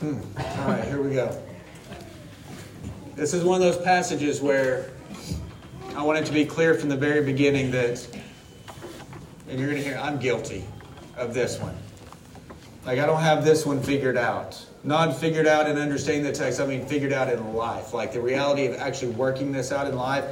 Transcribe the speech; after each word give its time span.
Hmm. 0.00 0.20
All 0.38 0.68
right, 0.68 0.84
here 0.84 1.02
we 1.02 1.12
go. 1.12 1.36
This 3.16 3.34
is 3.34 3.42
one 3.42 3.60
of 3.60 3.66
those 3.66 3.84
passages 3.84 4.40
where 4.40 4.90
I 5.96 6.02
want 6.02 6.20
it 6.20 6.26
to 6.26 6.32
be 6.32 6.44
clear 6.44 6.74
from 6.74 6.88
the 6.88 6.96
very 6.96 7.24
beginning 7.24 7.72
that, 7.72 8.06
and 9.48 9.58
you're 9.58 9.68
going 9.68 9.82
to 9.82 9.88
hear, 9.88 9.98
I'm 10.00 10.20
guilty 10.20 10.64
of 11.16 11.34
this 11.34 11.58
one. 11.58 11.76
Like, 12.86 13.00
I 13.00 13.06
don't 13.06 13.20
have 13.20 13.44
this 13.44 13.66
one 13.66 13.82
figured 13.82 14.16
out. 14.16 14.64
Not 14.84 15.16
figured 15.16 15.48
out 15.48 15.68
in 15.68 15.76
understanding 15.76 16.22
the 16.22 16.32
text, 16.32 16.60
I 16.60 16.66
mean 16.66 16.86
figured 16.86 17.12
out 17.12 17.28
in 17.28 17.54
life. 17.54 17.92
Like 17.92 18.12
the 18.12 18.20
reality 18.20 18.66
of 18.66 18.76
actually 18.76 19.10
working 19.14 19.50
this 19.50 19.72
out 19.72 19.88
in 19.88 19.96
life. 19.96 20.24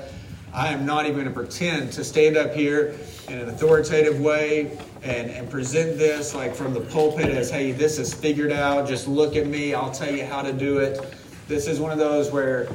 I 0.57 0.69
am 0.69 0.87
not 0.87 1.05
even 1.05 1.17
going 1.17 1.27
to 1.27 1.35
pretend 1.35 1.93
to 1.93 2.03
stand 2.03 2.39
up 2.39 2.55
here 2.55 2.95
in 3.29 3.39
an 3.39 3.51
authoritative 3.51 4.19
way 4.23 4.79
and, 5.03 5.31
and 5.31 5.51
present 5.51 5.99
this 5.99 6.35
like 6.35 6.55
from 6.55 6.73
the 6.73 6.81
pulpit 6.81 7.27
as, 7.29 7.51
hey, 7.51 7.73
this 7.73 7.99
is 7.99 8.15
figured 8.15 8.51
out. 8.51 8.89
Just 8.89 9.07
look 9.07 9.37
at 9.37 9.47
me. 9.47 9.75
I'll 9.75 9.91
tell 9.91 10.11
you 10.11 10.25
how 10.25 10.41
to 10.41 10.55
do 10.55 10.79
it. 10.79 11.15
This 11.47 11.67
is 11.67 11.79
one 11.79 11.93
of 11.93 11.99
those 11.99 12.33
where, 12.33 12.69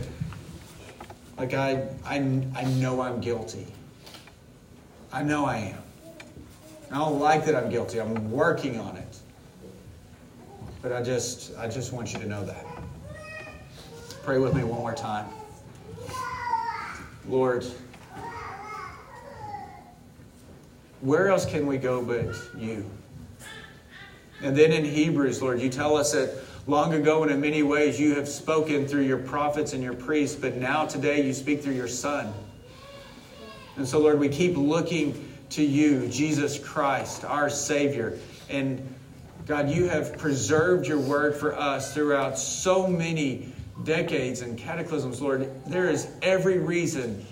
like, 1.40 1.56
I, 1.56 1.88
I, 2.06 2.18
I 2.56 2.66
know 2.76 3.02
I'm 3.02 3.20
guilty. 3.20 3.66
I 5.12 5.24
know 5.24 5.46
I 5.46 5.58
am. 5.58 5.84
I 6.92 7.00
don't 7.00 7.20
like 7.20 7.46
that 7.46 7.56
I'm 7.56 7.72
guilty. 7.72 8.00
I'm 8.00 8.30
working 8.30 8.80
on 8.80 8.96
it. 8.96 9.18
But 10.84 10.94
I 10.94 11.02
just, 11.02 11.58
I 11.58 11.68
just 11.68 11.94
want 11.94 12.14
you 12.14 12.20
to 12.20 12.28
know 12.28 12.46
that. 12.46 12.64
Pray 14.24 14.38
with 14.38 14.54
me 14.54 14.64
one 14.64 14.80
more 14.80 14.94
time. 14.94 15.26
Lord, 17.28 17.66
where 21.02 21.30
else 21.30 21.46
can 21.46 21.68
we 21.68 21.78
go 21.78 22.04
but 22.04 22.36
you? 22.58 22.90
And 24.42 24.58
then 24.58 24.72
in 24.72 24.84
Hebrews, 24.84 25.42
Lord, 25.42 25.62
you 25.62 25.70
tell 25.70 25.96
us 25.96 26.14
that 26.14 26.36
long 26.68 26.94
ago 26.94 27.24
and 27.24 27.32
in 27.32 27.42
many 27.42 27.64
ways 27.64 28.00
you 28.00 28.16
have 28.16 28.28
spoken 28.28 28.88
through 28.88 29.02
your 29.02 29.18
prophets 29.18 29.74
and 29.74 29.84
your 29.84 29.94
priests, 29.94 30.36
but 30.36 30.58
now 30.58 30.86
today 30.86 31.26
you 31.26 31.34
speak 31.34 31.62
through 31.62 31.74
your 31.74 31.88
Son. 31.88 32.34
And 33.78 33.88
so, 33.88 34.00
Lord, 34.00 34.20
we 34.20 34.30
keep 34.30 34.58
looking 34.58 35.28
to 35.52 35.64
you, 35.64 36.08
Jesus 36.08 36.58
Christ, 36.58 37.24
our 37.24 37.50
Savior. 37.50 38.18
And 38.50 38.96
God, 39.46 39.70
you 39.70 39.88
have 39.90 40.18
preserved 40.18 40.88
your 40.88 41.00
word 41.00 41.36
for 41.36 41.56
us 41.56 41.94
throughout 41.94 42.38
so 42.38 42.88
many 42.88 43.51
decades 43.84 44.42
and 44.42 44.58
cataclysms, 44.58 45.22
Lord. 45.22 45.50
There 45.66 45.90
is 45.90 46.10
every 46.22 46.60
reason 46.60 47.26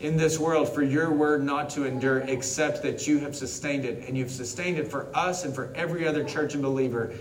in 0.00 0.16
this 0.16 0.38
world 0.38 0.68
for 0.68 0.82
your 0.82 1.12
word 1.12 1.44
not 1.44 1.70
to 1.70 1.84
endure, 1.84 2.18
except 2.20 2.82
that 2.82 3.06
you 3.06 3.18
have 3.20 3.36
sustained 3.36 3.84
it. 3.84 4.08
And 4.08 4.18
you've 4.18 4.30
sustained 4.30 4.78
it 4.78 4.88
for 4.88 5.06
us 5.16 5.44
and 5.44 5.54
for 5.54 5.72
every 5.74 6.06
other 6.06 6.24
church 6.24 6.54
and 6.54 6.62
believer 6.62 7.14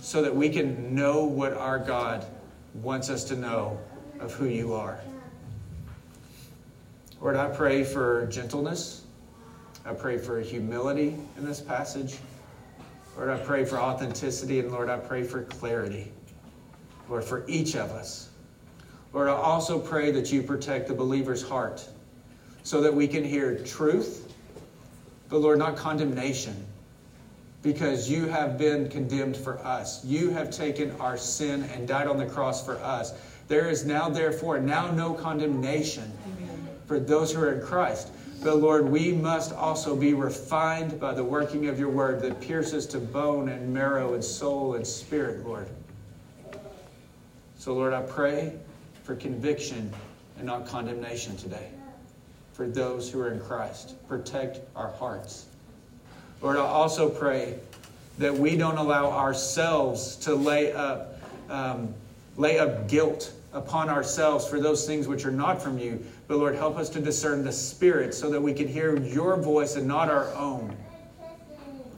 so 0.00 0.22
that 0.22 0.34
we 0.34 0.48
can 0.48 0.94
know 0.94 1.24
what 1.24 1.54
our 1.54 1.78
God 1.78 2.26
wants 2.74 3.10
us 3.10 3.24
to 3.24 3.36
know 3.36 3.78
of 4.20 4.32
who 4.34 4.46
you 4.46 4.74
are. 4.74 5.00
Lord, 7.20 7.36
I 7.36 7.48
pray 7.48 7.84
for 7.84 8.26
gentleness. 8.26 9.04
I 9.84 9.92
pray 9.92 10.18
for 10.18 10.40
humility 10.40 11.16
in 11.36 11.44
this 11.44 11.60
passage. 11.60 12.16
Lord, 13.16 13.30
I 13.30 13.38
pray 13.38 13.64
for 13.64 13.78
authenticity, 13.78 14.60
and 14.60 14.70
Lord, 14.70 14.88
I 14.88 14.98
pray 14.98 15.22
for 15.22 15.42
clarity. 15.42 16.12
Lord, 17.10 17.24
for 17.24 17.44
each 17.48 17.74
of 17.74 17.90
us. 17.90 18.28
Lord, 19.12 19.28
I 19.28 19.32
also 19.32 19.80
pray 19.80 20.12
that 20.12 20.32
you 20.32 20.42
protect 20.42 20.86
the 20.86 20.94
believer's 20.94 21.46
heart 21.46 21.86
so 22.62 22.80
that 22.80 22.94
we 22.94 23.08
can 23.08 23.24
hear 23.24 23.58
truth, 23.64 24.32
but 25.28 25.38
Lord, 25.38 25.58
not 25.58 25.76
condemnation, 25.76 26.64
because 27.62 28.08
you 28.08 28.26
have 28.26 28.56
been 28.56 28.88
condemned 28.88 29.36
for 29.36 29.58
us. 29.58 30.04
You 30.04 30.30
have 30.30 30.50
taken 30.50 30.92
our 31.00 31.16
sin 31.16 31.64
and 31.74 31.88
died 31.88 32.06
on 32.06 32.16
the 32.16 32.26
cross 32.26 32.64
for 32.64 32.78
us. 32.78 33.12
There 33.48 33.68
is 33.68 33.84
now, 33.84 34.08
therefore, 34.08 34.60
now 34.60 34.92
no 34.92 35.12
condemnation 35.12 36.12
for 36.86 37.00
those 37.00 37.32
who 37.32 37.42
are 37.42 37.52
in 37.54 37.66
Christ. 37.66 38.12
But 38.42 38.56
Lord, 38.56 38.88
we 38.88 39.12
must 39.12 39.52
also 39.52 39.96
be 39.96 40.14
refined 40.14 41.00
by 41.00 41.12
the 41.12 41.24
working 41.24 41.66
of 41.66 41.78
your 41.78 41.90
word 41.90 42.22
that 42.22 42.40
pierces 42.40 42.86
to 42.86 42.98
bone 42.98 43.48
and 43.48 43.74
marrow 43.74 44.14
and 44.14 44.24
soul 44.24 44.74
and 44.74 44.86
spirit, 44.86 45.44
Lord. 45.44 45.68
So, 47.60 47.74
Lord, 47.74 47.92
I 47.92 48.00
pray 48.00 48.54
for 49.02 49.14
conviction 49.14 49.92
and 50.38 50.46
not 50.46 50.66
condemnation 50.66 51.36
today 51.36 51.68
for 52.54 52.66
those 52.66 53.12
who 53.12 53.20
are 53.20 53.32
in 53.32 53.38
Christ. 53.38 53.96
Protect 54.08 54.60
our 54.74 54.88
hearts. 54.92 55.44
Lord, 56.40 56.56
I 56.56 56.60
also 56.60 57.10
pray 57.10 57.58
that 58.16 58.32
we 58.32 58.56
don't 58.56 58.78
allow 58.78 59.10
ourselves 59.10 60.16
to 60.16 60.34
lay 60.34 60.72
up, 60.72 61.20
um, 61.50 61.92
lay 62.38 62.58
up 62.58 62.88
guilt 62.88 63.30
upon 63.52 63.90
ourselves 63.90 64.48
for 64.48 64.58
those 64.58 64.86
things 64.86 65.06
which 65.06 65.26
are 65.26 65.30
not 65.30 65.62
from 65.62 65.78
you. 65.78 66.02
But 66.28 66.38
Lord, 66.38 66.54
help 66.54 66.78
us 66.78 66.88
to 66.88 66.98
discern 66.98 67.44
the 67.44 67.52
Spirit 67.52 68.14
so 68.14 68.30
that 68.30 68.40
we 68.40 68.54
can 68.54 68.68
hear 68.68 68.98
your 68.98 69.36
voice 69.36 69.76
and 69.76 69.86
not 69.86 70.08
our 70.08 70.32
own. 70.32 70.74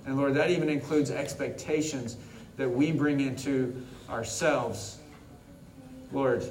And 0.07 0.17
Lord, 0.17 0.35
that 0.35 0.51
even 0.51 0.69
includes 0.69 1.13
expectations 1.13 2.17
that 2.57 2.69
we 2.69 2.91
bring 2.91 3.21
into 3.21 3.81
ourselves. 4.11 4.99
Lord, 6.13 6.45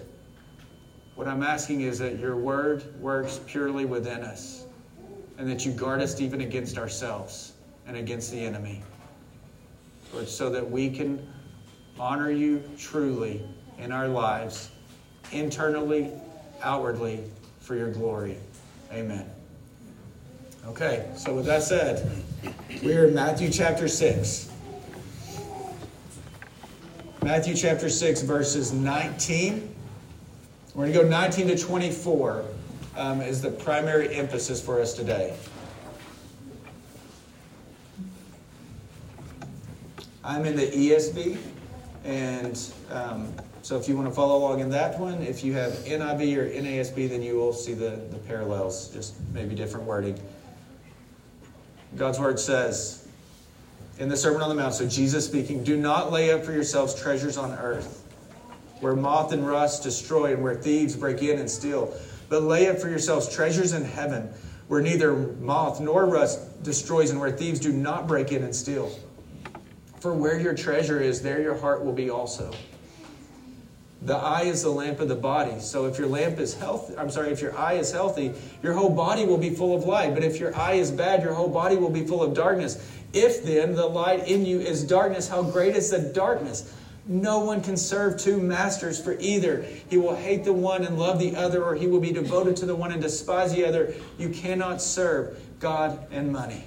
what 1.16 1.27
I'm 1.27 1.44
asking 1.44 1.81
is 1.81 1.99
that 1.99 2.17
your 2.19 2.35
word 2.35 2.99
works 2.99 3.39
purely 3.45 3.85
within 3.85 4.22
us 4.22 4.66
and 5.38 5.49
that 5.49 5.66
you 5.66 5.72
guard 5.72 6.01
us 6.01 6.19
even 6.19 6.41
against 6.41 6.77
ourselves 6.77 7.53
and 7.88 7.95
against 7.95 8.31
the 8.31 8.39
enemy. 8.39 8.81
Lord, 10.13 10.27
so 10.27 10.50
that 10.50 10.69
we 10.69 10.89
can 10.89 11.25
honor 12.00 12.31
you 12.31 12.63
truly 12.77 13.41
in 13.77 13.91
our 13.91 14.07
lives 14.07 14.69
internally, 15.31 16.11
outwardly, 16.63 17.23
for 17.59 17.75
your 17.75 17.91
glory. 17.91 18.38
Amen. 18.91 19.29
Okay, 20.67 21.09
so 21.16 21.33
with 21.33 21.45
that 21.45 21.63
said, 21.63 22.23
we 22.83 22.95
are 22.95 23.07
in 23.07 23.13
Matthew 23.13 23.50
chapter 23.50 23.88
6. 23.88 24.50
Matthew 27.23 27.53
chapter 27.53 27.87
6, 27.87 28.23
verses 28.23 28.73
19. 28.73 29.75
We're 30.73 30.91
going 30.91 30.91
to 30.91 31.03
go 31.03 31.07
19 31.07 31.49
to 31.49 31.57
24 31.57 32.45
um, 32.97 33.21
is 33.21 33.43
the 33.43 33.51
primary 33.51 34.11
emphasis 34.15 34.59
for 34.59 34.81
us 34.81 34.95
today. 34.95 35.37
I'm 40.23 40.45
in 40.45 40.55
the 40.55 40.65
ESV, 40.65 41.37
and 42.05 42.59
um, 42.89 43.31
so 43.61 43.77
if 43.77 43.88
you 43.88 43.95
want 43.95 44.07
to 44.07 44.13
follow 44.15 44.38
along 44.38 44.61
in 44.61 44.71
that 44.71 44.99
one, 44.99 45.21
if 45.21 45.43
you 45.43 45.53
have 45.53 45.73
NIV 45.73 46.38
or 46.38 46.49
NASB, 46.49 47.07
then 47.07 47.21
you 47.21 47.35
will 47.35 47.53
see 47.53 47.75
the, 47.75 48.01
the 48.09 48.17
parallels, 48.17 48.89
just 48.89 49.13
maybe 49.31 49.53
different 49.53 49.85
wording. 49.85 50.19
God's 51.95 52.19
word 52.19 52.39
says 52.39 53.07
in 53.97 54.09
the 54.09 54.18
Sermon 54.18 54.41
on 54.41 54.50
the 54.50 54.56
Mount, 54.56 54.74
so 54.74 54.88
Jesus 54.88 55.25
speaking, 55.25 55.63
do 55.63 55.78
not 55.78 56.12
lay 56.12 56.31
up 56.31 56.44
for 56.44 56.52
yourselves 56.52 56.96
treasures 56.96 57.38
on 57.38 57.52
earth, 57.53 58.06
where 58.79 58.96
moth 58.96 59.31
and 59.31 59.47
rust 59.47 59.84
destroy 59.84 60.34
and 60.34 60.41
where 60.41 60.56
thieves 60.56 60.96
break 60.96 61.22
in 61.22 61.40
and 61.40 61.50
steal. 61.50 61.94
But 62.30 62.44
lay 62.44 62.68
up 62.69 62.80
for 62.80 62.90
yourselves 62.90 63.34
treasures 63.34 63.74
in 63.74 63.84
heaven, 63.84 64.34
where 64.68 64.81
neither 64.81 65.13
moth 65.13 65.80
nor 65.80 66.06
rust 66.06 66.63
destroys 66.63 67.09
and 67.09 67.19
where 67.19 67.31
thieves 67.31 67.59
do 67.59 67.72
not 67.74 68.07
break 68.07 68.31
in 68.31 68.44
and 68.44 68.56
steal. 68.56 68.91
For 70.00 70.13
where 70.13 70.40
your 70.40 70.56
treasure 70.56 71.00
is, 71.00 71.22
there 71.22 71.41
your 71.41 71.57
heart 71.57 71.85
will 71.85 71.94
be 71.94 72.09
also. 72.09 72.51
The 74.03 74.16
eye 74.16 74.44
is 74.44 74.63
the 74.63 74.69
lamp 74.69 75.00
of 75.00 75.09
the 75.09 75.16
body. 75.16 75.59
So 75.59 75.85
if 75.85 76.00
your 76.00 76.07
lamp 76.07 76.40
is 76.40 76.56
healthy, 76.56 76.97
I'm 76.97 77.12
sorry, 77.12 77.31
if 77.31 77.40
your 77.40 77.56
eye 77.56 77.74
is 77.74 77.91
healthy, 77.91 78.34
your 78.63 78.74
whole 78.74 78.90
body 78.90 79.25
will 79.25 79.38
be 79.38 79.51
full 79.51 79.75
of 79.75 79.84
light. 79.84 80.16
But 80.16 80.24
if 80.24 80.40
your 80.40 80.57
eye 80.57 80.74
is 80.74 80.90
bad, 80.90 81.22
your 81.22 81.34
whole 81.34 81.50
body 81.50 81.75
will 81.75 81.91
be 81.91 82.03
full 82.03 82.24
of 82.24 82.34
darkness. 82.34 82.84
If 83.13 83.44
then 83.44 83.75
the 83.75 83.85
light 83.85 84.27
in 84.27 84.45
you 84.45 84.59
is 84.59 84.83
darkness, 84.83 85.27
how 85.27 85.44
great 85.44 85.75
is 85.75 85.89
the 85.89 86.00
darkness? 86.00 86.74
No 87.07 87.39
one 87.39 87.62
can 87.62 87.75
serve 87.75 88.19
two 88.19 88.39
masters, 88.39 89.01
for 89.01 89.18
either 89.19 89.65
he 89.89 89.97
will 89.97 90.15
hate 90.15 90.44
the 90.44 90.53
one 90.53 90.86
and 90.86 90.97
love 90.97 91.19
the 91.19 91.36
other, 91.36 91.63
or 91.63 91.75
he 91.75 91.88
will 91.88 92.00
be 92.00 92.12
devoted 92.12 92.56
to 92.57 92.65
the 92.65 92.75
one 92.75 92.91
and 92.91 93.01
despise 93.01 93.53
the 93.53 93.65
other. 93.65 93.94
You 94.18 94.30
cannot 94.30 94.81
serve 94.81 95.38
God 95.59 96.00
and 96.12 96.31
money. 96.31 96.63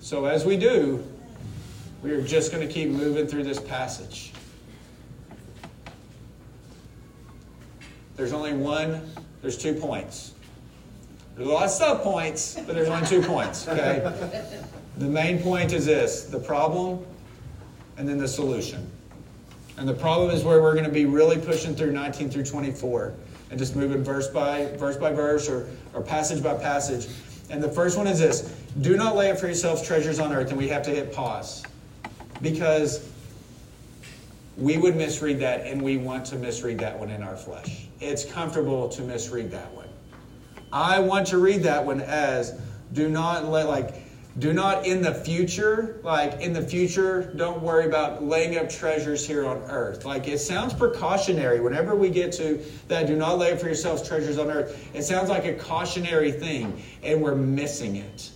So 0.00 0.24
as 0.24 0.44
we 0.44 0.56
do, 0.56 1.04
we 2.02 2.10
are 2.12 2.22
just 2.22 2.52
going 2.52 2.66
to 2.66 2.72
keep 2.72 2.88
moving 2.88 3.26
through 3.26 3.44
this 3.44 3.60
passage. 3.60 4.32
There's 8.16 8.32
only 8.32 8.54
one, 8.54 9.08
there's 9.42 9.58
two 9.58 9.74
points. 9.74 10.32
There's 11.36 11.48
a 11.48 11.52
lot 11.52 11.64
of 11.64 11.70
sub 11.70 12.02
points, 12.02 12.54
but 12.66 12.74
there's 12.74 12.88
only 12.88 13.06
two 13.06 13.22
points, 13.22 13.68
okay? 13.68 14.02
The 14.98 15.06
main 15.06 15.40
point 15.40 15.72
is 15.72 15.86
this 15.86 16.24
the 16.24 16.40
problem 16.40 17.06
and 17.96 18.08
then 18.08 18.18
the 18.18 18.28
solution. 18.28 18.90
And 19.76 19.88
the 19.88 19.94
problem 19.94 20.30
is 20.30 20.42
where 20.42 20.60
we're 20.60 20.72
going 20.72 20.86
to 20.86 20.90
be 20.90 21.06
really 21.06 21.38
pushing 21.38 21.74
through 21.74 21.92
19 21.92 22.30
through 22.30 22.44
24 22.44 23.14
and 23.50 23.58
just 23.58 23.76
moving 23.76 24.02
verse 24.02 24.26
by 24.26 24.66
verse 24.76 24.96
by 24.96 25.12
verse 25.12 25.48
or, 25.48 25.68
or 25.94 26.02
passage 26.02 26.42
by 26.42 26.54
passage. 26.54 27.06
And 27.48 27.62
the 27.62 27.68
first 27.68 27.96
one 27.96 28.08
is 28.08 28.18
this 28.18 28.54
do 28.80 28.96
not 28.96 29.14
lay 29.14 29.30
up 29.30 29.38
for 29.38 29.46
yourselves 29.46 29.82
treasures 29.82 30.18
on 30.18 30.32
earth. 30.32 30.48
And 30.48 30.58
we 30.58 30.66
have 30.68 30.82
to 30.82 30.90
hit 30.90 31.12
pause 31.12 31.62
because 32.42 33.08
we 34.56 34.78
would 34.78 34.96
misread 34.96 35.38
that 35.38 35.64
and 35.64 35.80
we 35.80 35.96
want 35.96 36.26
to 36.26 36.36
misread 36.36 36.80
that 36.80 36.98
one 36.98 37.10
in 37.10 37.22
our 37.22 37.36
flesh. 37.36 37.86
It's 38.00 38.24
comfortable 38.24 38.88
to 38.88 39.02
misread 39.02 39.52
that 39.52 39.72
one. 39.72 39.88
I 40.72 40.98
want 40.98 41.28
to 41.28 41.38
read 41.38 41.62
that 41.62 41.86
one 41.86 42.00
as 42.00 42.60
do 42.92 43.08
not 43.08 43.44
let 43.48 43.68
like 43.68 44.07
do 44.38 44.52
not 44.52 44.86
in 44.86 45.02
the 45.02 45.12
future, 45.12 45.98
like 46.02 46.40
in 46.40 46.52
the 46.52 46.62
future, 46.62 47.32
don't 47.36 47.60
worry 47.60 47.86
about 47.86 48.22
laying 48.22 48.56
up 48.56 48.68
treasures 48.68 49.26
here 49.26 49.46
on 49.46 49.56
earth. 49.62 50.04
Like 50.04 50.28
it 50.28 50.38
sounds 50.38 50.74
precautionary 50.74 51.60
whenever 51.60 51.96
we 51.96 52.10
get 52.10 52.32
to 52.32 52.62
that, 52.88 53.06
do 53.06 53.16
not 53.16 53.38
lay 53.38 53.52
up 53.52 53.58
for 53.58 53.66
yourselves 53.66 54.06
treasures 54.06 54.38
on 54.38 54.50
earth. 54.50 54.94
It 54.94 55.02
sounds 55.02 55.28
like 55.28 55.44
a 55.44 55.54
cautionary 55.54 56.30
thing, 56.30 56.80
and 57.02 57.20
we're 57.20 57.34
missing 57.34 57.96
it. 57.96 58.30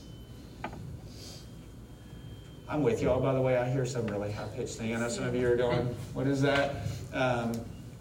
I'm 2.68 2.82
with 2.82 3.02
y'all, 3.02 3.20
by 3.20 3.34
the 3.34 3.40
way. 3.40 3.58
I 3.58 3.70
hear 3.70 3.84
some 3.84 4.06
really 4.06 4.32
high 4.32 4.48
pitched 4.56 4.76
thing. 4.76 4.96
I 4.96 4.98
know 4.98 5.08
some 5.08 5.24
of 5.24 5.34
you 5.34 5.46
are 5.46 5.56
going, 5.56 5.94
What 6.14 6.26
is 6.26 6.40
that? 6.40 6.76
Um, 7.12 7.52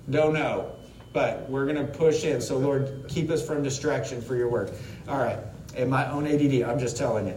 don't 0.10 0.34
know. 0.34 0.72
But 1.14 1.50
we're 1.50 1.66
going 1.66 1.86
to 1.86 1.92
push 1.92 2.24
in. 2.24 2.40
So, 2.40 2.58
Lord, 2.58 3.04
keep 3.10 3.30
us 3.32 3.46
from 3.46 3.64
distraction 3.64 4.22
for 4.22 4.38
your 4.38 4.48
work. 4.48 4.72
All 5.10 5.18
right. 5.18 5.40
And 5.76 5.90
my 5.90 6.10
own 6.10 6.26
ADD, 6.26 6.64
I'm 6.64 6.80
just 6.80 6.96
telling 6.96 7.28
you 7.28 7.36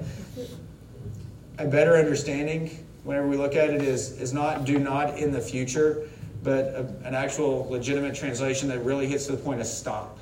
a 1.58 1.66
better 1.66 1.96
understanding 1.96 2.84
whenever 3.04 3.28
we 3.28 3.36
look 3.36 3.54
at 3.54 3.70
it 3.70 3.82
is, 3.82 4.20
is 4.20 4.32
not 4.32 4.64
do 4.64 4.78
not 4.78 5.18
in 5.18 5.30
the 5.30 5.40
future, 5.40 6.08
but 6.42 6.66
a, 6.66 6.80
an 7.04 7.14
actual 7.14 7.68
legitimate 7.68 8.14
translation 8.14 8.68
that 8.68 8.80
really 8.80 9.06
hits 9.06 9.26
to 9.26 9.32
the 9.32 9.38
point 9.38 9.60
of 9.60 9.66
stop. 9.66 10.18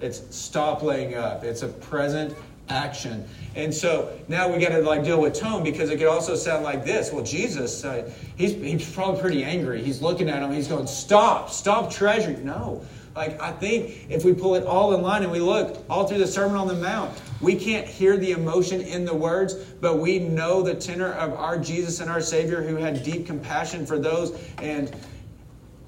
It's 0.00 0.22
stop 0.34 0.82
laying 0.82 1.14
up. 1.14 1.44
It's 1.44 1.62
a 1.62 1.68
present 1.68 2.36
action. 2.68 3.28
And 3.56 3.74
so 3.74 4.16
now 4.28 4.50
we 4.50 4.58
got 4.58 4.70
to 4.70 4.80
like 4.80 5.04
deal 5.04 5.20
with 5.20 5.34
tone 5.34 5.64
because 5.64 5.90
it 5.90 5.98
could 5.98 6.06
also 6.06 6.36
sound 6.36 6.62
like 6.62 6.84
this. 6.84 7.12
Well, 7.12 7.24
Jesus, 7.24 7.84
uh, 7.84 8.10
he's, 8.36 8.52
he's 8.52 8.90
probably 8.94 9.20
pretty 9.20 9.44
angry. 9.44 9.82
He's 9.82 10.00
looking 10.00 10.30
at 10.30 10.42
him. 10.42 10.52
He's 10.52 10.68
going, 10.68 10.86
stop, 10.86 11.50
stop 11.50 11.90
treasuring. 11.90 12.44
No. 12.44 12.82
Like, 13.16 13.40
I 13.42 13.50
think 13.50 14.06
if 14.08 14.24
we 14.24 14.32
pull 14.32 14.54
it 14.54 14.64
all 14.64 14.94
in 14.94 15.02
line 15.02 15.22
and 15.24 15.32
we 15.32 15.40
look 15.40 15.84
all 15.90 16.06
through 16.06 16.18
the 16.18 16.26
Sermon 16.26 16.56
on 16.56 16.68
the 16.68 16.74
Mount, 16.74 17.20
we 17.40 17.56
can't 17.56 17.86
hear 17.86 18.16
the 18.16 18.32
emotion 18.32 18.80
in 18.80 19.04
the 19.04 19.14
words, 19.14 19.54
but 19.54 19.98
we 19.98 20.18
know 20.18 20.62
the 20.62 20.74
tenor 20.74 21.12
of 21.12 21.32
our 21.34 21.58
Jesus 21.58 22.00
and 22.00 22.10
our 22.10 22.20
Savior 22.20 22.62
who 22.62 22.76
had 22.76 23.02
deep 23.02 23.26
compassion 23.26 23.86
for 23.86 23.98
those. 23.98 24.38
And 24.58 24.94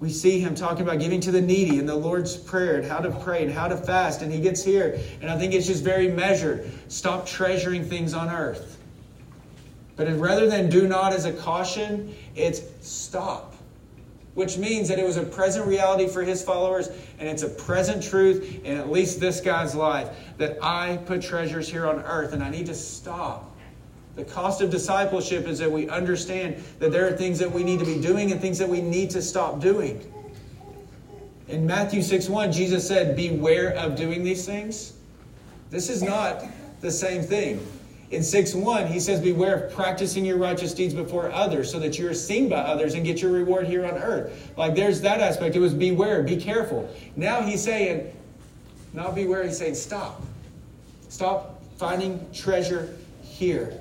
we 0.00 0.10
see 0.10 0.40
him 0.40 0.54
talking 0.54 0.82
about 0.82 0.98
giving 0.98 1.20
to 1.20 1.30
the 1.30 1.40
needy 1.40 1.78
in 1.78 1.86
the 1.86 1.94
Lord's 1.94 2.36
Prayer 2.36 2.76
and 2.76 2.84
how 2.84 2.98
to 2.98 3.10
pray 3.20 3.44
and 3.44 3.52
how 3.52 3.68
to 3.68 3.76
fast. 3.76 4.22
And 4.22 4.32
he 4.32 4.40
gets 4.40 4.64
here. 4.64 4.98
And 5.20 5.30
I 5.30 5.38
think 5.38 5.52
it's 5.52 5.66
just 5.66 5.84
very 5.84 6.08
measured. 6.08 6.70
Stop 6.88 7.26
treasuring 7.26 7.84
things 7.84 8.14
on 8.14 8.28
earth. 8.28 8.78
But 9.94 10.08
rather 10.18 10.48
than 10.48 10.70
do 10.70 10.88
not 10.88 11.12
as 11.12 11.26
a 11.26 11.32
caution, 11.32 12.14
it's 12.34 12.62
stop 12.80 13.51
which 14.34 14.56
means 14.56 14.88
that 14.88 14.98
it 14.98 15.04
was 15.04 15.16
a 15.16 15.22
present 15.22 15.66
reality 15.66 16.08
for 16.08 16.22
his 16.22 16.42
followers 16.42 16.88
and 17.18 17.28
it's 17.28 17.42
a 17.42 17.48
present 17.48 18.02
truth 18.02 18.64
in 18.64 18.78
at 18.78 18.90
least 18.90 19.20
this 19.20 19.40
guy's 19.40 19.74
life 19.74 20.08
that 20.38 20.58
I 20.62 20.98
put 21.04 21.22
treasures 21.22 21.68
here 21.68 21.86
on 21.86 22.00
earth 22.00 22.32
and 22.32 22.42
I 22.42 22.50
need 22.50 22.66
to 22.66 22.74
stop. 22.74 23.50
The 24.14 24.24
cost 24.24 24.60
of 24.60 24.70
discipleship 24.70 25.46
is 25.46 25.58
that 25.58 25.70
we 25.70 25.88
understand 25.88 26.62
that 26.78 26.92
there 26.92 27.06
are 27.06 27.12
things 27.12 27.38
that 27.38 27.50
we 27.50 27.64
need 27.64 27.78
to 27.80 27.86
be 27.86 28.00
doing 28.00 28.32
and 28.32 28.40
things 28.40 28.58
that 28.58 28.68
we 28.68 28.82
need 28.82 29.10
to 29.10 29.22
stop 29.22 29.60
doing. 29.60 30.06
In 31.48 31.66
Matthew 31.66 32.02
6 32.02 32.28
1, 32.28 32.52
Jesus 32.52 32.86
said, 32.86 33.16
Beware 33.16 33.70
of 33.74 33.96
doing 33.96 34.22
these 34.22 34.44
things. 34.46 34.94
This 35.70 35.88
is 35.88 36.02
not 36.02 36.44
the 36.80 36.90
same 36.90 37.22
thing. 37.22 37.66
In 38.12 38.22
6 38.22 38.54
1, 38.54 38.88
he 38.88 39.00
says, 39.00 39.20
Beware 39.20 39.64
of 39.64 39.72
practicing 39.72 40.26
your 40.26 40.36
righteous 40.36 40.74
deeds 40.74 40.92
before 40.92 41.32
others 41.32 41.72
so 41.72 41.78
that 41.78 41.98
you're 41.98 42.12
seen 42.12 42.46
by 42.46 42.58
others 42.58 42.92
and 42.92 43.06
get 43.06 43.22
your 43.22 43.32
reward 43.32 43.66
here 43.66 43.86
on 43.86 43.94
earth. 43.94 44.52
Like 44.58 44.74
there's 44.74 45.00
that 45.00 45.20
aspect. 45.20 45.56
It 45.56 45.60
was 45.60 45.72
beware, 45.72 46.22
be 46.22 46.36
careful. 46.36 46.94
Now 47.16 47.40
he's 47.40 47.64
saying, 47.64 48.14
not 48.92 49.14
beware, 49.14 49.44
he's 49.44 49.56
saying, 49.56 49.76
Stop. 49.76 50.20
Stop 51.08 51.62
finding 51.78 52.24
treasure 52.34 52.94
here. 53.22 53.80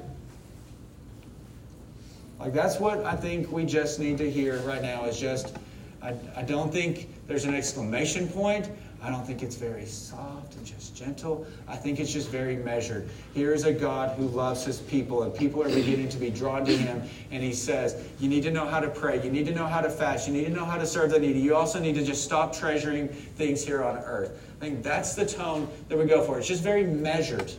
Like 2.39 2.53
that's 2.53 2.79
what 2.79 3.03
I 3.05 3.17
think 3.17 3.51
we 3.51 3.65
just 3.65 3.99
need 3.99 4.17
to 4.19 4.31
hear 4.31 4.59
right 4.59 4.81
now 4.81 5.03
is 5.05 5.19
just, 5.19 5.57
I, 6.01 6.15
I 6.37 6.43
don't 6.43 6.71
think 6.71 7.09
there's 7.27 7.43
an 7.43 7.53
exclamation 7.53 8.29
point. 8.29 8.69
I 9.03 9.09
don't 9.09 9.25
think 9.25 9.41
it's 9.41 9.55
very 9.55 9.87
soft 9.87 10.55
and 10.55 10.63
just 10.63 10.95
gentle. 10.95 11.47
I 11.67 11.75
think 11.75 11.99
it's 11.99 12.13
just 12.13 12.29
very 12.29 12.55
measured. 12.55 13.09
Here's 13.33 13.63
a 13.63 13.73
God 13.73 14.15
who 14.15 14.27
loves 14.27 14.63
his 14.63 14.77
people, 14.77 15.23
and 15.23 15.33
people 15.33 15.63
are 15.63 15.69
beginning 15.69 16.07
to 16.09 16.17
be 16.17 16.29
drawn 16.29 16.63
to 16.65 16.77
him. 16.77 17.01
And 17.31 17.41
he 17.41 17.51
says, 17.51 17.95
You 18.19 18.29
need 18.29 18.43
to 18.43 18.51
know 18.51 18.67
how 18.67 18.79
to 18.79 18.89
pray. 18.89 19.23
You 19.23 19.31
need 19.31 19.47
to 19.47 19.55
know 19.55 19.65
how 19.65 19.81
to 19.81 19.89
fast. 19.89 20.27
You 20.27 20.33
need 20.33 20.45
to 20.45 20.51
know 20.51 20.65
how 20.65 20.77
to 20.77 20.85
serve 20.85 21.09
the 21.09 21.19
needy. 21.19 21.39
You 21.39 21.55
also 21.55 21.79
need 21.79 21.95
to 21.95 22.05
just 22.05 22.23
stop 22.23 22.55
treasuring 22.55 23.07
things 23.07 23.65
here 23.65 23.83
on 23.83 23.97
earth. 23.97 24.39
I 24.57 24.65
think 24.65 24.83
that's 24.83 25.15
the 25.15 25.25
tone 25.25 25.67
that 25.89 25.97
we 25.97 26.05
go 26.05 26.23
for. 26.23 26.37
It's 26.37 26.47
just 26.47 26.61
very 26.61 26.83
measured. 26.83 27.51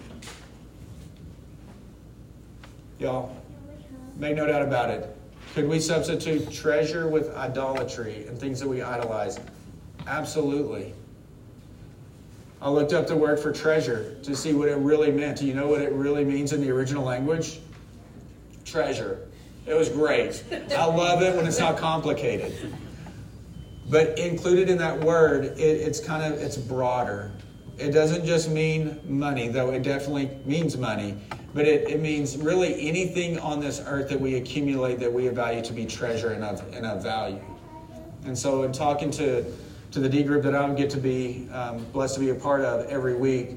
Y'all, 3.00 3.36
make 4.16 4.36
no 4.36 4.46
doubt 4.46 4.62
about 4.62 4.90
it. 4.90 5.16
Could 5.54 5.68
we 5.68 5.80
substitute 5.80 6.52
treasure 6.52 7.08
with 7.08 7.34
idolatry 7.34 8.26
and 8.28 8.38
things 8.38 8.60
that 8.60 8.68
we 8.68 8.80
idolize? 8.80 9.40
Absolutely. 10.06 10.94
I 12.62 12.68
looked 12.68 12.92
up 12.92 13.08
the 13.08 13.16
word 13.16 13.40
for 13.40 13.50
treasure 13.50 14.14
to 14.22 14.36
see 14.36 14.54
what 14.54 14.68
it 14.68 14.76
really 14.76 15.10
meant. 15.10 15.38
Do 15.38 15.46
you 15.46 15.52
know 15.52 15.66
what 15.66 15.82
it 15.82 15.90
really 15.90 16.24
means 16.24 16.52
in 16.52 16.60
the 16.60 16.70
original 16.70 17.02
language? 17.02 17.58
Treasure. 18.64 19.26
It 19.66 19.74
was 19.74 19.88
great. 19.88 20.44
I 20.70 20.84
love 20.86 21.22
it 21.22 21.34
when 21.34 21.44
it's 21.44 21.58
not 21.58 21.76
complicated. 21.76 22.54
But 23.90 24.16
included 24.16 24.70
in 24.70 24.78
that 24.78 25.00
word, 25.00 25.44
it, 25.44 25.58
it's 25.58 25.98
kind 25.98 26.22
of 26.32 26.40
it's 26.40 26.56
broader. 26.56 27.32
It 27.78 27.90
doesn't 27.90 28.24
just 28.24 28.48
mean 28.48 29.00
money, 29.04 29.48
though 29.48 29.70
it 29.70 29.82
definitely 29.82 30.30
means 30.44 30.76
money. 30.76 31.16
But 31.54 31.66
it, 31.66 31.90
it 31.90 32.00
means 32.00 32.36
really 32.36 32.88
anything 32.88 33.40
on 33.40 33.58
this 33.58 33.82
earth 33.84 34.08
that 34.10 34.20
we 34.20 34.36
accumulate 34.36 35.00
that 35.00 35.12
we 35.12 35.26
value 35.28 35.62
to 35.62 35.72
be 35.72 35.84
treasure 35.84 36.30
and 36.30 36.44
of, 36.44 36.60
and 36.72 36.86
of 36.86 37.02
value. 37.02 37.42
And 38.24 38.38
so, 38.38 38.62
in 38.62 38.72
talking 38.72 39.10
to 39.12 39.44
to 39.92 40.00
the 40.00 40.08
D 40.08 40.22
group 40.22 40.42
that 40.42 40.54
I 40.54 40.72
get 40.74 40.90
to 40.90 40.98
be 40.98 41.48
um, 41.52 41.84
blessed 41.92 42.14
to 42.14 42.20
be 42.20 42.30
a 42.30 42.34
part 42.34 42.62
of 42.62 42.86
every 42.88 43.14
week, 43.14 43.50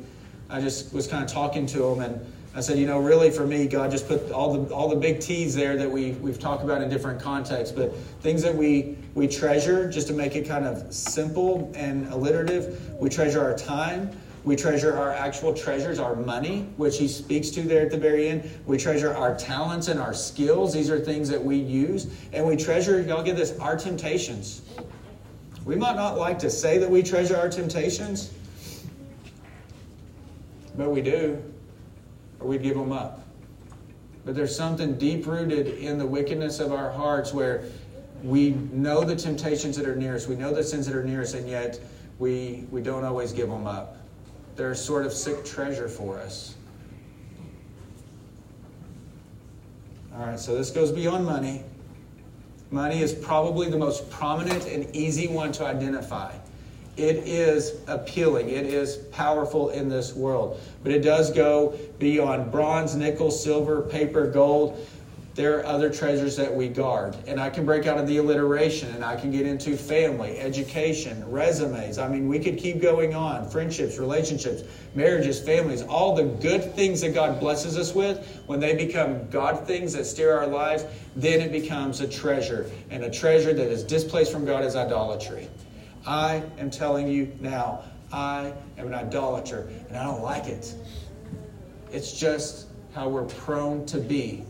I 0.49 0.61
just 0.61 0.93
was 0.93 1.07
kind 1.07 1.23
of 1.23 1.31
talking 1.31 1.65
to 1.67 1.79
them 1.79 2.01
and 2.01 2.33
I 2.55 2.61
said, 2.61 2.79
you 2.79 2.87
know, 2.87 2.99
really 2.99 3.31
for 3.31 3.45
me, 3.45 3.67
God 3.67 3.91
just 3.91 4.07
put 4.07 4.31
all 4.31 4.53
the 4.53 4.73
all 4.73 4.87
the 4.87 4.95
big 4.95 5.19
T's 5.19 5.53
there 5.53 5.75
that 5.75 5.91
we 5.91 6.11
we've 6.13 6.39
talked 6.39 6.63
about 6.63 6.81
in 6.81 6.89
different 6.89 7.21
contexts, 7.21 7.75
but 7.75 7.93
things 8.21 8.41
that 8.43 8.55
we 8.55 8.97
we 9.13 9.27
treasure 9.27 9.89
just 9.89 10.07
to 10.07 10.13
make 10.13 10.37
it 10.37 10.47
kind 10.47 10.65
of 10.65 10.93
simple 10.93 11.69
and 11.75 12.07
alliterative. 12.13 12.93
We 12.97 13.09
treasure 13.09 13.41
our 13.41 13.57
time. 13.57 14.09
We 14.45 14.55
treasure 14.55 14.95
our 14.95 15.11
actual 15.11 15.53
treasures, 15.53 15.99
our 15.99 16.15
money, 16.15 16.69
which 16.77 16.97
he 16.97 17.07
speaks 17.07 17.49
to 17.49 17.61
there 17.63 17.81
at 17.81 17.91
the 17.91 17.97
very 17.97 18.29
end. 18.29 18.49
We 18.65 18.77
treasure 18.77 19.13
our 19.13 19.35
talents 19.35 19.87
and 19.87 19.99
our 19.99 20.13
skills. 20.13 20.71
These 20.71 20.91
are 20.91 20.99
things 20.99 21.27
that 21.29 21.43
we 21.43 21.57
use. 21.57 22.07
And 22.31 22.45
we 22.45 22.55
treasure, 22.55 23.01
y'all 23.01 23.23
get 23.23 23.37
this, 23.37 23.57
our 23.59 23.75
temptations. 23.75 24.61
We 25.65 25.75
might 25.75 25.95
not 25.95 26.17
like 26.17 26.37
to 26.39 26.49
say 26.49 26.77
that 26.77 26.89
we 26.89 27.01
treasure 27.01 27.35
our 27.35 27.49
temptations, 27.49 28.31
but 30.77 30.91
we 30.91 31.01
do, 31.01 31.41
or 32.39 32.47
we'd 32.47 32.61
give 32.61 32.77
them 32.77 32.91
up. 32.91 33.23
But 34.25 34.35
there's 34.35 34.55
something 34.55 34.97
deep 34.97 35.25
rooted 35.25 35.67
in 35.79 35.97
the 35.97 36.05
wickedness 36.05 36.59
of 36.59 36.71
our 36.71 36.91
hearts 36.91 37.33
where 37.33 37.63
we 38.23 38.51
know 38.71 39.03
the 39.03 39.15
temptations 39.15 39.75
that 39.77 39.87
are 39.87 39.95
near 39.95 40.15
us, 40.15 40.27
we 40.27 40.35
know 40.35 40.53
the 40.53 40.63
sins 40.63 40.85
that 40.85 40.95
are 40.95 41.03
near 41.03 41.21
us, 41.21 41.33
and 41.33 41.49
yet 41.49 41.79
we, 42.19 42.67
we 42.69 42.81
don't 42.81 43.03
always 43.03 43.33
give 43.33 43.49
them 43.49 43.65
up. 43.65 43.97
They're 44.55 44.75
sort 44.75 45.05
of 45.05 45.13
sick 45.13 45.43
treasure 45.43 45.89
for 45.89 46.19
us. 46.19 46.55
All 50.15 50.25
right, 50.25 50.39
so 50.39 50.55
this 50.55 50.69
goes 50.71 50.91
beyond 50.91 51.25
money. 51.25 51.63
Money 52.71 53.01
is 53.01 53.13
probably 53.13 53.69
the 53.69 53.77
most 53.77 54.09
prominent 54.09 54.65
and 54.65 54.93
easy 54.95 55.27
one 55.27 55.51
to 55.53 55.65
identify. 55.65 56.33
It 56.97 57.17
is 57.27 57.73
appealing, 57.87 58.49
it 58.49 58.65
is 58.65 58.95
powerful 59.11 59.69
in 59.69 59.89
this 59.89 60.13
world, 60.13 60.61
but 60.81 60.93
it 60.93 61.01
does 61.01 61.29
go 61.31 61.77
beyond 61.99 62.51
bronze, 62.51 62.95
nickel, 62.95 63.31
silver, 63.31 63.81
paper, 63.81 64.27
gold 64.27 64.87
there 65.35 65.59
are 65.59 65.65
other 65.65 65.89
treasures 65.89 66.37
that 66.37 66.53
we 66.53 66.69
guard. 66.69 67.13
And 67.27 67.41
I 67.41 67.49
can 67.49 67.65
break 67.65 67.85
out 67.87 67.97
of 67.97 68.07
the 68.07 68.17
alliteration 68.17 68.95
and 68.95 69.03
I 69.03 69.17
can 69.17 69.31
get 69.31 69.45
into 69.45 69.75
family, 69.75 70.39
education, 70.39 71.29
resumes. 71.29 71.97
I 71.97 72.07
mean, 72.07 72.29
we 72.29 72.39
could 72.39 72.57
keep 72.57 72.81
going 72.81 73.13
on 73.13 73.49
friendships, 73.49 73.97
relationships, 73.97 74.63
marriages, 74.95 75.37
families, 75.41 75.81
all 75.81 76.15
the 76.15 76.23
good 76.23 76.73
things 76.73 77.01
that 77.01 77.13
God 77.13 77.41
blesses 77.41 77.77
us 77.77 77.93
with. 77.93 78.25
When 78.45 78.61
they 78.61 78.75
become 78.75 79.29
God 79.29 79.67
things 79.67 79.91
that 79.91 80.05
steer 80.05 80.37
our 80.37 80.47
lives, 80.47 80.85
then 81.17 81.41
it 81.41 81.51
becomes 81.51 81.99
a 81.99 82.07
treasure. 82.07 82.71
And 82.89 83.03
a 83.03 83.11
treasure 83.11 83.53
that 83.53 83.67
is 83.67 83.83
displaced 83.83 84.31
from 84.31 84.45
God 84.45 84.63
is 84.63 84.77
idolatry. 84.77 85.49
I 86.07 86.43
am 86.57 86.69
telling 86.69 87.09
you 87.09 87.35
now, 87.41 87.83
I 88.13 88.53
am 88.77 88.87
an 88.87 88.93
idolater 88.93 89.67
and 89.89 89.97
I 89.97 90.05
don't 90.05 90.21
like 90.21 90.45
it. 90.45 90.73
It's 91.91 92.17
just 92.17 92.67
how 92.93 93.09
we're 93.09 93.25
prone 93.25 93.85
to 93.87 93.97
be 93.97 94.45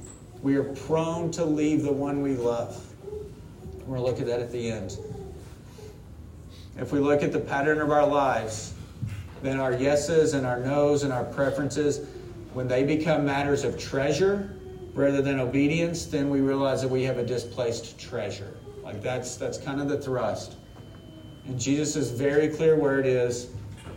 we 0.46 0.58
are 0.58 0.64
prone 0.64 1.32
to 1.32 1.44
leave 1.44 1.82
the 1.82 1.92
one 1.92 2.22
we 2.22 2.36
love. 2.36 2.80
We're 3.88 3.98
going 3.98 4.00
to 4.02 4.06
look 4.06 4.20
at 4.20 4.28
that 4.28 4.42
at 4.42 4.52
the 4.52 4.70
end. 4.70 4.96
If 6.78 6.92
we 6.92 7.00
look 7.00 7.24
at 7.24 7.32
the 7.32 7.40
pattern 7.40 7.82
of 7.82 7.90
our 7.90 8.06
lives, 8.06 8.76
then 9.42 9.60
our 9.60 9.74
yeses 9.74 10.36
and 10.36 10.46
our 10.46 10.60
nos 10.60 11.02
and 11.02 11.12
our 11.12 11.24
preferences, 11.24 12.06
when 12.54 12.68
they 12.68 12.84
become 12.84 13.26
matters 13.26 13.64
of 13.64 13.80
treasure 13.80 14.56
rather 14.94 15.20
than 15.20 15.40
obedience, 15.40 16.06
then 16.06 16.30
we 16.30 16.42
realize 16.42 16.84
that 16.84 16.90
we 16.90 17.02
have 17.02 17.18
a 17.18 17.26
displaced 17.26 17.98
treasure. 17.98 18.56
Like 18.84 19.02
that's 19.02 19.38
that's 19.38 19.58
kind 19.58 19.82
of 19.82 19.90
the 19.90 19.98
thrust. 19.98 20.58
And 21.48 21.60
Jesus 21.60 21.96
is 21.96 22.12
very 22.12 22.50
clear 22.50 22.76
where 22.76 23.00
it 23.00 23.08
is. 23.08 23.48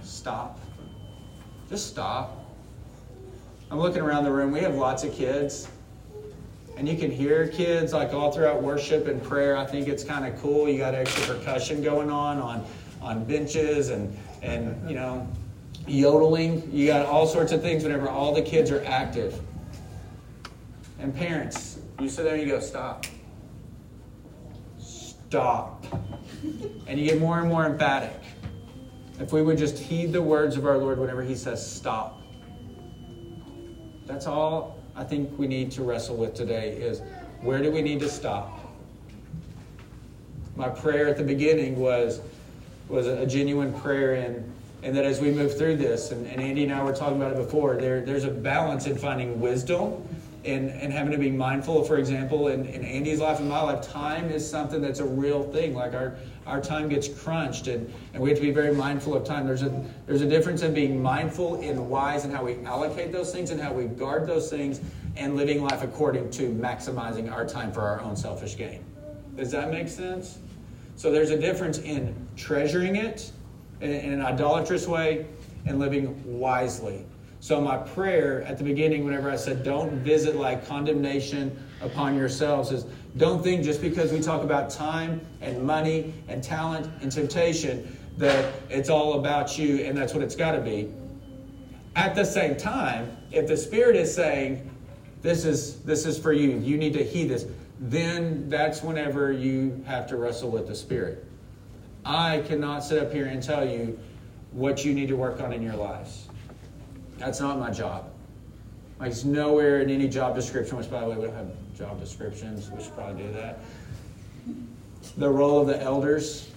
Stop. 0.01 0.59
Just 1.69 1.89
stop. 1.89 2.43
I'm 3.71 3.79
looking 3.79 4.01
around 4.01 4.25
the 4.25 4.33
room. 4.33 4.51
We 4.51 4.61
have 4.61 4.77
lots 4.77 5.05
of 5.05 5.13
kids. 5.13 5.69
And 6.79 6.89
you 6.89 6.97
can 6.97 7.11
hear 7.11 7.49
kids 7.49 7.93
like 7.93 8.15
all 8.15 8.31
throughout 8.31 8.63
worship 8.63 9.09
and 9.09 9.21
prayer. 9.21 9.57
I 9.57 9.67
think 9.67 9.89
it's 9.89 10.05
kind 10.05 10.25
of 10.25 10.41
cool. 10.41 10.69
You 10.69 10.79
got 10.79 10.95
extra 10.95 11.35
percussion 11.35 11.83
going 11.83 12.09
on 12.09 12.39
on, 12.39 12.65
on 13.03 13.25
benches 13.25 13.89
and, 13.89 14.17
and, 14.43 14.89
you 14.89 14.95
know, 14.95 15.27
yodeling. 15.89 16.71
You 16.73 16.87
got 16.87 17.05
all 17.05 17.27
sorts 17.27 17.51
of 17.51 17.63
things 17.63 17.83
whenever 17.83 18.09
all 18.09 18.33
the 18.33 18.43
kids 18.43 18.71
are 18.71 18.85
active. 18.85 19.41
And 21.01 21.13
parents, 21.13 21.81
you 21.99 22.09
sit 22.09 22.23
there 22.23 22.35
and 22.35 22.43
you 22.43 22.49
go, 22.49 22.61
stop. 22.61 23.07
Stop. 24.79 25.85
And 26.87 27.01
you 27.01 27.09
get 27.09 27.19
more 27.19 27.41
and 27.41 27.49
more 27.49 27.67
emphatic. 27.67 28.23
If 29.19 29.33
we 29.33 29.43
would 29.43 29.59
just 29.59 29.77
heed 29.77 30.13
the 30.13 30.23
words 30.23 30.57
of 30.57 30.65
our 30.65 30.79
Lord 30.79 31.01
whenever 31.01 31.25
He 31.25 31.35
says, 31.35 31.69
stop. 31.69 32.23
That's 34.07 34.29
all 34.29 34.78
I 34.99 35.05
think 35.05 35.39
we 35.39 35.47
need 35.47 35.71
to 35.73 35.85
wrestle 35.85 36.17
with 36.17 36.35
today 36.35 36.73
is 36.73 37.03
where 37.41 37.63
do 37.63 37.71
we 37.71 37.83
need 37.83 38.01
to 38.01 38.09
stop? 38.09 38.59
My 40.57 40.69
prayer 40.69 41.07
at 41.07 41.17
the 41.17 41.23
beginning 41.23 41.79
was 41.79 42.21
was 42.89 43.07
a 43.07 43.25
genuine 43.25 43.73
prayer 43.73 44.15
and 44.15 44.53
and 44.83 44.97
that 44.97 45.05
as 45.05 45.21
we 45.21 45.31
move 45.31 45.57
through 45.57 45.77
this, 45.77 46.11
and, 46.11 46.27
and 46.27 46.41
Andy 46.41 46.65
and 46.65 46.73
I 46.73 46.83
were 46.83 46.93
talking 46.93 47.17
about 47.17 47.33
it 47.33 47.37
before, 47.37 47.77
there, 47.77 48.01
there's 48.01 48.23
a 48.23 48.31
balance 48.31 48.87
in 48.87 48.97
finding 48.97 49.41
wisdom 49.41 50.09
and, 50.49 50.71
and 50.71 50.93
having 50.93 51.13
to 51.13 51.19
be 51.19 51.31
mindful. 51.31 51.85
For 51.85 51.99
example, 51.99 52.49
in, 52.49 52.67
in 52.67 52.85
Andy's 52.85 53.21
life 53.21 53.39
and 53.41 53.49
my 53.49 53.61
life, 53.61 53.83
time 53.83 54.31
is 54.31 54.49
something 54.49 54.81
that's 54.81 55.01
a 55.01 55.05
real 55.05 55.43
thing. 55.43 55.75
Like 55.75 55.95
our, 55.95 56.17
our 56.47 56.61
time 56.61 56.89
gets 56.89 57.09
crunched, 57.09 57.67
and, 57.69 57.93
and 58.15 58.23
we 58.23 58.31
have 58.31 58.39
to 58.39 58.45
be 58.45 58.51
very 58.51 58.75
mindful 58.75 59.15
of 59.15 59.25
time. 59.25 59.47
There's 59.47 59.63
a, 59.63 59.85
there's 60.07 60.23
a 60.23 60.29
difference 60.29 60.63
in 60.63 60.75
being 60.75 61.03
mindful 61.03 61.57
and 61.61 61.89
wise 61.89 62.25
in 62.25 62.31
how 62.31 62.45
we 62.45 62.65
allocate 62.65 63.13
those 63.13 63.33
things 63.33 63.51
and 63.51 63.61
how 63.61 63.73
we 63.73 63.85
guard 63.85 64.27
those 64.27 64.51
things, 64.51 64.81
and 65.17 65.37
living 65.37 65.63
life 65.63 65.83
according 65.83 66.31
to 66.31 66.51
maximizing 66.51 67.31
our 67.33 67.45
time 67.45 67.73
for 67.73 67.81
our 67.81 68.01
own 68.03 68.17
selfish 68.17 68.57
gain. 68.57 68.85
Does 69.37 69.51
that 69.51 69.71
make 69.71 69.89
sense? 69.89 70.39
So 70.97 71.11
there's 71.11 71.31
a 71.31 71.39
difference 71.39 71.79
in 71.79 72.15
treasuring 72.37 72.97
it 72.97 73.33
in, 73.81 73.91
in 73.91 74.13
an 74.15 74.23
idolatrous 74.23 74.87
way 74.87 75.27
and 75.67 75.79
living 75.79 76.39
wisely. 76.39 77.05
So, 77.41 77.61
my 77.61 77.77
prayer 77.77 78.43
at 78.43 78.59
the 78.59 78.65
beginning, 78.65 79.05
whenever 79.05 79.31
I 79.31 79.37
said, 79.37 79.63
don't 79.63 79.93
visit 79.93 80.37
like 80.37 80.67
condemnation 80.67 81.57
upon 81.81 82.17
yourselves, 82.17 82.73
is 82.73 82.85
don't 83.17 83.43
think 83.43 83.65
just 83.65 83.81
because 83.81 84.13
we 84.13 84.21
talk 84.21 84.43
about 84.43 84.71
time 84.71 85.21
and 85.41 85.63
money 85.63 86.13
and 86.27 86.43
talent 86.43 86.91
and 87.01 87.11
temptation 87.11 87.97
that 88.17 88.53
it's 88.69 88.89
all 88.89 89.21
about 89.21 89.57
you 89.57 89.85
and 89.85 89.97
that's 89.97 90.13
what 90.13 90.23
it's 90.23 90.35
got 90.35 90.53
to 90.53 90.61
be. 90.61 90.93
At 91.95 92.15
the 92.15 92.25
same 92.25 92.57
time, 92.57 93.17
if 93.31 93.47
the 93.47 93.57
Spirit 93.57 93.97
is 93.97 94.13
saying, 94.13 94.69
this 95.23 95.45
is, 95.45 95.81
this 95.83 96.07
is 96.07 96.19
for 96.19 96.33
you, 96.33 96.59
you 96.59 96.77
need 96.77 96.93
to 96.95 97.05
heed 97.05 97.29
this, 97.29 97.47
then 97.81 98.49
that's 98.49 98.83
whenever 98.83 99.33
you 99.33 99.83
have 99.87 100.07
to 100.09 100.17
wrestle 100.17 100.51
with 100.51 100.67
the 100.67 100.75
Spirit. 100.75 101.25
I 102.05 102.43
cannot 102.47 102.85
sit 102.85 103.03
up 103.03 103.13
here 103.13 103.27
and 103.27 103.43
tell 103.43 103.69
you 103.69 103.99
what 104.53 104.85
you 104.85 104.95
need 104.95 105.09
to 105.09 105.17
work 105.17 105.41
on 105.41 105.53
in 105.53 105.63
your 105.63 105.77
lives. 105.77 106.28
That's 107.19 107.41
not 107.41 107.59
my 107.59 107.71
job. 107.71 108.11
Like 109.01 109.11
it's 109.11 109.25
nowhere 109.25 109.81
in 109.81 109.91
any 109.91 110.09
job 110.09 110.35
description, 110.35 110.77
which 110.77 110.91
by 110.91 111.01
the 111.01 111.11
way, 111.11 111.17
we 111.17 111.25
don't 111.25 111.35
have 111.35 111.51
job 111.77 112.01
descriptions. 112.01 112.71
We 112.71 112.83
should 112.83 112.95
probably 112.95 113.25
do 113.25 113.33
that. 113.33 113.61
The 115.17 115.29
role 115.29 115.61
of 115.61 115.67
the 115.67 115.81
elders 115.81 116.51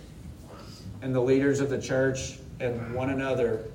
and 1.01 1.13
the 1.13 1.21
leaders 1.21 1.59
of 1.59 1.69
the 1.69 1.81
church 1.81 2.37
and 2.59 2.93
one 2.93 3.09
another 3.09 3.65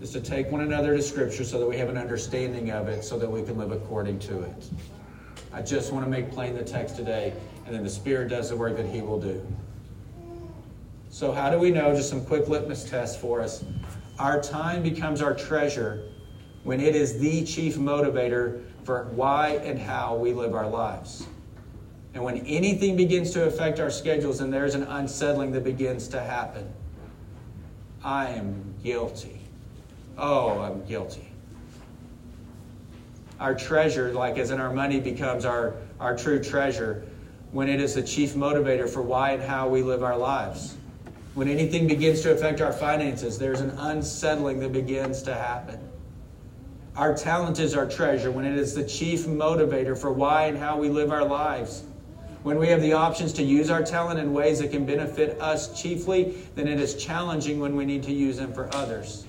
is 0.00 0.10
to 0.12 0.20
take 0.20 0.50
one 0.50 0.62
another 0.62 0.96
to 0.96 1.02
Scripture 1.02 1.44
so 1.44 1.58
that 1.58 1.66
we 1.66 1.76
have 1.76 1.88
an 1.88 1.98
understanding 1.98 2.70
of 2.70 2.88
it 2.88 3.04
so 3.04 3.18
that 3.18 3.30
we 3.30 3.42
can 3.42 3.58
live 3.58 3.72
according 3.72 4.18
to 4.20 4.42
it. 4.42 4.70
I 5.52 5.62
just 5.62 5.92
want 5.92 6.04
to 6.04 6.10
make 6.10 6.30
plain 6.30 6.54
the 6.54 6.62
text 6.62 6.96
today, 6.96 7.34
and 7.66 7.74
then 7.74 7.82
the 7.82 7.90
Spirit 7.90 8.28
does 8.28 8.50
the 8.50 8.56
work 8.56 8.76
that 8.76 8.86
He 8.86 9.02
will 9.02 9.20
do. 9.20 9.44
So, 11.10 11.32
how 11.32 11.50
do 11.50 11.58
we 11.58 11.70
know? 11.70 11.94
Just 11.94 12.08
some 12.08 12.24
quick 12.24 12.48
litmus 12.48 12.88
tests 12.88 13.20
for 13.20 13.40
us. 13.40 13.64
Our 14.18 14.40
time 14.40 14.82
becomes 14.82 15.20
our 15.20 15.34
treasure 15.34 16.09
when 16.64 16.80
it 16.80 16.94
is 16.94 17.18
the 17.18 17.44
chief 17.44 17.76
motivator 17.76 18.62
for 18.84 19.04
why 19.12 19.60
and 19.64 19.78
how 19.78 20.16
we 20.16 20.32
live 20.32 20.54
our 20.54 20.68
lives. 20.68 21.26
And 22.14 22.24
when 22.24 22.38
anything 22.46 22.96
begins 22.96 23.30
to 23.32 23.44
affect 23.44 23.78
our 23.78 23.90
schedules 23.90 24.40
and 24.40 24.52
there's 24.52 24.74
an 24.74 24.82
unsettling 24.82 25.52
that 25.52 25.64
begins 25.64 26.08
to 26.08 26.20
happen, 26.20 26.70
I 28.02 28.28
am 28.28 28.74
guilty. 28.82 29.40
Oh, 30.18 30.58
I'm 30.60 30.84
guilty. 30.86 31.28
Our 33.38 33.54
treasure, 33.54 34.12
like 34.12 34.38
as 34.38 34.50
in 34.50 34.60
our 34.60 34.72
money, 34.72 35.00
becomes 35.00 35.44
our, 35.44 35.76
our 35.98 36.16
true 36.16 36.42
treasure 36.42 37.06
when 37.52 37.68
it 37.68 37.80
is 37.80 37.94
the 37.94 38.02
chief 38.02 38.34
motivator 38.34 38.88
for 38.88 39.02
why 39.02 39.32
and 39.32 39.42
how 39.42 39.68
we 39.68 39.82
live 39.82 40.02
our 40.02 40.16
lives. 40.16 40.76
When 41.34 41.48
anything 41.48 41.86
begins 41.86 42.20
to 42.22 42.32
affect 42.32 42.60
our 42.60 42.72
finances, 42.72 43.38
there's 43.38 43.60
an 43.60 43.70
unsettling 43.70 44.60
that 44.60 44.72
begins 44.72 45.22
to 45.22 45.34
happen. 45.34 45.89
Our 46.96 47.16
talent 47.16 47.60
is 47.60 47.76
our 47.76 47.86
treasure 47.86 48.32
when 48.32 48.44
it 48.44 48.56
is 48.56 48.74
the 48.74 48.84
chief 48.84 49.20
motivator 49.26 49.96
for 49.96 50.12
why 50.12 50.46
and 50.46 50.58
how 50.58 50.76
we 50.76 50.88
live 50.88 51.12
our 51.12 51.24
lives. 51.24 51.84
When 52.42 52.58
we 52.58 52.66
have 52.68 52.82
the 52.82 52.94
options 52.94 53.32
to 53.34 53.44
use 53.44 53.70
our 53.70 53.82
talent 53.82 54.18
in 54.18 54.32
ways 54.32 54.58
that 54.58 54.72
can 54.72 54.84
benefit 54.84 55.40
us 55.40 55.80
chiefly, 55.80 56.34
then 56.56 56.66
it 56.66 56.80
is 56.80 56.96
challenging 56.96 57.60
when 57.60 57.76
we 57.76 57.84
need 57.84 58.02
to 58.04 58.12
use 58.12 58.38
them 58.38 58.52
for 58.52 58.74
others. 58.74 59.24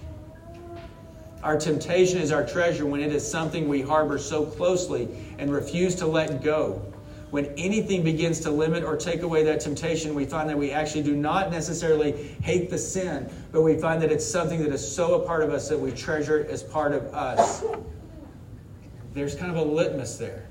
Our 1.43 1.59
temptation 1.59 2.19
is 2.19 2.31
our 2.31 2.45
treasure 2.45 2.85
when 2.85 3.01
it 3.01 3.11
is 3.11 3.29
something 3.29 3.67
we 3.67 3.81
harbor 3.81 4.17
so 4.17 4.43
closely 4.45 5.09
and 5.37 5.51
refuse 5.51 5.95
to 5.95 6.07
let 6.07 6.43
go 6.43 6.90
when 7.31 7.45
anything 7.57 8.03
begins 8.03 8.41
to 8.41 8.51
limit 8.51 8.83
or 8.83 8.97
take 8.97 9.21
away 9.21 9.43
that 9.43 9.61
temptation, 9.61 10.13
we 10.13 10.25
find 10.25 10.49
that 10.49 10.57
we 10.57 10.71
actually 10.71 11.01
do 11.01 11.15
not 11.15 11.49
necessarily 11.49 12.11
hate 12.43 12.69
the 12.69 12.77
sin, 12.77 13.29
but 13.53 13.61
we 13.61 13.77
find 13.77 14.01
that 14.01 14.11
it's 14.11 14.25
something 14.25 14.61
that 14.61 14.71
is 14.71 14.95
so 14.95 15.21
a 15.21 15.25
part 15.25 15.41
of 15.41 15.49
us 15.49 15.69
that 15.69 15.79
we 15.79 15.91
treasure 15.91 16.39
it 16.39 16.49
as 16.49 16.61
part 16.61 16.91
of 16.91 17.03
us. 17.13 17.63
There's 19.13 19.33
kind 19.33 19.49
of 19.49 19.57
a 19.57 19.63
litmus 19.63 20.17
there. 20.17 20.45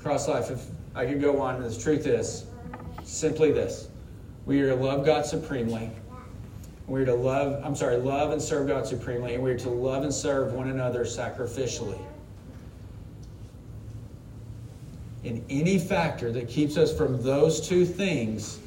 Cross 0.00 0.28
life, 0.28 0.50
if 0.50 0.64
I 0.94 1.04
could 1.04 1.20
go 1.20 1.40
on, 1.42 1.62
the 1.62 1.74
truth 1.78 2.06
is 2.06 2.46
simply 3.04 3.52
this 3.52 3.88
we 4.46 4.62
are 4.62 4.70
to 4.70 4.76
love 4.76 5.04
God 5.04 5.26
supremely. 5.26 5.90
We're 6.86 7.04
to 7.04 7.14
love, 7.14 7.62
I'm 7.62 7.76
sorry, 7.76 7.98
love 7.98 8.32
and 8.32 8.40
serve 8.40 8.66
God 8.66 8.86
supremely, 8.86 9.34
and 9.34 9.42
we're 9.42 9.58
to 9.58 9.68
love 9.68 10.04
and 10.04 10.14
serve 10.14 10.54
one 10.54 10.70
another 10.70 11.04
sacrificially 11.04 12.00
in 15.24 15.44
any 15.50 15.78
factor 15.78 16.30
that 16.32 16.48
keeps 16.48 16.76
us 16.76 16.96
from 16.96 17.22
those 17.22 17.66
two 17.66 17.84
things, 17.84 18.60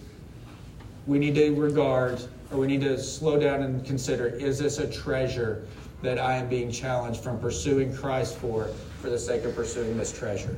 we 1.07 1.17
need 1.17 1.35
to 1.35 1.55
regard 1.55 2.21
or 2.51 2.57
we 2.57 2.67
need 2.67 2.81
to 2.81 3.01
slow 3.01 3.39
down 3.39 3.63
and 3.63 3.85
consider 3.85 4.27
is 4.27 4.59
this 4.59 4.77
a 4.77 4.91
treasure 4.91 5.65
that 6.01 6.19
I 6.19 6.35
am 6.35 6.49
being 6.49 6.71
challenged 6.71 7.21
from 7.21 7.39
pursuing 7.39 7.95
Christ 7.95 8.37
for, 8.37 8.67
for 9.01 9.09
the 9.09 9.19
sake 9.19 9.43
of 9.45 9.55
pursuing 9.55 9.97
this 9.97 10.11
treasure? 10.17 10.57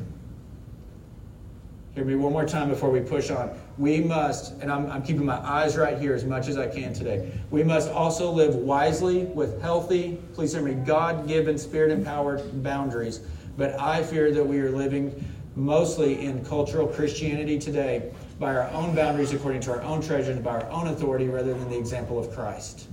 Hear 1.93 2.05
me 2.05 2.15
one 2.15 2.33
more 2.33 2.45
time 2.45 2.69
before 2.69 2.89
we 2.89 3.01
push 3.01 3.29
on. 3.29 3.55
We 3.77 3.99
must, 3.99 4.53
and 4.61 4.71
I'm, 4.71 4.89
I'm 4.89 5.03
keeping 5.03 5.25
my 5.25 5.37
eyes 5.37 5.77
right 5.77 5.99
here 5.99 6.15
as 6.15 6.25
much 6.25 6.47
as 6.47 6.57
I 6.57 6.67
can 6.67 6.91
today. 6.91 7.31
We 7.51 7.63
must 7.63 7.91
also 7.91 8.31
live 8.31 8.55
wisely 8.55 9.25
with 9.25 9.61
healthy, 9.61 10.17
please 10.33 10.53
hear 10.53 10.63
me, 10.63 10.73
God 10.73 11.27
given, 11.27 11.55
spirit 11.55 11.91
empowered 11.91 12.63
boundaries. 12.63 13.19
But 13.57 13.79
I 13.79 14.01
fear 14.01 14.31
that 14.31 14.43
we 14.43 14.59
are 14.59 14.71
living 14.71 15.23
mostly 15.55 16.25
in 16.25 16.43
cultural 16.45 16.87
Christianity 16.87 17.59
today, 17.59 18.11
by 18.39 18.55
our 18.55 18.69
own 18.71 18.95
boundaries 18.95 19.33
according 19.33 19.61
to 19.61 19.71
our 19.71 19.81
own 19.81 20.01
treasure 20.01 20.31
and 20.31 20.43
by 20.43 20.61
our 20.61 20.69
own 20.69 20.87
authority 20.87 21.27
rather 21.27 21.53
than 21.53 21.69
the 21.69 21.77
example 21.77 22.19
of 22.19 22.31
Christ. 22.33 22.87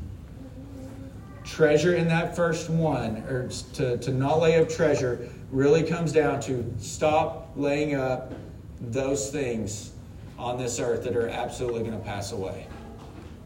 Treasure 1.44 1.94
in 1.94 2.06
that 2.08 2.36
first 2.36 2.68
one, 2.70 3.18
or 3.28 3.48
to, 3.74 3.96
to 3.98 4.12
not 4.12 4.40
lay 4.40 4.60
up 4.60 4.68
treasure, 4.68 5.28
really 5.50 5.82
comes 5.82 6.12
down 6.12 6.40
to 6.40 6.64
stop 6.78 7.50
laying 7.56 7.94
up 7.94 8.32
those 8.80 9.30
things 9.30 9.92
on 10.38 10.58
this 10.58 10.78
earth 10.78 11.02
that 11.04 11.16
are 11.16 11.28
absolutely 11.28 11.80
going 11.80 11.98
to 11.98 12.04
pass 12.04 12.32
away. 12.32 12.66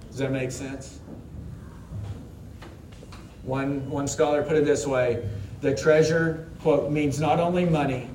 Does 0.09 0.19
that 0.19 0.31
make 0.31 0.53
sense? 0.53 1.01
One, 3.43 3.89
one 3.91 4.07
scholar 4.07 4.43
put 4.43 4.57
it 4.57 4.65
this 4.65 4.87
way 4.87 5.29
the 5.61 5.75
treasure, 5.75 6.47
quote, 6.61 6.91
means 6.91 7.19
not 7.19 7.41
only 7.41 7.65
money, 7.65 8.11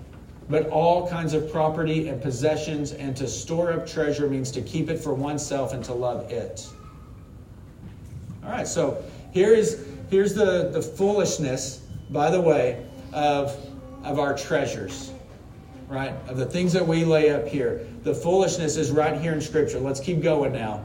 but 0.50 0.68
all 0.70 1.08
kinds 1.08 1.34
of 1.34 1.52
property 1.52 2.10
and 2.10 2.22
possessions, 2.22 2.92
and 2.94 3.16
to 3.16 3.28
store 3.28 3.72
up 3.72 3.88
treasure 3.88 4.28
means 4.28 4.50
to 4.52 4.62
keep 4.62 4.90
it 4.90 4.98
for 4.98 5.14
oneself 5.14 5.74
and 5.74 5.84
to 5.86 5.94
love 5.94 6.32
it. 6.32 6.68
All 8.44 8.50
right, 8.50 8.68
so 8.68 9.04
here 9.32 9.54
is 9.54 9.86
here's 10.10 10.34
the, 10.34 10.70
the 10.74 10.82
foolishness, 10.82 11.82
by 12.10 12.32
the 12.32 12.42
way, 12.42 12.84
of, 13.14 13.56
of 14.04 14.18
our 14.18 14.36
treasures, 14.36 15.12
right? 15.88 16.14
Of 16.28 16.38
the 16.38 16.48
things 16.48 16.74
that 16.74 16.86
we 16.86 17.06
lay 17.06 17.30
up 17.30 17.48
here. 17.48 17.86
The 18.02 18.16
foolishness 18.16 18.76
is 18.76 18.90
right 18.90 19.22
here 19.22 19.34
in 19.34 19.42
Scripture. 19.42 19.80
Let's 19.80 20.00
keep 20.00 20.22
going 20.22 20.54
now. 20.54 20.84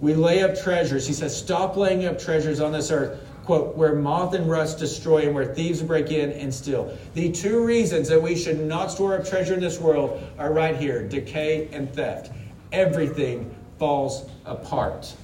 We 0.00 0.14
lay 0.14 0.42
up 0.42 0.60
treasures. 0.60 1.06
He 1.06 1.12
says, 1.12 1.36
Stop 1.36 1.76
laying 1.76 2.06
up 2.06 2.18
treasures 2.18 2.60
on 2.60 2.72
this 2.72 2.90
earth 2.90 3.25
quote, 3.46 3.76
where 3.76 3.94
moth 3.94 4.34
and 4.34 4.50
rust 4.50 4.78
destroy 4.78 5.22
and 5.22 5.34
where 5.34 5.54
thieves 5.54 5.80
break 5.80 6.10
in 6.10 6.32
and 6.32 6.52
steal. 6.52 6.96
The 7.14 7.30
two 7.30 7.64
reasons 7.64 8.08
that 8.08 8.20
we 8.20 8.36
should 8.36 8.60
not 8.60 8.90
store 8.90 9.16
up 9.16 9.24
treasure 9.24 9.54
in 9.54 9.60
this 9.60 9.78
world 9.78 10.20
are 10.36 10.52
right 10.52 10.76
here 10.76 11.08
decay 11.08 11.68
and 11.72 11.90
theft. 11.94 12.32
Everything 12.72 13.54
falls 13.78 14.28
apart. 14.44 15.14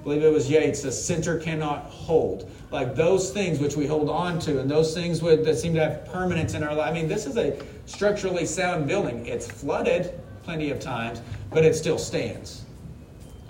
I 0.00 0.02
believe 0.02 0.22
it 0.22 0.32
was 0.32 0.50
Yeats, 0.50 0.82
the 0.82 0.90
center 0.90 1.38
cannot 1.38 1.84
hold. 1.84 2.50
Like 2.70 2.94
those 2.94 3.30
things 3.30 3.58
which 3.58 3.76
we 3.76 3.86
hold 3.86 4.08
on 4.08 4.38
to 4.40 4.58
and 4.58 4.70
those 4.70 4.94
things 4.94 5.20
that 5.20 5.58
seem 5.58 5.74
to 5.74 5.80
have 5.80 6.06
permanence 6.06 6.54
in 6.54 6.62
our 6.62 6.74
life. 6.74 6.90
I 6.90 6.92
mean, 6.92 7.06
this 7.06 7.26
is 7.26 7.36
a 7.36 7.56
structurally 7.86 8.46
sound 8.46 8.88
building. 8.88 9.26
It's 9.26 9.46
flooded 9.46 10.18
plenty 10.42 10.70
of 10.70 10.80
times, 10.80 11.20
but 11.50 11.64
it 11.64 11.74
still 11.74 11.98
stands. 11.98 12.64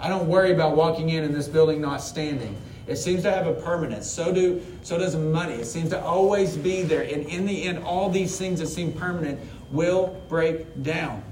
I 0.00 0.08
don't 0.08 0.28
worry 0.28 0.52
about 0.52 0.76
walking 0.76 1.10
in 1.10 1.22
and 1.22 1.34
this 1.34 1.48
building 1.48 1.80
not 1.80 1.98
standing. 2.02 2.56
It 2.86 2.96
seems 2.96 3.22
to 3.22 3.30
have 3.30 3.46
a 3.46 3.54
permanence. 3.54 4.10
So 4.10 4.32
do 4.32 4.62
so 4.82 4.98
does 4.98 5.16
money. 5.16 5.54
It 5.54 5.66
seems 5.66 5.90
to 5.90 6.02
always 6.02 6.56
be 6.56 6.82
there. 6.82 7.02
And 7.02 7.26
in 7.26 7.46
the 7.46 7.64
end, 7.64 7.78
all 7.78 8.10
these 8.10 8.36
things 8.36 8.60
that 8.60 8.66
seem 8.66 8.92
permanent 8.92 9.40
will 9.72 10.20
break 10.28 10.82
down. 10.82 11.22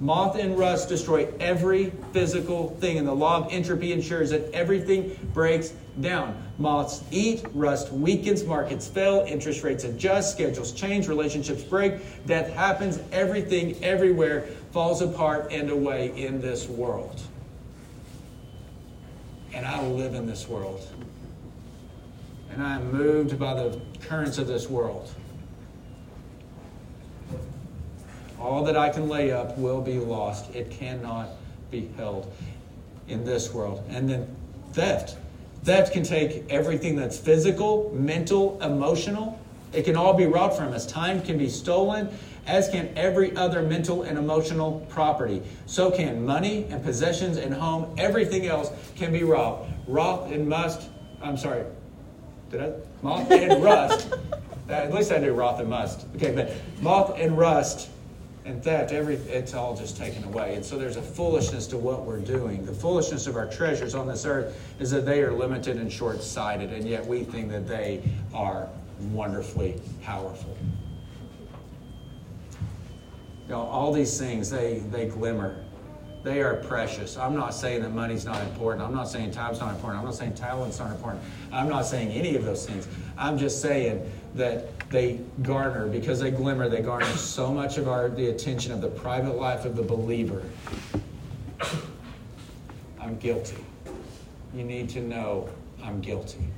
Moth 0.00 0.36
and 0.36 0.58
rust 0.58 0.88
destroy 0.88 1.28
every 1.38 1.90
physical 2.12 2.70
thing, 2.80 2.98
and 2.98 3.06
the 3.06 3.14
law 3.14 3.44
of 3.44 3.52
entropy 3.52 3.92
ensures 3.92 4.30
that 4.30 4.52
everything 4.52 5.16
breaks 5.32 5.72
down. 6.00 6.36
Moths 6.58 7.02
eat, 7.12 7.44
rust 7.54 7.92
weakens, 7.92 8.42
markets 8.42 8.88
fail, 8.88 9.24
interest 9.26 9.62
rates 9.62 9.84
adjust, 9.84 10.32
schedules 10.32 10.72
change, 10.72 11.06
relationships 11.06 11.62
break, 11.62 11.94
death 12.26 12.52
happens, 12.52 12.98
everything 13.12 13.82
everywhere 13.84 14.42
falls 14.72 15.00
apart 15.00 15.52
and 15.52 15.70
away 15.70 16.12
in 16.16 16.40
this 16.40 16.68
world 16.68 17.22
and 19.54 19.64
I 19.64 19.80
live 19.86 20.14
in 20.14 20.26
this 20.26 20.48
world. 20.48 20.86
And 22.52 22.62
I 22.62 22.76
am 22.76 22.92
moved 22.92 23.38
by 23.38 23.54
the 23.54 23.80
currents 24.02 24.38
of 24.38 24.46
this 24.46 24.68
world. 24.68 25.10
All 28.40 28.64
that 28.64 28.76
I 28.76 28.90
can 28.90 29.08
lay 29.08 29.30
up 29.30 29.56
will 29.56 29.80
be 29.80 29.98
lost. 29.98 30.54
It 30.54 30.70
cannot 30.70 31.30
be 31.70 31.88
held 31.96 32.32
in 33.08 33.24
this 33.24 33.54
world. 33.54 33.82
And 33.88 34.08
then 34.08 34.36
theft. 34.72 35.16
Theft 35.62 35.92
can 35.92 36.02
take 36.02 36.44
everything 36.50 36.96
that's 36.96 37.16
physical, 37.16 37.90
mental, 37.94 38.60
emotional. 38.60 39.40
It 39.72 39.84
can 39.84 39.96
all 39.96 40.14
be 40.14 40.26
robbed 40.26 40.56
from 40.56 40.72
us. 40.72 40.84
Time 40.84 41.22
can 41.22 41.38
be 41.38 41.48
stolen 41.48 42.08
as 42.46 42.68
can 42.68 42.90
every 42.96 43.34
other 43.36 43.62
mental 43.62 44.02
and 44.02 44.18
emotional 44.18 44.84
property. 44.88 45.42
So 45.66 45.90
can 45.90 46.24
money 46.24 46.66
and 46.70 46.82
possessions 46.82 47.36
and 47.36 47.54
home. 47.54 47.94
Everything 47.98 48.46
else 48.46 48.70
can 48.96 49.12
be 49.12 49.24
robbed. 49.24 49.70
Roth 49.86 50.30
and 50.30 50.48
must, 50.48 50.88
I'm 51.22 51.36
sorry, 51.36 51.64
did 52.50 52.62
I? 52.62 52.72
Moth 53.02 53.30
and 53.30 53.62
rust. 53.64 54.12
Uh, 54.68 54.72
at 54.72 54.92
least 54.92 55.12
I 55.12 55.18
knew 55.18 55.32
Roth 55.32 55.60
and 55.60 55.68
must. 55.68 56.06
Okay, 56.16 56.34
but 56.34 56.52
moth 56.80 57.18
and 57.18 57.36
rust 57.36 57.90
and 58.44 58.62
theft, 58.62 58.92
every, 58.92 59.14
it's 59.14 59.54
all 59.54 59.74
just 59.74 59.96
taken 59.96 60.22
away. 60.24 60.54
And 60.54 60.64
so 60.64 60.78
there's 60.78 60.96
a 60.96 61.02
foolishness 61.02 61.66
to 61.68 61.78
what 61.78 62.04
we're 62.04 62.20
doing. 62.20 62.64
The 62.66 62.72
foolishness 62.72 63.26
of 63.26 63.36
our 63.36 63.46
treasures 63.46 63.94
on 63.94 64.06
this 64.06 64.26
earth 64.26 64.58
is 64.78 64.90
that 64.90 65.06
they 65.06 65.22
are 65.22 65.32
limited 65.32 65.78
and 65.78 65.90
short 65.90 66.22
sighted, 66.22 66.70
and 66.70 66.86
yet 66.86 67.06
we 67.06 67.24
think 67.24 67.50
that 67.50 67.66
they 67.66 68.02
are 68.34 68.68
wonderfully 69.12 69.80
powerful. 70.02 70.56
You 73.44 73.50
know, 73.50 73.60
all 73.60 73.92
these 73.92 74.18
things, 74.18 74.50
they, 74.50 74.78
they 74.90 75.06
glimmer. 75.06 75.62
They 76.22 76.40
are 76.40 76.54
precious. 76.54 77.18
I'm 77.18 77.34
not 77.34 77.54
saying 77.54 77.82
that 77.82 77.90
money's 77.90 78.24
not 78.24 78.40
important. 78.42 78.82
I'm 78.82 78.94
not 78.94 79.08
saying 79.10 79.32
time's 79.32 79.60
not 79.60 79.74
important. 79.74 79.98
I'm 79.98 80.06
not 80.06 80.14
saying 80.14 80.34
talent's 80.34 80.78
not 80.78 80.90
important. 80.90 81.22
I'm 81.52 81.68
not 81.68 81.84
saying 81.84 82.08
any 82.12 82.34
of 82.34 82.44
those 82.46 82.66
things. 82.66 82.88
I'm 83.18 83.36
just 83.36 83.60
saying 83.60 84.10
that 84.34 84.88
they 84.88 85.20
garner, 85.42 85.86
because 85.86 86.20
they 86.20 86.30
glimmer, 86.30 86.70
they 86.70 86.80
garner 86.80 87.04
so 87.04 87.52
much 87.52 87.76
of 87.76 87.88
our 87.88 88.08
the 88.08 88.30
attention 88.30 88.72
of 88.72 88.80
the 88.80 88.88
private 88.88 89.36
life 89.36 89.66
of 89.66 89.76
the 89.76 89.82
believer. 89.82 90.42
I'm 92.98 93.18
guilty. 93.18 93.62
You 94.54 94.64
need 94.64 94.88
to 94.90 95.00
know 95.00 95.50
I'm 95.82 96.00
guilty. 96.00 96.48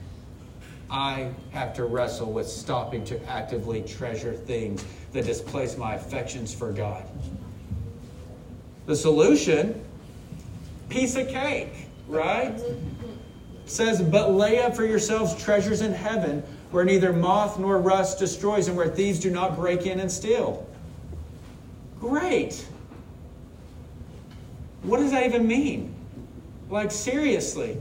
I 0.91 1.31
have 1.53 1.75
to 1.75 1.85
wrestle 1.85 2.33
with 2.33 2.47
stopping 2.47 3.05
to 3.07 3.25
actively 3.29 3.83
treasure 3.83 4.33
things 4.33 4.85
that 5.13 5.25
displace 5.25 5.77
my 5.77 5.95
affections 5.95 6.55
for 6.55 6.73
God. 6.73 7.05
The 8.87 8.95
solution, 8.95 9.85
piece 10.89 11.17
of 11.17 11.29
cake, 11.29 11.89
right? 12.07 12.61
says, 13.67 14.01
But 14.01 14.33
lay 14.33 14.61
up 14.61 14.77
for 14.77 14.85
yourselves 14.85 15.35
treasures 15.43 15.81
in 15.81 15.93
heaven 15.93 16.43
where 16.71 16.85
neither 16.85 17.13
moth 17.13 17.59
nor 17.59 17.79
rust 17.79 18.19
destroys 18.19 18.69
and 18.69 18.77
where 18.77 18.89
thieves 18.89 19.19
do 19.19 19.31
not 19.31 19.57
break 19.57 19.87
in 19.87 20.01
and 20.01 20.11
steal. 20.11 20.67
Great. 22.01 22.67
What 24.83 24.99
does 24.99 25.11
that 25.11 25.27
even 25.27 25.47
mean? 25.47 25.95
Like, 26.71 26.91
seriously, 26.91 27.77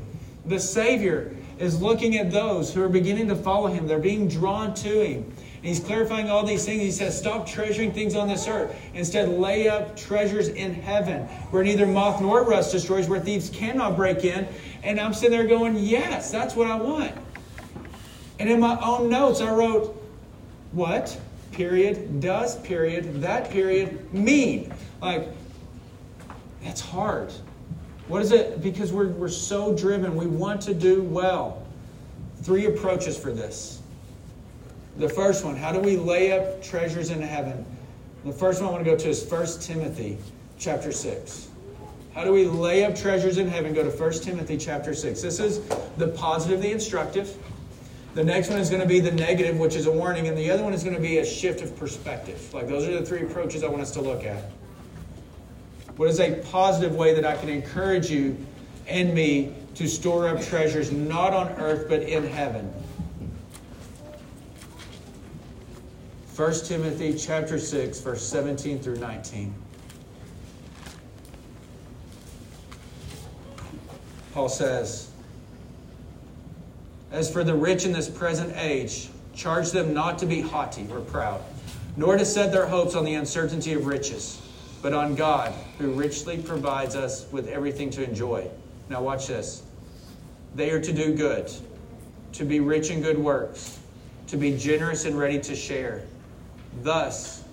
the 0.46 0.60
Savior 0.60 1.36
is 1.60 1.82
looking 1.82 2.18
at 2.18 2.32
those 2.32 2.74
who 2.74 2.84
are 2.84 2.89
beginning 2.89 3.28
to 3.30 3.36
follow 3.36 3.68
him. 3.68 3.88
They're 3.88 4.00
being 4.00 4.28
drawn 4.28 4.74
to 4.76 5.02
him. 5.06 5.24
And 5.65 5.74
he's 5.74 5.80
clarifying 5.80 6.30
all 6.30 6.46
these 6.46 6.65
things. 6.65 6.82
He 6.82 6.91
says, 6.91 7.18
Stop 7.18 7.48
treasuring 7.48 7.91
things 7.91 8.15
on 8.15 8.28
this 8.28 8.48
earth. 8.48 8.76
Instead, 8.94 9.30
lay 9.30 9.68
up 9.68 9.98
treasures 9.98 10.50
in 10.50 10.74
heaven 10.74 11.24
where 11.50 11.63
neither 11.63 11.88
moth 11.88 12.22
nor 12.22 12.44
rust 12.44 12.72
destroys, 12.72 13.08
where 13.08 13.20
thieves 13.20 13.50
cannot 13.50 13.96
break 13.96 14.24
in. 14.24 14.48
And 14.84 15.00
I'm 15.00 15.13
sitting 15.13 15.36
there 15.36 15.48
going, 15.48 15.78
Yes, 15.78 16.32
that's 16.32 16.56
what 16.56 16.68
I 16.68 16.76
want. 16.76 17.13
And 18.39 18.50
in 18.50 18.60
my 18.60 18.80
own 18.80 19.10
notes, 19.10 19.41
I 19.41 19.52
wrote, 19.52 19.96
What, 20.72 21.20
period, 21.52 22.20
does, 22.20 22.58
period, 22.60 23.22
that 23.22 23.50
period 23.50 24.13
mean? 24.13 24.72
Like, 25.02 25.30
that's 26.63 26.82
hard. 26.82 27.34
What 28.08 28.22
is 28.22 28.32
it? 28.32 28.62
Because 28.62 28.94
we're, 28.94 29.10
we're 29.10 29.30
so 29.30 29.76
driven. 29.76 30.15
We 30.15 30.28
want 30.28 30.62
to 30.63 30.74
do 30.74 31.02
well. 31.02 31.65
Three 32.44 32.68
approaches 32.68 33.18
for 33.18 33.32
this. 33.32 33.82
The 34.98 35.10
first 35.10 35.44
one, 35.44 35.56
how 35.56 35.72
do 35.72 35.80
we 35.80 35.98
lay 35.98 36.32
up 36.32 36.63
treasures 36.63 37.10
in 37.10 37.22
heaven? 37.22 37.65
The 38.24 38.32
first 38.32 38.62
one 38.62 38.70
I 38.70 38.72
want 38.72 38.86
to 38.86 38.91
go 38.91 38.98
to 38.98 39.10
is 39.10 39.30
1 39.30 39.60
Timothy 39.60 40.18
chapter 40.58 40.91
6. 40.91 41.50
How 42.13 42.24
do 42.24 42.32
we 42.32 42.46
lay 42.46 42.86
up 42.86 42.96
treasures 42.96 43.38
in 43.38 43.48
heaven? 43.48 43.74
Go 43.74 43.84
to 43.84 43.89
1 43.89 44.12
Timothy 44.13 44.58
chapter 44.58 44.94
6. 44.94 45.22
This 45.22 45.39
is 45.39 45.60
the 45.98 46.08
positive, 46.10 46.62
the 46.62 46.72
instructive. 46.72 47.36
The 48.13 48.24
next 48.24 48.50
one 48.50 48.60
is 48.60 48.70
going 48.70 48.82
to 48.82 48.88
be 48.88 49.02
the 49.02 49.12
negative, 49.12 49.58
which 49.58 49.76
is 49.76 49.88
a 49.88 49.91
warning, 49.91 50.30
and 50.30 50.38
the 50.38 50.50
other 50.50 50.63
one 50.63 50.74
is 50.74 50.84
going 50.84 50.96
to 50.96 51.02
be 51.02 51.18
a 51.18 51.26
shift 51.26 51.62
of 51.62 51.76
perspective. 51.78 52.54
Like 52.54 52.68
those 52.68 52.88
are 52.88 52.98
the 52.98 53.06
three 53.06 53.24
approaches 53.24 53.63
I 53.63 53.68
want 53.68 53.82
us 53.82 53.91
to 53.91 54.02
look 54.02 54.24
at. 54.24 54.50
What 55.97 56.10
is 56.10 56.19
a 56.19 56.36
positive 56.51 56.95
way 56.95 57.13
that 57.13 57.25
I 57.25 57.38
can 57.38 57.47
encourage 57.47 58.10
you 58.10 58.38
and 58.88 59.13
me 59.13 59.53
to 59.75 59.88
store 59.88 60.27
up 60.27 60.41
treasures 60.41 60.91
not 60.91 61.34
on 61.34 61.47
earth 61.53 61.88
but 61.88 62.01
in 62.03 62.27
heaven? 62.27 62.71
1 66.36 66.53
Timothy 66.65 67.13
chapter 67.13 67.58
6 67.58 67.99
verse 68.01 68.27
17 68.27 68.79
through 68.79 68.97
19. 68.97 69.55
Paul 74.34 74.49
says, 74.49 75.12
As 77.10 77.31
for 77.31 77.45
the 77.45 77.55
rich 77.55 77.86
in 77.86 77.93
this 77.93 78.10
present 78.10 78.53
age, 78.58 79.08
charge 79.34 79.71
them 79.71 79.93
not 79.93 80.19
to 80.19 80.25
be 80.25 80.41
haughty 80.41 80.86
or 80.91 80.99
proud, 80.99 81.41
nor 81.95 82.17
to 82.17 82.25
set 82.25 82.51
their 82.51 82.65
hopes 82.65 82.95
on 82.95 83.05
the 83.05 83.13
uncertainty 83.13 83.71
of 83.71 83.86
riches 83.86 84.41
but 84.86 84.93
on 84.93 85.15
God, 85.15 85.52
who 85.80 85.93
richly 85.93 86.38
provides 86.38 86.95
us 86.95 87.26
with 87.32 87.48
everything 87.48 87.89
to 87.89 88.04
enjoy. 88.04 88.48
Now, 88.88 89.02
watch 89.02 89.26
this. 89.26 89.63
They 90.54 90.69
are 90.69 90.80
to 90.80 90.93
do 90.93 91.15
good, 91.15 91.52
to 92.34 92.45
be 92.45 92.60
rich 92.60 92.91
in 92.91 93.02
good 93.02 93.17
works, 93.17 93.80
to 94.28 94.38
be 94.38 94.56
generous 94.56 95.06
and 95.06 95.17
ready 95.17 95.39
to 95.39 95.56
share, 95.56 96.04
thus 96.84 97.43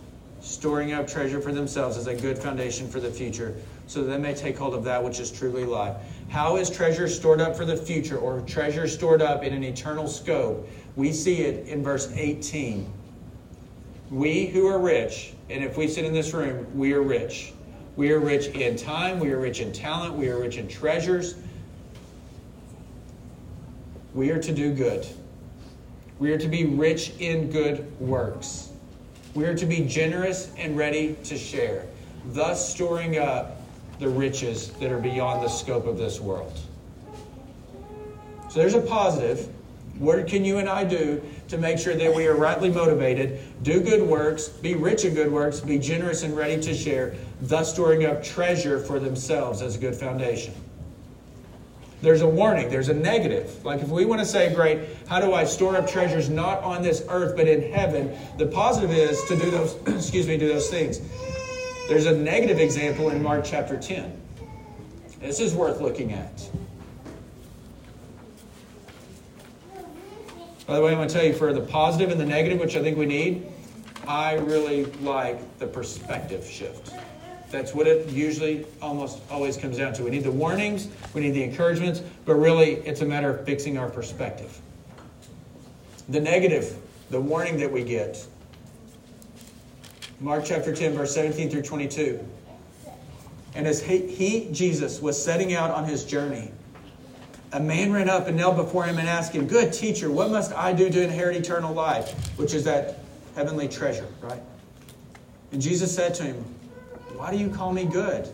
storing 0.42 0.92
up 0.92 1.08
treasure 1.08 1.40
for 1.40 1.52
themselves 1.52 1.96
as 1.96 2.06
a 2.06 2.14
good 2.14 2.36
foundation 2.36 2.86
for 2.86 3.00
the 3.00 3.10
future, 3.10 3.54
so 3.86 4.02
that 4.02 4.10
they 4.10 4.18
may 4.18 4.34
take 4.34 4.58
hold 4.58 4.74
of 4.74 4.84
that 4.84 5.02
which 5.02 5.18
is 5.18 5.32
truly 5.32 5.64
life. 5.64 5.96
How 6.28 6.56
is 6.56 6.68
treasure 6.68 7.08
stored 7.08 7.40
up 7.40 7.56
for 7.56 7.64
the 7.64 7.78
future, 7.78 8.18
or 8.18 8.42
treasure 8.42 8.86
stored 8.86 9.22
up 9.22 9.42
in 9.42 9.54
an 9.54 9.64
eternal 9.64 10.06
scope? 10.06 10.68
We 10.96 11.14
see 11.14 11.44
it 11.44 11.66
in 11.66 11.82
verse 11.82 12.12
18 12.14 12.92
We 14.10 14.48
who 14.48 14.66
are 14.66 14.78
rich, 14.78 15.32
and 15.52 15.62
if 15.62 15.76
we 15.76 15.86
sit 15.86 16.04
in 16.04 16.14
this 16.14 16.32
room, 16.32 16.66
we 16.74 16.94
are 16.94 17.02
rich. 17.02 17.52
We 17.94 18.10
are 18.12 18.18
rich 18.18 18.46
in 18.48 18.76
time, 18.76 19.20
we 19.20 19.30
are 19.32 19.38
rich 19.38 19.60
in 19.60 19.70
talent, 19.70 20.14
we 20.14 20.28
are 20.28 20.40
rich 20.40 20.56
in 20.56 20.66
treasures. 20.66 21.34
We 24.14 24.30
are 24.30 24.40
to 24.40 24.52
do 24.52 24.72
good. 24.72 25.06
We 26.18 26.32
are 26.32 26.38
to 26.38 26.48
be 26.48 26.64
rich 26.64 27.12
in 27.18 27.50
good 27.50 28.00
works. 28.00 28.70
We 29.34 29.44
are 29.44 29.54
to 29.54 29.66
be 29.66 29.86
generous 29.86 30.50
and 30.56 30.76
ready 30.76 31.16
to 31.24 31.36
share, 31.36 31.86
thus 32.26 32.72
storing 32.72 33.18
up 33.18 33.60
the 33.98 34.08
riches 34.08 34.70
that 34.72 34.90
are 34.90 34.98
beyond 34.98 35.42
the 35.42 35.48
scope 35.48 35.86
of 35.86 35.98
this 35.98 36.18
world. 36.18 36.58
So 38.48 38.58
there's 38.58 38.74
a 38.74 38.80
positive. 38.80 39.48
What 39.98 40.26
can 40.26 40.44
you 40.44 40.58
and 40.58 40.68
I 40.68 40.84
do 40.84 41.22
to 41.52 41.58
make 41.58 41.78
sure 41.78 41.94
that 41.94 42.14
we 42.14 42.26
are 42.26 42.34
rightly 42.34 42.70
motivated, 42.70 43.38
do 43.62 43.80
good 43.80 44.02
works, 44.02 44.48
be 44.48 44.74
rich 44.74 45.04
in 45.04 45.14
good 45.14 45.30
works, 45.30 45.60
be 45.60 45.78
generous 45.78 46.22
and 46.22 46.36
ready 46.36 46.60
to 46.60 46.74
share, 46.74 47.14
thus 47.42 47.72
storing 47.72 48.04
up 48.04 48.24
treasure 48.24 48.80
for 48.80 48.98
themselves 48.98 49.62
as 49.62 49.76
a 49.76 49.78
good 49.78 49.94
foundation? 49.94 50.54
there's 52.02 52.20
a 52.20 52.26
warning, 52.26 52.68
there's 52.68 52.88
a 52.88 52.94
negative. 52.94 53.64
Like 53.64 53.80
if 53.80 53.88
we 53.88 54.04
want 54.04 54.20
to 54.20 54.26
say, 54.26 54.52
great, 54.52 54.80
how 55.06 55.20
do 55.20 55.32
I 55.32 55.44
store 55.44 55.76
up 55.76 55.88
treasures 55.88 56.28
not 56.28 56.60
on 56.64 56.82
this 56.82 57.04
earth 57.08 57.36
but 57.36 57.46
in 57.46 57.72
heaven? 57.72 58.12
The 58.38 58.46
positive 58.46 58.90
is 58.90 59.22
to 59.28 59.36
do 59.36 59.50
those, 59.50 59.74
excuse 59.86 60.26
me, 60.26 60.36
do 60.36 60.48
those 60.48 60.68
things. 60.68 61.00
There's 61.88 62.06
a 62.06 62.16
negative 62.16 62.58
example 62.58 63.10
in 63.10 63.22
Mark 63.22 63.44
chapter 63.44 63.78
10. 63.78 64.20
This 65.20 65.38
is 65.38 65.54
worth 65.54 65.80
looking 65.80 66.12
at. 66.12 66.50
By 70.66 70.76
the 70.76 70.82
way, 70.82 70.92
I'm 70.92 70.98
going 70.98 71.08
to 71.08 71.14
tell 71.14 71.24
you 71.24 71.32
for 71.32 71.52
the 71.52 71.60
positive 71.60 72.10
and 72.10 72.20
the 72.20 72.26
negative, 72.26 72.60
which 72.60 72.76
I 72.76 72.82
think 72.82 72.96
we 72.96 73.06
need, 73.06 73.46
I 74.06 74.34
really 74.34 74.84
like 75.02 75.58
the 75.58 75.66
perspective 75.66 76.46
shift. 76.46 76.92
That's 77.50 77.74
what 77.74 77.86
it 77.86 78.08
usually 78.08 78.64
almost 78.80 79.20
always 79.30 79.56
comes 79.56 79.76
down 79.76 79.92
to. 79.94 80.04
We 80.04 80.10
need 80.10 80.24
the 80.24 80.30
warnings, 80.30 80.88
we 81.14 81.20
need 81.20 81.32
the 81.32 81.42
encouragements, 81.42 82.02
but 82.24 82.34
really 82.34 82.74
it's 82.86 83.00
a 83.00 83.04
matter 83.04 83.30
of 83.30 83.44
fixing 83.44 83.76
our 83.76 83.90
perspective. 83.90 84.58
The 86.08 86.20
negative, 86.20 86.76
the 87.10 87.20
warning 87.20 87.58
that 87.58 87.70
we 87.70 87.82
get. 87.84 88.24
Mark 90.20 90.44
chapter 90.44 90.74
10, 90.74 90.94
verse 90.94 91.12
17 91.14 91.50
through 91.50 91.62
22. 91.62 92.24
And 93.54 93.66
as 93.66 93.82
he, 93.82 94.06
he, 94.06 94.48
Jesus, 94.52 95.02
was 95.02 95.22
setting 95.22 95.54
out 95.54 95.70
on 95.70 95.84
his 95.84 96.04
journey, 96.04 96.52
a 97.52 97.60
man 97.60 97.92
ran 97.92 98.08
up 98.08 98.28
and 98.28 98.36
knelt 98.36 98.56
before 98.56 98.84
him 98.84 98.98
and 98.98 99.08
asked 99.08 99.32
him, 99.32 99.46
Good 99.46 99.72
teacher, 99.72 100.10
what 100.10 100.30
must 100.30 100.52
I 100.52 100.72
do 100.72 100.90
to 100.90 101.02
inherit 101.02 101.36
eternal 101.36 101.74
life? 101.74 102.12
Which 102.38 102.54
is 102.54 102.64
that 102.64 102.98
heavenly 103.34 103.68
treasure, 103.68 104.06
right? 104.20 104.40
And 105.52 105.60
Jesus 105.60 105.94
said 105.94 106.14
to 106.14 106.22
him, 106.22 106.44
why 107.22 107.30
do 107.30 107.36
you 107.36 107.48
call 107.50 107.72
me 107.72 107.84
good? 107.84 108.28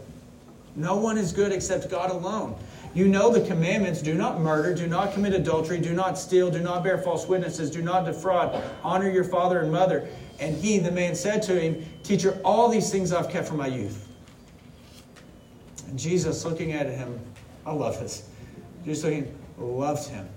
No 0.74 0.96
one 0.96 1.18
is 1.18 1.32
good 1.32 1.52
except 1.52 1.90
God 1.90 2.10
alone. 2.10 2.56
You 2.94 3.06
know 3.06 3.30
the 3.30 3.46
commandments 3.46 4.00
do 4.00 4.14
not 4.14 4.40
murder, 4.40 4.74
do 4.74 4.86
not 4.86 5.12
commit 5.12 5.34
adultery, 5.34 5.78
do 5.78 5.92
not 5.92 6.18
steal, 6.18 6.50
do 6.50 6.60
not 6.60 6.82
bear 6.82 6.96
false 6.96 7.28
witnesses, 7.28 7.70
do 7.70 7.82
not 7.82 8.06
defraud, 8.06 8.62
honor 8.82 9.10
your 9.10 9.24
father 9.24 9.60
and 9.60 9.70
mother. 9.70 10.08
And 10.40 10.56
he, 10.56 10.78
the 10.78 10.90
man, 10.90 11.14
said 11.14 11.42
to 11.42 11.60
him, 11.60 11.84
Teacher, 12.02 12.40
all 12.44 12.70
these 12.70 12.90
things 12.90 13.12
I've 13.12 13.28
kept 13.28 13.46
from 13.46 13.58
my 13.58 13.66
youth. 13.66 14.08
And 15.88 15.98
Jesus, 15.98 16.46
looking 16.46 16.72
at 16.72 16.86
him, 16.86 17.20
I 17.66 17.72
love 17.72 18.00
this. 18.00 18.28
Jesus 18.84 19.04
looking, 19.04 19.38
loved 19.58 20.08
him. 20.08 20.28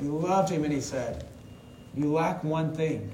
He 0.00 0.06
loved 0.06 0.50
him, 0.50 0.64
and 0.64 0.72
he 0.72 0.80
said, 0.80 1.26
You 1.94 2.12
lack 2.12 2.44
one 2.44 2.74
thing. 2.74 3.10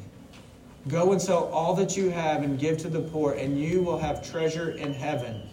Go 0.89 1.13
and 1.13 1.21
sell 1.21 1.45
all 1.45 1.75
that 1.77 1.97
you 1.97 2.11
have 2.11 2.43
and 2.43 2.59
give 2.59 2.77
to 2.79 2.89
the 2.89 3.01
poor, 3.01 3.33
and 3.33 3.59
you 3.59 3.83
will 3.83 3.99
have 3.99 4.29
treasure 4.29 4.73
in 4.73 4.93
heaven. 4.93 5.49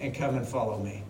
And 0.00 0.14
come 0.14 0.36
and 0.36 0.46
follow 0.46 0.78
me. 0.78 1.02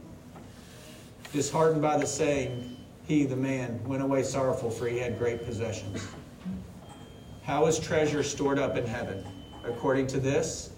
Disheartened 1.32 1.80
by 1.80 1.96
the 1.96 2.06
saying, 2.06 2.76
he, 3.06 3.24
the 3.24 3.36
man, 3.36 3.82
went 3.84 4.02
away 4.02 4.22
sorrowful, 4.22 4.70
for 4.70 4.86
he 4.86 4.98
had 4.98 5.18
great 5.18 5.44
possessions. 5.44 6.06
How 7.42 7.66
is 7.66 7.78
treasure 7.78 8.22
stored 8.22 8.58
up 8.58 8.76
in 8.76 8.86
heaven? 8.86 9.24
According 9.64 10.06
to 10.08 10.20
this, 10.20 10.70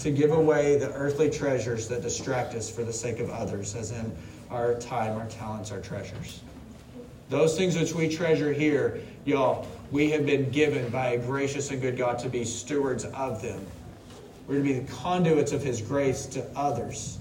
to 0.00 0.10
give 0.10 0.30
away 0.30 0.76
the 0.76 0.92
earthly 0.94 1.28
treasures 1.28 1.86
that 1.88 2.02
distract 2.02 2.54
us 2.54 2.70
for 2.70 2.84
the 2.84 2.92
sake 2.92 3.20
of 3.20 3.30
others, 3.30 3.74
as 3.74 3.90
in 3.90 4.10
our 4.50 4.74
time, 4.76 5.16
our 5.18 5.26
talents, 5.26 5.70
our 5.70 5.80
treasures. 5.80 6.40
Those 7.28 7.56
things 7.56 7.78
which 7.78 7.94
we 7.94 8.08
treasure 8.08 8.52
here, 8.52 9.00
y'all, 9.24 9.68
we 9.90 10.10
have 10.10 10.24
been 10.26 10.50
given 10.50 10.88
by 10.88 11.10
a 11.10 11.18
gracious 11.18 11.70
and 11.70 11.80
good 11.80 11.96
God 11.96 12.18
to 12.20 12.28
be 12.28 12.44
stewards 12.44 13.04
of 13.04 13.42
them. 13.42 13.64
We're 14.48 14.56
to 14.56 14.62
be 14.62 14.72
the 14.72 14.92
conduits 14.92 15.52
of 15.52 15.62
His 15.62 15.80
grace 15.80 16.26
to 16.26 16.44
others. 16.56 17.18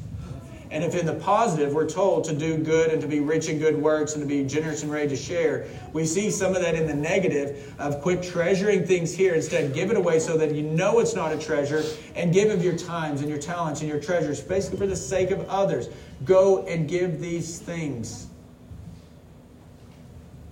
And 0.71 0.83
if 0.83 0.93
in 0.93 1.07
the 1.07 1.15
positive 1.15 1.73
we're 1.73 1.89
told 1.89 2.25
to 2.25 2.35
do 2.35 2.57
good 2.57 2.91
and 2.91 3.01
to 3.01 3.07
be 3.07 3.21
rich 3.21 3.49
in 3.49 3.57
good 3.57 3.75
works 3.75 4.13
and 4.13 4.21
to 4.21 4.27
be 4.27 4.43
generous 4.43 4.83
and 4.83 4.91
ready 4.91 5.09
to 5.09 5.15
share, 5.15 5.67
we 5.93 6.05
see 6.05 6.29
some 6.29 6.55
of 6.55 6.61
that 6.61 6.75
in 6.75 6.85
the 6.85 6.93
negative 6.93 7.73
of 7.79 8.01
quit 8.01 8.21
treasuring 8.21 8.85
things 8.85 9.15
here. 9.15 9.33
Instead, 9.33 9.73
give 9.73 9.89
it 9.89 9.97
away 9.97 10.19
so 10.19 10.37
that 10.37 10.53
you 10.53 10.61
know 10.61 10.99
it's 10.99 11.15
not 11.15 11.33
a 11.33 11.39
treasure 11.39 11.83
and 12.15 12.31
give 12.31 12.51
of 12.51 12.63
your 12.63 12.77
times 12.77 13.21
and 13.21 13.29
your 13.29 13.39
talents 13.39 13.81
and 13.81 13.89
your 13.89 13.99
treasures, 13.99 14.41
basically 14.41 14.77
for 14.77 14.87
the 14.87 14.95
sake 14.95 15.31
of 15.31 15.47
others. 15.49 15.89
Go 16.23 16.65
and 16.67 16.87
give 16.87 17.19
these 17.19 17.57
things. 17.57 18.27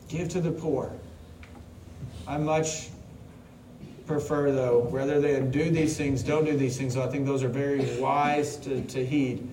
Give 0.09 0.27
to 0.29 0.41
the 0.41 0.51
poor. 0.51 0.91
I 2.27 2.37
much 2.37 2.89
prefer, 4.07 4.51
though, 4.51 4.87
rather 4.89 5.19
than 5.19 5.51
do 5.51 5.69
these 5.69 5.95
things, 5.95 6.23
don't 6.23 6.45
do 6.45 6.57
these 6.57 6.77
things. 6.77 6.97
I 6.97 7.07
think 7.07 7.25
those 7.25 7.43
are 7.43 7.49
very 7.49 7.99
wise 7.99 8.57
to, 8.57 8.81
to 8.81 9.05
heed. 9.05 9.47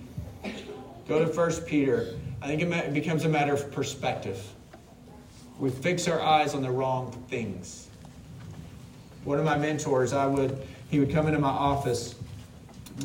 Go 1.07 1.23
to 1.23 1.31
1 1.31 1.51
Peter. 1.65 2.15
I 2.41 2.47
think 2.47 2.61
it 2.61 2.93
becomes 2.93 3.25
a 3.25 3.29
matter 3.29 3.53
of 3.53 3.71
perspective. 3.71 4.43
We 5.59 5.69
fix 5.69 6.07
our 6.07 6.19
eyes 6.19 6.53
on 6.53 6.61
the 6.61 6.71
wrong 6.71 7.11
things. 7.29 7.87
One 9.23 9.39
of 9.39 9.45
my 9.45 9.57
mentors, 9.57 10.13
I 10.13 10.25
would, 10.25 10.61
he 10.89 10.99
would 10.99 11.11
come 11.11 11.27
into 11.27 11.39
my 11.39 11.49
office, 11.49 12.15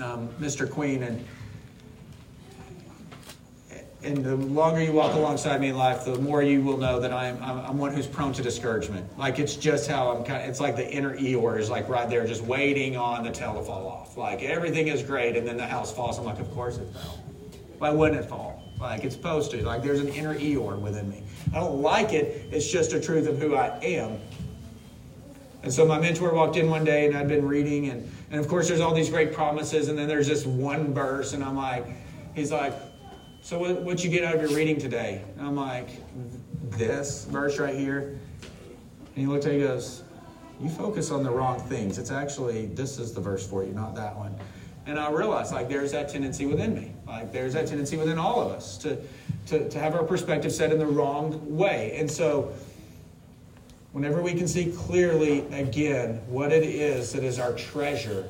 um, 0.03 0.29
Mr. 0.41 0.71
Queen, 0.71 1.03
and 1.03 1.25
and 4.03 4.25
the 4.25 4.35
longer 4.35 4.83
you 4.83 4.93
walk 4.93 5.15
alongside 5.15 5.61
me 5.61 5.69
in 5.69 5.77
life, 5.77 6.07
the 6.07 6.19
more 6.21 6.43
you 6.43 6.63
will 6.63 6.79
know 6.79 7.01
that 7.01 7.13
I'm, 7.13 7.43
I'm, 7.43 7.77
one 7.77 7.93
who's 7.93 8.07
prone 8.07 8.33
to 8.33 8.43
discouragement. 8.43 9.07
Like 9.19 9.39
it's 9.39 9.57
just 9.57 9.91
how 9.91 10.11
I'm 10.11 10.25
kind 10.25 10.43
of, 10.43 10.49
it's 10.49 10.59
like 10.59 10.75
the 10.75 10.91
inner 10.91 11.15
Eeyore 11.19 11.59
is 11.59 11.69
like 11.69 11.87
right 11.87 12.09
there, 12.09 12.27
just 12.27 12.43
waiting 12.43 12.97
on 12.97 13.25
the 13.25 13.31
tail 13.31 13.53
to 13.55 13.63
fall 13.63 13.87
off. 13.87 14.17
Like 14.17 14.43
everything 14.43 14.89
is 14.89 15.03
great, 15.03 15.37
and 15.37 15.47
then 15.47 15.59
the 15.59 15.67
house 15.67 15.93
falls. 15.93 16.19
I'm 16.19 16.25
like, 16.25 16.41
of 16.41 16.51
course 16.53 16.79
it 16.79 16.89
fell. 16.95 17.19
Why 17.81 17.89
wouldn't 17.89 18.23
it 18.23 18.29
fall? 18.29 18.63
Like 18.79 19.05
it's 19.05 19.15
supposed 19.15 19.51
to. 19.53 19.65
Like 19.65 19.83
there's 19.83 20.01
an 20.01 20.09
inner 20.09 20.35
Eeyore 20.35 20.79
within 20.79 21.09
me. 21.09 21.23
I 21.55 21.61
don't 21.61 21.81
like 21.81 22.13
it. 22.13 22.47
It's 22.53 22.71
just 22.71 22.93
a 22.93 23.01
truth 23.01 23.27
of 23.27 23.39
who 23.39 23.57
I 23.57 23.79
am. 23.81 24.19
And 25.63 25.73
so 25.73 25.87
my 25.87 25.99
mentor 25.99 26.35
walked 26.35 26.57
in 26.57 26.69
one 26.69 26.85
day, 26.85 27.07
and 27.07 27.17
I'd 27.17 27.27
been 27.29 27.49
reading, 27.49 27.89
and, 27.89 28.11
and 28.31 28.39
of 28.39 28.49
course 28.49 28.69
there's 28.69 28.81
all 28.81 28.95
these 28.95 29.09
great 29.09 29.33
promises, 29.33 29.89
and 29.89 29.99
then 29.99 30.09
there's 30.09 30.29
this 30.29 30.45
one 30.45 30.93
verse, 30.93 31.33
and 31.33 31.43
I'm 31.43 31.57
like, 31.57 31.87
he's 32.35 32.53
like, 32.53 32.75
so 33.41 33.59
what, 33.59 33.81
what 33.81 34.05
you 34.05 34.11
get 34.11 34.25
out 34.25 34.35
of 34.35 34.43
your 34.43 34.51
reading 34.51 34.79
today? 34.79 35.25
And 35.39 35.47
I'm 35.47 35.57
like, 35.57 35.89
this 36.71 37.25
verse 37.25 37.59
right 37.59 37.75
here. 37.75 38.19
And 38.41 39.17
he 39.17 39.27
looked 39.27 39.47
at 39.47 39.53
me 39.53 39.61
and 39.61 39.69
goes, 39.69 40.03
you 40.61 40.69
focus 40.69 41.11
on 41.11 41.23
the 41.23 41.31
wrong 41.31 41.61
things. 41.61 41.97
It's 41.97 42.11
actually, 42.11 42.67
this 42.67 42.99
is 42.99 43.15
the 43.15 43.23
verse 43.23 43.47
for 43.47 43.65
you, 43.65 43.73
not 43.73 43.95
that 43.95 44.15
one. 44.15 44.39
And 44.91 44.99
I 44.99 45.09
realized, 45.09 45.53
like, 45.53 45.69
there's 45.69 45.93
that 45.93 46.09
tendency 46.09 46.47
within 46.47 46.75
me. 46.75 46.91
Like, 47.07 47.33
there's 47.33 47.53
that 47.53 47.69
tendency 47.69 47.97
within 47.97 48.19
all 48.19 48.41
of 48.41 48.51
us 48.51 48.77
to, 48.79 48.99
to, 49.47 49.69
to 49.69 49.79
have 49.79 49.95
our 49.95 50.03
perspective 50.03 50.51
set 50.51 50.73
in 50.73 50.81
the 50.81 50.87
wrong 50.87 51.57
way. 51.57 51.95
And 51.97 52.11
so, 52.11 52.53
whenever 53.93 54.21
we 54.21 54.35
can 54.35 54.49
see 54.49 54.73
clearly 54.77 55.47
again 55.53 56.21
what 56.27 56.51
it 56.51 56.65
is 56.65 57.13
that 57.13 57.23
is 57.23 57.39
our 57.39 57.53
treasure, 57.53 58.27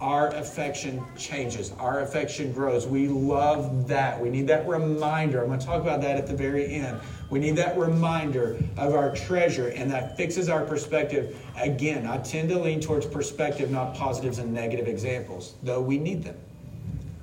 our 0.00 0.28
affection 0.28 1.04
changes, 1.16 1.72
our 1.78 2.00
affection 2.00 2.52
grows. 2.52 2.86
We 2.86 3.08
love 3.08 3.88
that. 3.88 4.20
We 4.20 4.30
need 4.30 4.46
that 4.46 4.68
reminder. 4.68 5.40
I'm 5.42 5.48
going 5.48 5.58
to 5.58 5.66
talk 5.66 5.82
about 5.82 6.00
that 6.02 6.16
at 6.16 6.26
the 6.28 6.36
very 6.36 6.72
end. 6.72 7.00
We 7.30 7.40
need 7.40 7.56
that 7.56 7.76
reminder 7.76 8.58
of 8.76 8.94
our 8.94 9.14
treasure, 9.14 9.68
and 9.68 9.90
that 9.90 10.16
fixes 10.16 10.48
our 10.48 10.64
perspective. 10.64 11.36
Again, 11.56 12.06
I 12.06 12.18
tend 12.18 12.48
to 12.50 12.58
lean 12.58 12.80
towards 12.80 13.06
perspective, 13.06 13.70
not 13.70 13.94
positives 13.94 14.38
and 14.38 14.54
negative 14.54 14.86
examples, 14.86 15.54
though 15.62 15.80
we 15.80 15.98
need 15.98 16.22
them. 16.22 16.36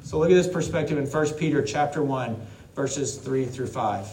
So 0.04 0.20
look 0.20 0.30
at 0.30 0.36
this 0.36 0.48
perspective 0.48 0.98
in 0.98 1.06
1 1.08 1.34
Peter 1.36 1.64
chapter 1.64 2.04
1, 2.04 2.46
verses 2.76 3.18
3 3.18 3.46
through 3.46 3.68
5. 3.68 4.08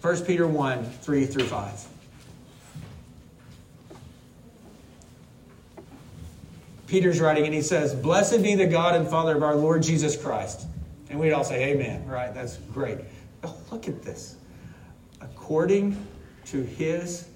1 0.00 0.24
Peter 0.24 0.46
1, 0.46 0.84
3 0.84 1.26
through 1.26 1.44
5. 1.44 1.86
Peter's 6.88 7.20
writing 7.20 7.44
and 7.44 7.54
he 7.54 7.62
says, 7.62 7.94
Blessed 7.94 8.42
be 8.42 8.54
the 8.54 8.66
God 8.66 8.96
and 8.96 9.06
Father 9.06 9.36
of 9.36 9.42
our 9.42 9.54
Lord 9.54 9.82
Jesus 9.82 10.16
Christ. 10.16 10.66
And 11.10 11.20
we'd 11.20 11.32
all 11.32 11.44
say, 11.44 11.72
Amen, 11.72 12.06
right? 12.06 12.34
That's 12.34 12.56
great. 12.72 12.98
But 13.40 13.54
look 13.70 13.86
at 13.86 14.02
this. 14.02 14.36
According 15.20 15.96
to 16.46 16.62
his 16.62 17.28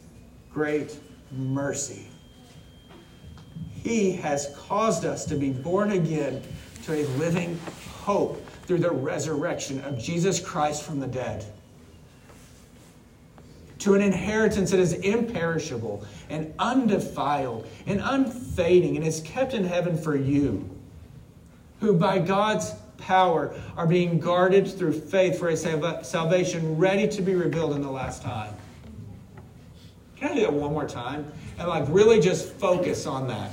great 0.52 0.96
mercy. 1.30 2.08
He 3.70 4.12
has 4.12 4.54
caused 4.56 5.04
us 5.04 5.24
to 5.26 5.34
be 5.34 5.50
born 5.50 5.92
again 5.92 6.42
to 6.84 6.94
a 6.94 7.04
living 7.18 7.58
hope 8.02 8.44
through 8.66 8.78
the 8.78 8.90
resurrection 8.90 9.82
of 9.84 9.98
Jesus 9.98 10.40
Christ 10.40 10.82
from 10.82 11.00
the 11.00 11.06
dead. 11.06 11.44
To 13.82 13.94
an 13.94 14.00
inheritance 14.00 14.70
that 14.70 14.78
is 14.78 14.92
imperishable 14.92 16.04
and 16.30 16.54
undefiled 16.60 17.66
and 17.86 18.00
unfading 18.00 18.96
and 18.96 19.04
is 19.04 19.20
kept 19.22 19.54
in 19.54 19.64
heaven 19.64 19.96
for 19.96 20.16
you, 20.16 20.70
who 21.80 21.94
by 21.94 22.20
God's 22.20 22.74
power 22.96 23.52
are 23.76 23.88
being 23.88 24.20
guarded 24.20 24.68
through 24.68 24.92
faith 24.92 25.36
for 25.36 25.48
a 25.48 25.56
salvation 25.56 26.78
ready 26.78 27.08
to 27.08 27.22
be 27.22 27.34
revealed 27.34 27.74
in 27.74 27.82
the 27.82 27.90
last 27.90 28.22
time. 28.22 28.54
Can 30.14 30.30
I 30.30 30.34
do 30.34 30.40
that 30.42 30.52
one 30.52 30.72
more 30.72 30.86
time? 30.86 31.32
And 31.58 31.66
like 31.66 31.84
really 31.88 32.20
just 32.20 32.52
focus 32.52 33.04
on 33.04 33.26
that. 33.26 33.50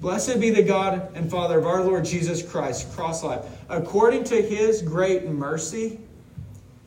Blessed 0.00 0.38
be 0.38 0.50
the 0.50 0.62
God 0.62 1.10
and 1.16 1.28
Father 1.28 1.58
of 1.58 1.66
our 1.66 1.82
Lord 1.82 2.04
Jesus 2.04 2.40
Christ, 2.40 2.92
cross 2.94 3.24
life. 3.24 3.44
According 3.68 4.22
to 4.24 4.40
his 4.40 4.80
great 4.80 5.26
mercy, 5.26 5.98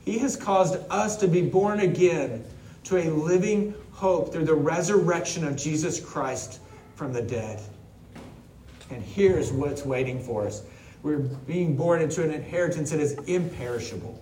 he 0.08 0.18
has 0.20 0.38
caused 0.38 0.78
us 0.90 1.18
to 1.18 1.28
be 1.28 1.42
born 1.42 1.82
again 1.82 2.42
to 2.86 2.96
a 2.96 3.12
living 3.12 3.74
hope 3.92 4.32
through 4.32 4.46
the 4.46 4.56
resurrection 4.56 5.46
of 5.46 5.58
Jesus 5.58 6.00
Christ 6.00 6.62
from 6.96 7.12
the 7.12 7.22
dead. 7.22 7.62
And 8.90 9.04
here's 9.04 9.52
what's 9.52 9.84
waiting 9.84 10.24
for 10.24 10.48
us 10.48 10.64
we're 11.04 11.18
being 11.18 11.76
born 11.76 12.02
into 12.02 12.24
an 12.24 12.32
inheritance 12.32 12.92
that 12.92 13.02
is 13.02 13.16
imperishable, 13.28 14.18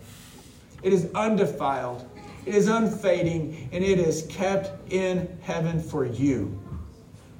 it 0.82 0.91
is 0.91 1.08
undefiled, 1.13 2.10
it 2.48 2.56
is 2.56 2.67
unfading, 2.67 3.69
and 3.71 3.84
it 3.84 4.00
is 4.00 4.26
kept 4.28 4.91
in 4.91 5.38
heaven 5.43 5.80
for 5.80 6.04
you 6.04 6.60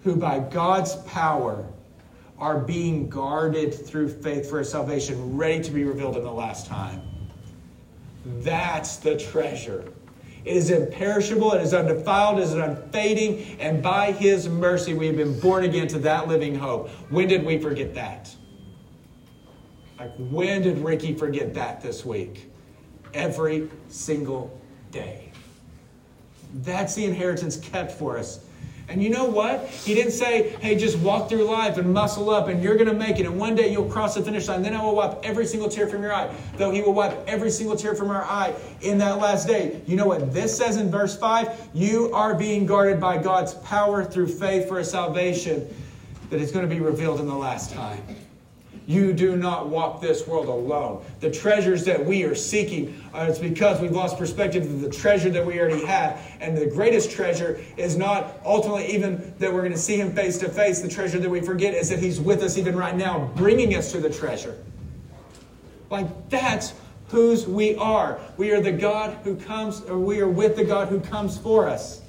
who 0.04 0.16
by 0.16 0.38
God's 0.38 0.98
power 1.08 1.66
are 2.38 2.60
being 2.60 3.10
guarded 3.10 3.74
through 3.74 4.10
faith 4.10 4.48
for 4.48 4.64
salvation 4.64 5.36
ready 5.36 5.64
to 5.64 5.72
be 5.72 5.84
revealed 5.84 6.16
in 6.16 6.24
the 6.24 6.32
last 6.32 6.68
time. 6.68 7.15
That's 8.26 8.98
the 8.98 9.18
treasure. 9.18 9.92
It 10.44 10.58
is 10.58 10.70
imperishable, 10.70 11.54
it 11.54 11.62
is 11.62 11.74
undefiled, 11.74 12.40
it 12.40 12.44
is 12.44 12.54
unfading, 12.54 13.60
and 13.60 13.82
by 13.82 14.12
His 14.12 14.48
mercy 14.48 14.94
we 14.94 15.08
have 15.08 15.18
been 15.18 15.40
born 15.40 15.64
again 15.64 15.88
to 15.88 16.00
that 16.00 16.28
living 16.28 16.56
hope. 16.56 16.90
When 17.10 17.28
did 17.28 17.44
we 17.44 17.58
forget 17.58 17.96
that? 17.96 18.36
Like, 20.00 20.14
when 20.18 20.62
did 20.62 20.78
Ricky 20.80 21.16
forget 21.16 21.54
that 21.56 21.82
this 21.82 22.06
week? 22.06 22.52
Every 23.14 23.70
single 23.88 24.60
day. 24.92 25.32
That's 26.54 26.94
the 26.96 27.06
inheritance 27.06 27.58
kept 27.58 27.92
for 27.92 28.18
us 28.18 28.45
and 28.88 29.02
you 29.02 29.10
know 29.10 29.26
what? 29.26 29.68
He 29.68 29.96
didn't 29.96 30.12
say, 30.12 30.50
hey, 30.62 30.76
just 30.76 31.00
walk 31.00 31.28
through 31.28 31.44
life 31.44 31.78
and 31.78 31.92
muscle 31.92 32.30
up 32.30 32.48
and 32.48 32.62
you're 32.62 32.76
going 32.76 32.88
to 32.88 32.94
make 32.94 33.20
it. 33.20 33.26
And 33.26 33.40
one 33.40 33.56
day 33.56 33.72
you'll 33.72 33.90
cross 33.90 34.16
the 34.16 34.22
finish 34.22 34.48
line. 34.48 34.62
Then 34.62 34.76
I 34.76 34.84
will 34.84 34.96
wipe 34.96 35.24
every 35.24 35.48
single 35.48 35.70
tear 35.70 35.88
from 35.88 36.04
your 36.04 36.14
eye. 36.14 36.34
Though 36.58 36.72
he 36.72 36.82
will 36.82 36.94
wipe 36.94 37.28
every 37.28 37.50
single 37.50 37.76
tear 37.76 37.96
from 37.96 38.10
our 38.10 38.24
eye 38.24 38.54
in 38.82 38.98
that 39.00 39.18
last 39.18 39.48
day. 39.48 39.82
You 39.88 39.96
know 39.96 40.06
what 40.06 40.34
this 40.34 40.56
says 40.56 40.78
in 40.78 40.92
verse 40.92 41.18
5? 41.18 41.70
You 41.74 42.14
are 42.14 42.36
being 42.36 42.66
guarded 42.66 43.00
by 43.00 43.18
God's 43.18 43.56
power 43.56 44.04
through 44.04 44.28
faith 44.28 44.68
for 44.68 44.80
a 44.80 44.86
salvation 44.86 45.68
that 46.30 46.40
is 46.40 46.52
going 46.52 46.68
to 46.68 46.74
be 46.74 46.82
revealed 46.82 47.20
in 47.20 47.28
the 47.28 47.36
last 47.36 47.74
time. 47.74 48.02
You 48.88 49.14
do 49.14 49.36
not 49.36 49.68
walk 49.68 50.00
this 50.00 50.28
world 50.28 50.48
alone. 50.48 51.04
The 51.20 51.32
treasures 51.32 51.84
that 51.86 52.04
we 52.04 52.24
are 52.24 52.36
seeking, 52.36 53.02
uh, 53.14 53.26
it's 53.30 53.40
because 53.40 53.82
we've 53.82 53.92
lost 53.92 54.18
perspective 54.18 54.64
of 54.64 54.82
the 54.82 54.90
treasure 54.90 55.30
that 55.32 55.44
we 55.44 55.60
already 55.60 55.84
have. 55.86 56.22
And 56.40 56.56
the 56.56 56.68
greatest 56.68 57.10
treasure 57.10 57.60
is 57.78 57.98
not 57.98 58.40
ultimately 58.46 58.94
even 58.94 59.34
that 59.40 59.52
we're 59.52 59.62
going 59.62 59.72
to 59.72 59.78
see 59.78 59.98
Him 59.98 60.14
face 60.14 60.38
to 60.40 60.50
face. 60.50 60.82
The 60.82 60.90
treasure 60.90 61.20
that 61.20 61.30
we 61.30 61.42
forget 61.42 61.74
is 61.74 61.90
that 61.90 62.00
He's 62.00 62.22
with 62.22 62.44
us 62.44 62.58
even 62.58 62.76
right 62.76 62.96
now, 62.96 63.32
bringing 63.36 63.76
us 63.76 63.92
to 63.94 64.00
the 64.00 64.10
treasure. 64.10 64.58
Like 65.90 66.30
that's 66.30 66.74
whose 67.08 67.48
we 67.48 67.76
are. 67.78 68.20
We 68.38 68.52
are 68.52 68.62
the 68.62 68.72
God 68.72 69.18
who 69.24 69.36
comes, 69.36 69.82
or 69.82 69.98
we 69.98 70.20
are 70.20 70.28
with 70.28 70.56
the 70.56 70.64
God 70.64 70.90
who 70.90 71.00
comes 71.00 71.38
for 71.38 71.68
us. 71.68 72.02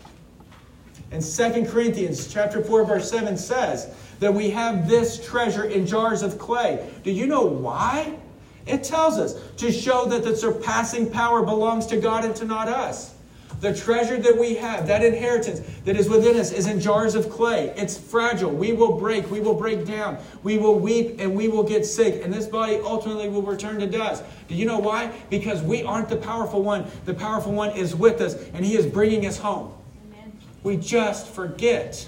And 1.10 1.22
Second 1.22 1.68
Corinthians 1.68 2.26
chapter 2.32 2.62
4, 2.62 2.84
verse 2.84 3.10
7 3.10 3.36
says, 3.36 3.94
that 4.20 4.32
we 4.32 4.50
have 4.50 4.88
this 4.88 5.24
treasure 5.24 5.64
in 5.64 5.86
jars 5.86 6.22
of 6.22 6.38
clay. 6.38 6.88
Do 7.04 7.10
you 7.10 7.26
know 7.26 7.42
why? 7.42 8.18
It 8.66 8.82
tells 8.82 9.18
us 9.18 9.34
to 9.58 9.70
show 9.70 10.06
that 10.06 10.24
the 10.24 10.36
surpassing 10.36 11.10
power 11.10 11.42
belongs 11.42 11.86
to 11.86 11.96
God 11.96 12.24
and 12.24 12.34
to 12.36 12.44
not 12.44 12.68
us. 12.68 13.14
The 13.60 13.74
treasure 13.74 14.18
that 14.18 14.36
we 14.36 14.56
have, 14.56 14.86
that 14.88 15.02
inheritance 15.02 15.60
that 15.84 15.96
is 15.96 16.10
within 16.10 16.36
us, 16.36 16.52
is 16.52 16.66
in 16.66 16.78
jars 16.78 17.14
of 17.14 17.30
clay. 17.30 17.72
It's 17.76 17.96
fragile. 17.96 18.50
We 18.50 18.72
will 18.74 18.98
break. 18.98 19.30
We 19.30 19.40
will 19.40 19.54
break 19.54 19.86
down. 19.86 20.18
We 20.42 20.58
will 20.58 20.78
weep 20.78 21.20
and 21.20 21.34
we 21.34 21.48
will 21.48 21.62
get 21.62 21.86
sick. 21.86 22.22
And 22.22 22.32
this 22.32 22.46
body 22.46 22.76
ultimately 22.76 23.30
will 23.30 23.42
return 23.42 23.78
to 23.80 23.86
dust. 23.86 24.24
Do 24.48 24.54
you 24.54 24.66
know 24.66 24.78
why? 24.78 25.10
Because 25.30 25.62
we 25.62 25.82
aren't 25.84 26.10
the 26.10 26.16
powerful 26.16 26.62
one. 26.62 26.84
The 27.06 27.14
powerful 27.14 27.52
one 27.52 27.70
is 27.70 27.94
with 27.94 28.20
us 28.20 28.34
and 28.52 28.64
he 28.64 28.76
is 28.76 28.84
bringing 28.84 29.24
us 29.24 29.38
home. 29.38 29.72
Amen. 30.12 30.32
We 30.62 30.76
just 30.76 31.26
forget. 31.28 32.06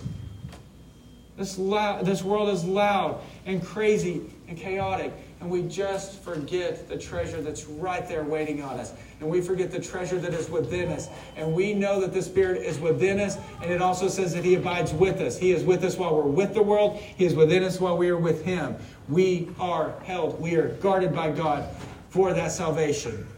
This, 1.39 1.55
this 1.55 2.25
world 2.25 2.49
is 2.49 2.65
loud 2.65 3.21
and 3.47 3.65
crazy 3.65 4.23
and 4.49 4.59
chaotic, 4.59 5.13
and 5.41 5.49
we 5.49 5.63
just 5.63 6.21
forget 6.21 6.89
the 6.89 6.99
treasure 6.99 7.41
that's 7.41 7.67
right 7.67 8.07
there 8.09 8.25
waiting 8.25 8.61
on 8.61 8.81
us. 8.81 8.93
And 9.21 9.31
we 9.31 9.41
forget 9.41 9.71
the 9.71 9.79
treasure 9.79 10.19
that 10.19 10.35
is 10.35 10.51
within 10.51 10.89
us. 10.89 11.09
And 11.37 11.55
we 11.55 11.75
know 11.75 12.01
that 12.01 12.13
the 12.13 12.23
Spirit 12.23 12.63
is 12.63 12.81
within 12.81 13.21
us, 13.21 13.39
and 13.63 13.71
it 13.71 13.81
also 13.81 14.09
says 14.09 14.35
that 14.35 14.45
He 14.45 14.57
abides 14.57 14.93
with 14.93 15.21
us. 15.21 15.39
He 15.39 15.53
is 15.53 15.63
with 15.63 15.85
us 15.85 15.97
while 15.97 16.17
we're 16.17 16.23
with 16.23 16.55
the 16.55 16.63
world, 16.63 16.97
He 16.97 17.25
is 17.25 17.37
within 17.37 17.63
us 17.63 17.81
while 17.81 17.97
we 17.97 18.09
are 18.09 18.19
with 18.19 18.45
Him. 18.45 18.75
We 19.09 19.49
are 19.61 19.95
held, 20.03 20.41
we 20.41 20.57
are 20.57 20.71
guarded 20.81 21.15
by 21.15 21.31
God 21.31 21.69
for 22.11 22.33
that 22.33 22.51
salvation. 22.51 23.29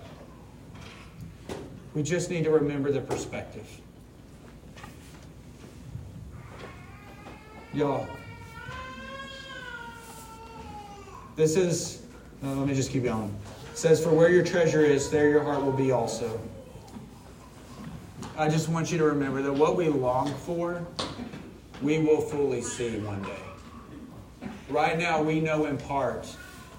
We 1.92 2.02
just 2.02 2.30
need 2.30 2.44
to 2.44 2.50
remember 2.50 2.90
the 2.92 3.02
perspective. 3.02 3.79
Y'all, 7.72 8.08
this 11.36 11.56
is, 11.56 12.02
uh, 12.42 12.48
let 12.54 12.66
me 12.66 12.74
just 12.74 12.90
keep 12.90 13.04
going. 13.04 13.32
It 13.70 13.78
says, 13.78 14.02
For 14.02 14.10
where 14.10 14.28
your 14.28 14.44
treasure 14.44 14.84
is, 14.84 15.08
there 15.08 15.28
your 15.28 15.44
heart 15.44 15.64
will 15.64 15.70
be 15.70 15.92
also. 15.92 16.40
I 18.36 18.48
just 18.48 18.68
want 18.68 18.90
you 18.90 18.98
to 18.98 19.04
remember 19.04 19.40
that 19.42 19.52
what 19.52 19.76
we 19.76 19.88
long 19.88 20.34
for, 20.34 20.84
we 21.80 22.00
will 22.00 22.20
fully 22.20 22.60
see 22.60 22.98
one 22.98 23.22
day. 23.22 24.48
Right 24.68 24.98
now, 24.98 25.22
we 25.22 25.40
know 25.40 25.66
in 25.66 25.78
part 25.78 26.26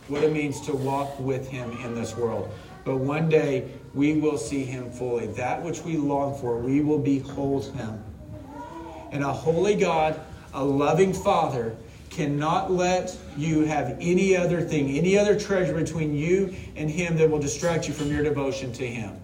what 0.10 0.24
it 0.24 0.34
means 0.34 0.60
to 0.62 0.76
walk 0.76 1.18
with 1.22 1.48
Him 1.48 1.72
in 1.86 1.96
this 1.96 2.18
world. 2.18 2.52
But 2.84 2.98
one 2.98 3.30
day, 3.30 3.72
we 3.94 4.16
will 4.16 4.38
see 4.38 4.66
Him 4.66 4.92
fully. 4.92 5.28
That 5.28 5.64
which 5.64 5.84
we 5.84 5.96
long 5.96 6.38
for, 6.38 6.58
we 6.58 6.82
will 6.82 7.00
behold 7.00 7.74
Him. 7.76 8.04
And 9.14 9.24
a 9.24 9.32
holy 9.32 9.76
God, 9.76 10.20
a 10.54 10.64
loving 10.64 11.14
father 11.14 11.76
cannot 12.10 12.72
let 12.72 13.18
you 13.38 13.66
have 13.66 13.98
any 14.02 14.36
other 14.36 14.62
thing, 14.62 14.90
any 14.98 15.18
other 15.18 15.40
treasure 15.40 15.74
between 15.74 16.14
you 16.14 16.54
and 16.76 16.90
him 16.90 17.16
that 17.16 17.30
will 17.30 17.40
distract 17.40 17.88
you 17.88 17.94
from 17.94 18.12
your 18.12 18.22
devotion 18.22 18.72
to 18.74 18.86
him. 18.86 19.18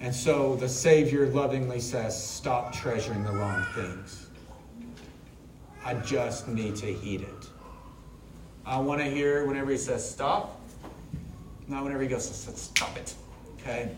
And 0.00 0.14
so 0.14 0.56
the 0.56 0.68
Savior 0.68 1.26
lovingly 1.26 1.80
says, 1.80 2.20
Stop 2.20 2.72
treasuring 2.72 3.22
the 3.22 3.32
wrong 3.32 3.64
things. 3.74 4.26
I 5.84 5.94
just 5.94 6.48
need 6.48 6.76
to 6.76 6.92
heed 6.92 7.22
it. 7.22 7.48
I 8.66 8.78
want 8.78 9.00
to 9.00 9.08
hear 9.08 9.46
whenever 9.46 9.70
he 9.70 9.76
says 9.76 10.08
stop, 10.08 10.60
not 11.68 11.84
whenever 11.84 12.02
he 12.02 12.08
goes, 12.08 12.28
Stop 12.28 12.96
it. 12.96 13.14
Okay? 13.60 13.90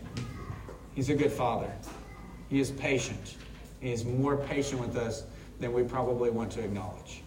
He's 0.94 1.08
a 1.08 1.14
good 1.14 1.32
father. 1.32 1.70
He 2.50 2.60
is 2.60 2.70
patient. 2.70 3.36
He 3.80 3.92
is 3.92 4.04
more 4.04 4.36
patient 4.36 4.80
with 4.80 4.96
us 4.96 5.24
than 5.62 5.72
we 5.72 5.84
probably 5.84 6.28
want 6.28 6.50
to 6.52 6.60
acknowledge. 6.60 7.22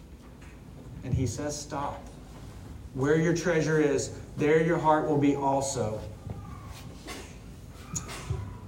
And 1.02 1.12
he 1.12 1.26
says, 1.26 1.58
Stop. 1.58 2.06
Where 2.94 3.16
your 3.16 3.34
treasure 3.34 3.80
is, 3.80 4.16
there 4.36 4.62
your 4.62 4.78
heart 4.78 5.08
will 5.08 5.18
be 5.18 5.34
also. 5.34 6.00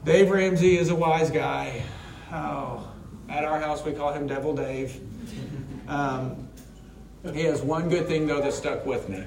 Dave 0.04 0.30
Ramsey 0.30 0.76
is 0.78 0.88
a 0.88 0.94
wise 0.94 1.30
guy. 1.30 1.82
Oh, 2.32 2.90
at 3.28 3.44
our 3.44 3.60
house, 3.60 3.84
we 3.84 3.92
call 3.92 4.12
him 4.12 4.26
Devil 4.26 4.54
Dave. 4.54 5.00
Um, 5.86 6.48
he 7.32 7.42
has 7.42 7.62
one 7.62 7.88
good 7.88 8.06
thing, 8.06 8.26
though, 8.26 8.40
that 8.40 8.52
stuck 8.52 8.86
with 8.86 9.08
me, 9.08 9.24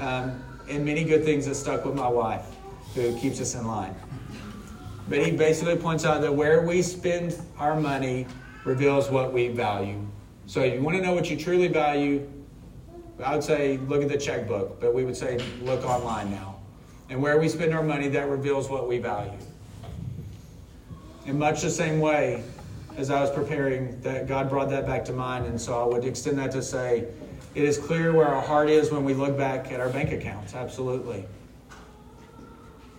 um, 0.00 0.42
and 0.68 0.84
many 0.84 1.04
good 1.04 1.24
things 1.24 1.46
that 1.46 1.54
stuck 1.54 1.84
with 1.84 1.94
my 1.94 2.08
wife, 2.08 2.46
who 2.94 3.18
keeps 3.18 3.40
us 3.40 3.54
in 3.54 3.66
line. 3.66 3.94
But 5.08 5.24
he 5.24 5.30
basically 5.30 5.76
points 5.76 6.04
out 6.04 6.20
that 6.22 6.34
where 6.34 6.62
we 6.62 6.82
spend 6.82 7.38
our 7.58 7.78
money 7.78 8.26
reveals 8.64 9.10
what 9.10 9.32
we 9.32 9.48
value. 9.48 10.06
So 10.46 10.62
if 10.62 10.74
you 10.74 10.82
want 10.82 10.96
to 10.96 11.02
know 11.02 11.14
what 11.14 11.30
you 11.30 11.36
truly 11.36 11.68
value, 11.68 12.28
I 13.22 13.34
would 13.34 13.44
say 13.44 13.78
look 13.88 14.02
at 14.02 14.08
the 14.08 14.18
checkbook, 14.18 14.80
but 14.80 14.94
we 14.94 15.04
would 15.04 15.16
say 15.16 15.38
look 15.62 15.84
online 15.84 16.30
now. 16.30 16.56
And 17.10 17.22
where 17.22 17.38
we 17.38 17.48
spend 17.48 17.74
our 17.74 17.82
money, 17.82 18.08
that 18.08 18.28
reveals 18.28 18.68
what 18.68 18.88
we 18.88 18.98
value. 18.98 19.32
In 21.26 21.38
much 21.38 21.62
the 21.62 21.70
same 21.70 22.00
way, 22.00 22.42
as 22.96 23.10
I 23.10 23.20
was 23.20 23.30
preparing, 23.30 24.00
that 24.02 24.26
God 24.26 24.48
brought 24.48 24.70
that 24.70 24.86
back 24.86 25.04
to 25.06 25.12
mind, 25.12 25.46
and 25.46 25.60
so 25.60 25.80
I 25.80 25.86
would 25.86 26.04
extend 26.04 26.38
that 26.38 26.50
to 26.52 26.62
say, 26.62 27.06
it 27.54 27.64
is 27.64 27.78
clear 27.78 28.12
where 28.12 28.28
our 28.28 28.42
heart 28.42 28.68
is 28.68 28.90
when 28.90 29.04
we 29.04 29.14
look 29.14 29.36
back 29.36 29.72
at 29.72 29.80
our 29.80 29.88
bank 29.88 30.12
accounts. 30.12 30.54
Absolutely. 30.54 31.24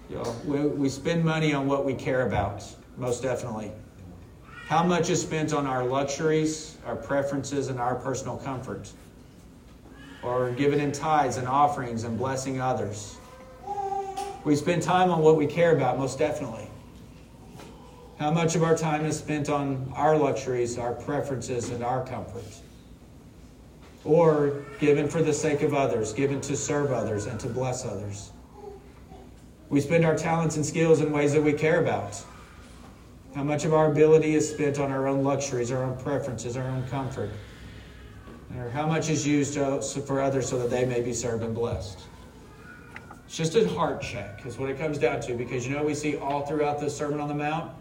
You 0.09 0.17
know, 0.17 0.35
we, 0.45 0.59
we 0.61 0.89
spend 0.89 1.23
money 1.23 1.53
on 1.53 1.67
what 1.67 1.85
we 1.85 1.93
care 1.93 2.25
about, 2.25 2.63
most 2.97 3.21
definitely. 3.21 3.71
How 4.69 4.83
much 4.83 5.09
is 5.09 5.19
spent 5.19 5.51
on 5.51 5.65
our 5.65 5.83
luxuries, 5.83 6.77
our 6.85 6.95
preferences, 6.95 7.69
and 7.69 7.79
our 7.79 7.95
personal 7.95 8.37
comfort? 8.37 8.91
Or 10.21 10.51
given 10.51 10.79
in 10.79 10.91
tithes 10.91 11.37
and 11.37 11.47
offerings 11.47 12.03
and 12.03 12.19
blessing 12.19 12.61
others? 12.61 13.17
We 14.43 14.55
spend 14.55 14.83
time 14.83 15.09
on 15.09 15.23
what 15.23 15.37
we 15.37 15.47
care 15.47 15.75
about, 15.75 15.97
most 15.97 16.19
definitely. 16.19 16.67
How 18.19 18.29
much 18.29 18.55
of 18.55 18.61
our 18.61 18.77
time 18.77 19.05
is 19.05 19.17
spent 19.17 19.49
on 19.49 19.91
our 19.95 20.15
luxuries, 20.15 20.77
our 20.77 20.93
preferences, 20.93 21.71
and 21.71 21.83
our 21.83 22.05
comfort? 22.05 22.45
Or 24.05 24.63
given 24.79 25.07
for 25.07 25.23
the 25.23 25.33
sake 25.33 25.63
of 25.63 25.73
others, 25.73 26.13
given 26.13 26.41
to 26.41 26.55
serve 26.55 26.91
others 26.91 27.25
and 27.25 27.39
to 27.39 27.47
bless 27.47 27.85
others? 27.85 28.29
We 29.69 29.81
spend 29.81 30.05
our 30.05 30.15
talents 30.15 30.57
and 30.57 30.65
skills 30.65 31.01
in 31.01 31.11
ways 31.11 31.33
that 31.33 31.41
we 31.41 31.53
care 31.53 31.81
about. 31.81 32.23
How 33.35 33.43
much 33.43 33.63
of 33.63 33.73
our 33.73 33.91
ability 33.91 34.35
is 34.35 34.49
spent 34.49 34.79
on 34.79 34.91
our 34.91 35.07
own 35.07 35.23
luxuries, 35.23 35.71
our 35.71 35.83
own 35.83 35.97
preferences, 35.97 36.57
our 36.57 36.67
own 36.67 36.87
comfort? 36.87 37.29
Or 38.57 38.69
how 38.69 38.87
much 38.87 39.09
is 39.09 39.25
used 39.25 39.57
uh, 39.57 39.79
to, 39.79 40.01
for 40.01 40.19
others 40.19 40.49
so 40.49 40.57
that 40.57 40.71
they 40.71 40.83
may 40.83 41.01
be 41.01 41.13
served 41.13 41.43
and 41.43 41.53
blessed? 41.53 41.99
It's 43.25 43.37
just 43.37 43.55
a 43.55 43.67
heart 43.69 44.01
check, 44.01 44.43
is 44.47 44.57
what 44.57 44.71
it 44.71 44.79
comes 44.79 44.97
down 44.97 45.21
to, 45.21 45.35
because 45.35 45.67
you 45.67 45.75
know 45.75 45.83
we 45.83 45.93
see 45.93 46.17
all 46.17 46.43
throughout 46.43 46.79
the 46.79 46.89
Sermon 46.89 47.19
on 47.19 47.27
the 47.27 47.35
Mount. 47.35 47.71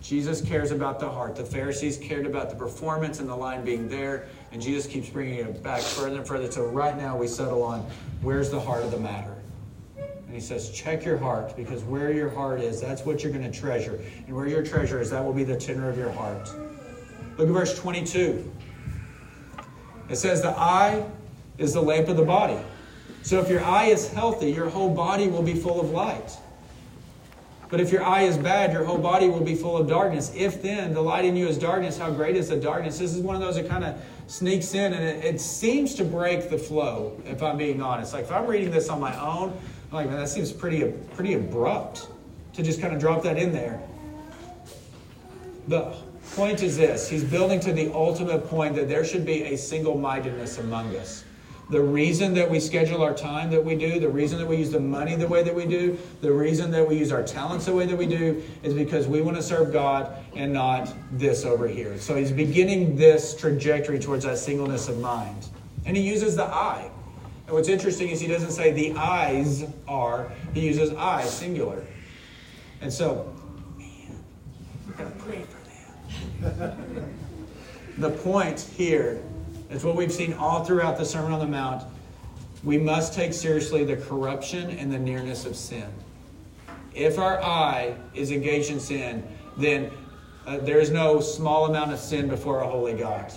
Jesus 0.00 0.40
cares 0.40 0.70
about 0.70 0.98
the 0.98 1.10
heart. 1.10 1.36
The 1.36 1.44
Pharisees 1.44 1.98
cared 1.98 2.24
about 2.24 2.48
the 2.48 2.56
performance 2.56 3.20
and 3.20 3.28
the 3.28 3.36
line 3.36 3.62
being 3.62 3.88
there, 3.88 4.28
and 4.52 4.62
Jesus 4.62 4.86
keeps 4.86 5.10
bringing 5.10 5.40
it 5.40 5.62
back 5.62 5.82
further 5.82 6.16
and 6.16 6.26
further. 6.26 6.50
So 6.50 6.64
right 6.64 6.96
now 6.96 7.14
we 7.18 7.26
settle 7.26 7.62
on 7.62 7.86
where's 8.22 8.48
the 8.48 8.60
heart 8.60 8.82
of 8.82 8.90
the 8.90 9.00
matter. 9.00 9.37
And 10.28 10.34
he 10.34 10.42
says, 10.42 10.68
check 10.70 11.06
your 11.06 11.16
heart, 11.16 11.56
because 11.56 11.82
where 11.84 12.12
your 12.12 12.28
heart 12.28 12.60
is, 12.60 12.82
that's 12.82 13.06
what 13.06 13.24
you're 13.24 13.32
going 13.32 13.50
to 13.50 13.58
treasure. 13.58 13.98
And 14.26 14.36
where 14.36 14.46
your 14.46 14.62
treasure 14.62 15.00
is, 15.00 15.08
that 15.08 15.24
will 15.24 15.32
be 15.32 15.42
the 15.42 15.56
tenor 15.56 15.88
of 15.88 15.96
your 15.96 16.12
heart. 16.12 16.50
Look 17.38 17.48
at 17.48 17.54
verse 17.54 17.78
22. 17.78 18.52
It 20.10 20.16
says, 20.16 20.42
The 20.42 20.50
eye 20.50 21.02
is 21.56 21.72
the 21.72 21.80
lamp 21.80 22.08
of 22.08 22.18
the 22.18 22.26
body. 22.26 22.58
So 23.22 23.40
if 23.40 23.48
your 23.48 23.64
eye 23.64 23.86
is 23.86 24.12
healthy, 24.12 24.50
your 24.50 24.68
whole 24.68 24.94
body 24.94 25.28
will 25.28 25.42
be 25.42 25.54
full 25.54 25.80
of 25.80 25.92
light. 25.92 26.36
But 27.70 27.80
if 27.80 27.90
your 27.90 28.02
eye 28.02 28.22
is 28.22 28.36
bad, 28.36 28.72
your 28.72 28.84
whole 28.84 28.98
body 28.98 29.28
will 29.28 29.44
be 29.44 29.54
full 29.54 29.78
of 29.78 29.88
darkness. 29.88 30.30
If 30.34 30.62
then 30.62 30.92
the 30.92 31.00
light 31.00 31.24
in 31.24 31.36
you 31.36 31.48
is 31.48 31.56
darkness, 31.56 31.96
how 31.96 32.10
great 32.10 32.36
is 32.36 32.48
the 32.48 32.56
darkness? 32.56 32.98
This 32.98 33.14
is 33.14 33.22
one 33.22 33.34
of 33.34 33.40
those 33.40 33.56
that 33.56 33.68
kind 33.68 33.84
of 33.84 33.98
sneaks 34.26 34.74
in 34.74 34.92
and 34.92 35.02
it, 35.04 35.24
it 35.24 35.40
seems 35.40 35.94
to 35.94 36.04
break 36.04 36.50
the 36.50 36.58
flow, 36.58 37.18
if 37.24 37.42
I'm 37.42 37.56
being 37.56 37.80
honest. 37.80 38.12
Like 38.12 38.24
if 38.24 38.32
I'm 38.32 38.46
reading 38.46 38.70
this 38.70 38.88
on 38.88 39.00
my 39.00 39.18
own, 39.18 39.58
I'm 39.90 39.96
like, 39.96 40.06
man, 40.08 40.18
that 40.18 40.28
seems 40.28 40.52
pretty, 40.52 40.84
pretty 41.14 41.34
abrupt 41.34 42.08
to 42.54 42.62
just 42.62 42.80
kind 42.80 42.94
of 42.94 43.00
drop 43.00 43.22
that 43.22 43.38
in 43.38 43.52
there. 43.52 43.80
The 45.66 45.94
point 46.34 46.62
is 46.62 46.76
this 46.76 47.08
He's 47.08 47.24
building 47.24 47.60
to 47.60 47.72
the 47.72 47.92
ultimate 47.92 48.48
point 48.48 48.74
that 48.76 48.88
there 48.88 49.04
should 49.04 49.24
be 49.24 49.44
a 49.44 49.56
single 49.56 49.96
mindedness 49.96 50.58
among 50.58 50.94
us. 50.96 51.24
The 51.70 51.80
reason 51.80 52.32
that 52.34 52.50
we 52.50 52.60
schedule 52.60 53.02
our 53.02 53.12
time 53.12 53.50
that 53.50 53.62
we 53.62 53.74
do, 53.74 54.00
the 54.00 54.08
reason 54.08 54.38
that 54.38 54.46
we 54.46 54.56
use 54.56 54.70
the 54.70 54.80
money 54.80 55.14
the 55.16 55.28
way 55.28 55.42
that 55.42 55.54
we 55.54 55.66
do, 55.66 55.98
the 56.22 56.32
reason 56.32 56.70
that 56.70 56.86
we 56.86 56.96
use 56.96 57.12
our 57.12 57.22
talents 57.22 57.66
the 57.66 57.74
way 57.74 57.84
that 57.84 57.96
we 57.96 58.06
do 58.06 58.42
is 58.62 58.72
because 58.72 59.06
we 59.06 59.20
want 59.20 59.36
to 59.36 59.42
serve 59.42 59.70
God 59.70 60.16
and 60.34 60.50
not 60.50 60.94
this 61.12 61.44
over 61.44 61.68
here. 61.68 61.98
So 61.98 62.16
he's 62.16 62.32
beginning 62.32 62.96
this 62.96 63.36
trajectory 63.36 63.98
towards 63.98 64.24
that 64.24 64.38
singleness 64.38 64.88
of 64.88 64.98
mind. 64.98 65.48
And 65.84 65.94
he 65.94 66.02
uses 66.02 66.36
the 66.36 66.44
eye. 66.44 66.90
And 67.48 67.56
what's 67.56 67.70
interesting 67.70 68.10
is 68.10 68.20
he 68.20 68.26
doesn't 68.26 68.50
say 68.50 68.72
the 68.72 68.92
eyes 68.92 69.64
are, 69.88 70.30
he 70.52 70.60
uses 70.60 70.92
eye, 70.92 71.24
singular. 71.24 71.82
And 72.82 72.92
so, 72.92 73.34
man, 73.78 75.14
pray 75.18 75.44
for 75.44 76.50
that. 76.50 76.76
the 77.96 78.10
point 78.10 78.60
here 78.60 79.22
is 79.70 79.82
what 79.82 79.96
we've 79.96 80.12
seen 80.12 80.34
all 80.34 80.62
throughout 80.62 80.98
the 80.98 81.06
Sermon 81.06 81.32
on 81.32 81.38
the 81.38 81.46
Mount. 81.46 81.84
We 82.64 82.76
must 82.76 83.14
take 83.14 83.32
seriously 83.32 83.82
the 83.82 83.96
corruption 83.96 84.68
and 84.72 84.92
the 84.92 84.98
nearness 84.98 85.46
of 85.46 85.56
sin. 85.56 85.88
If 86.94 87.18
our 87.18 87.42
eye 87.42 87.96
is 88.12 88.30
engaged 88.30 88.70
in 88.70 88.78
sin, 88.78 89.26
then 89.56 89.90
uh, 90.46 90.58
there 90.58 90.80
is 90.80 90.90
no 90.90 91.20
small 91.20 91.64
amount 91.64 91.94
of 91.94 91.98
sin 91.98 92.28
before 92.28 92.60
a 92.60 92.68
holy 92.68 92.92
God. 92.92 93.32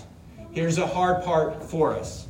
Here's 0.51 0.79
a 0.79 0.87
hard 0.87 1.23
part 1.23 1.63
for 1.63 1.95
us 1.95 2.27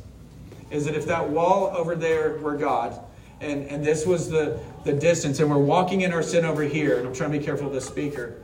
is 0.72 0.86
that 0.86 0.94
if 0.94 1.04
that 1.06 1.28
wall 1.28 1.70
over 1.76 1.94
there 1.94 2.38
were 2.38 2.56
God, 2.56 2.98
and, 3.40 3.66
and 3.66 3.84
this 3.84 4.06
was 4.06 4.30
the, 4.30 4.58
the 4.84 4.92
distance, 4.92 5.38
and 5.38 5.50
we're 5.50 5.58
walking 5.58 6.00
in 6.00 6.12
our 6.12 6.22
sin 6.22 6.44
over 6.44 6.62
here, 6.62 6.98
and 6.98 7.06
I'm 7.06 7.14
trying 7.14 7.30
to 7.30 7.38
be 7.38 7.44
careful 7.44 7.66
of 7.66 7.74
the 7.74 7.80
speaker. 7.80 8.42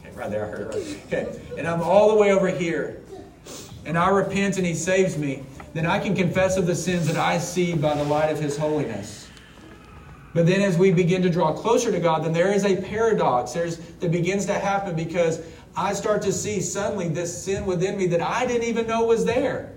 Okay, 0.00 0.16
right 0.16 0.30
there, 0.30 0.46
I 0.46 0.48
heard 0.48 0.74
it. 0.74 0.98
Okay, 1.06 1.40
and 1.58 1.66
I'm 1.66 1.82
all 1.82 2.08
the 2.08 2.14
way 2.14 2.32
over 2.32 2.48
here, 2.48 3.02
and 3.84 3.98
I 3.98 4.08
repent 4.08 4.56
and 4.56 4.66
He 4.66 4.74
saves 4.74 5.18
me, 5.18 5.42
then 5.74 5.84
I 5.84 5.98
can 5.98 6.14
confess 6.14 6.56
of 6.56 6.66
the 6.66 6.74
sins 6.74 7.06
that 7.08 7.16
I 7.16 7.38
see 7.38 7.74
by 7.74 7.94
the 7.94 8.04
light 8.04 8.30
of 8.30 8.40
His 8.40 8.56
holiness. 8.56 9.28
But 10.34 10.46
then 10.46 10.62
as 10.62 10.78
we 10.78 10.92
begin 10.92 11.20
to 11.22 11.30
draw 11.30 11.52
closer 11.52 11.92
to 11.92 12.00
God, 12.00 12.24
then 12.24 12.32
there 12.32 12.52
is 12.52 12.64
a 12.64 12.76
paradox 12.76 13.52
there's, 13.52 13.76
that 13.76 14.10
begins 14.10 14.46
to 14.46 14.54
happen 14.54 14.96
because 14.96 15.42
I 15.76 15.92
start 15.92 16.22
to 16.22 16.32
see 16.32 16.60
suddenly 16.62 17.08
this 17.08 17.44
sin 17.44 17.66
within 17.66 17.98
me 17.98 18.06
that 18.06 18.22
I 18.22 18.46
didn't 18.46 18.64
even 18.64 18.86
know 18.86 19.04
was 19.04 19.26
there. 19.26 19.76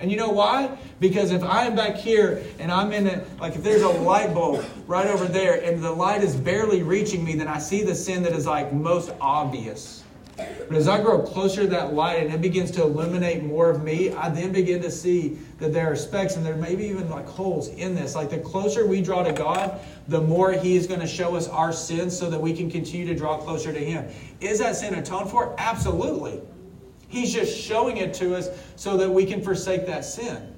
And 0.00 0.10
you 0.10 0.16
know 0.16 0.30
why? 0.30 0.76
Because 1.00 1.30
if 1.30 1.42
I'm 1.42 1.76
back 1.76 1.94
here 1.96 2.42
and 2.58 2.70
I'm 2.70 2.92
in 2.92 3.06
it, 3.06 3.26
like 3.38 3.54
if 3.54 3.62
there's 3.62 3.82
a 3.82 3.88
light 3.88 4.34
bulb 4.34 4.64
right 4.86 5.06
over 5.06 5.26
there 5.26 5.62
and 5.62 5.82
the 5.82 5.92
light 5.92 6.22
is 6.22 6.34
barely 6.34 6.82
reaching 6.82 7.24
me, 7.24 7.36
then 7.36 7.48
I 7.48 7.58
see 7.58 7.82
the 7.82 7.94
sin 7.94 8.22
that 8.24 8.32
is 8.32 8.46
like 8.46 8.72
most 8.72 9.12
obvious. 9.20 10.04
But 10.36 10.72
as 10.72 10.88
I 10.88 11.00
grow 11.00 11.22
closer 11.22 11.62
to 11.62 11.68
that 11.68 11.94
light 11.94 12.24
and 12.24 12.34
it 12.34 12.40
begins 12.40 12.72
to 12.72 12.82
illuminate 12.82 13.44
more 13.44 13.70
of 13.70 13.84
me, 13.84 14.12
I 14.12 14.28
then 14.30 14.50
begin 14.50 14.82
to 14.82 14.90
see 14.90 15.38
that 15.58 15.72
there 15.72 15.90
are 15.90 15.94
specks 15.94 16.34
and 16.34 16.44
there 16.44 16.56
may 16.56 16.74
be 16.74 16.86
even 16.86 17.08
like 17.08 17.26
holes 17.26 17.68
in 17.68 17.94
this. 17.94 18.16
Like 18.16 18.30
the 18.30 18.38
closer 18.38 18.86
we 18.86 19.00
draw 19.00 19.22
to 19.22 19.32
God, 19.32 19.80
the 20.08 20.20
more 20.20 20.52
He 20.52 20.76
is 20.76 20.88
going 20.88 21.00
to 21.00 21.06
show 21.06 21.36
us 21.36 21.46
our 21.48 21.72
sins 21.72 22.18
so 22.18 22.30
that 22.30 22.40
we 22.40 22.52
can 22.52 22.68
continue 22.68 23.06
to 23.06 23.14
draw 23.14 23.38
closer 23.38 23.72
to 23.72 23.78
Him. 23.78 24.06
Is 24.40 24.58
that 24.58 24.74
sin 24.74 24.94
atoned 24.94 25.30
for? 25.30 25.54
Absolutely. 25.58 26.40
He's 27.14 27.32
just 27.32 27.56
showing 27.56 27.98
it 27.98 28.12
to 28.14 28.34
us 28.34 28.48
so 28.74 28.96
that 28.96 29.08
we 29.08 29.24
can 29.24 29.40
forsake 29.40 29.86
that 29.86 30.04
sin. 30.04 30.52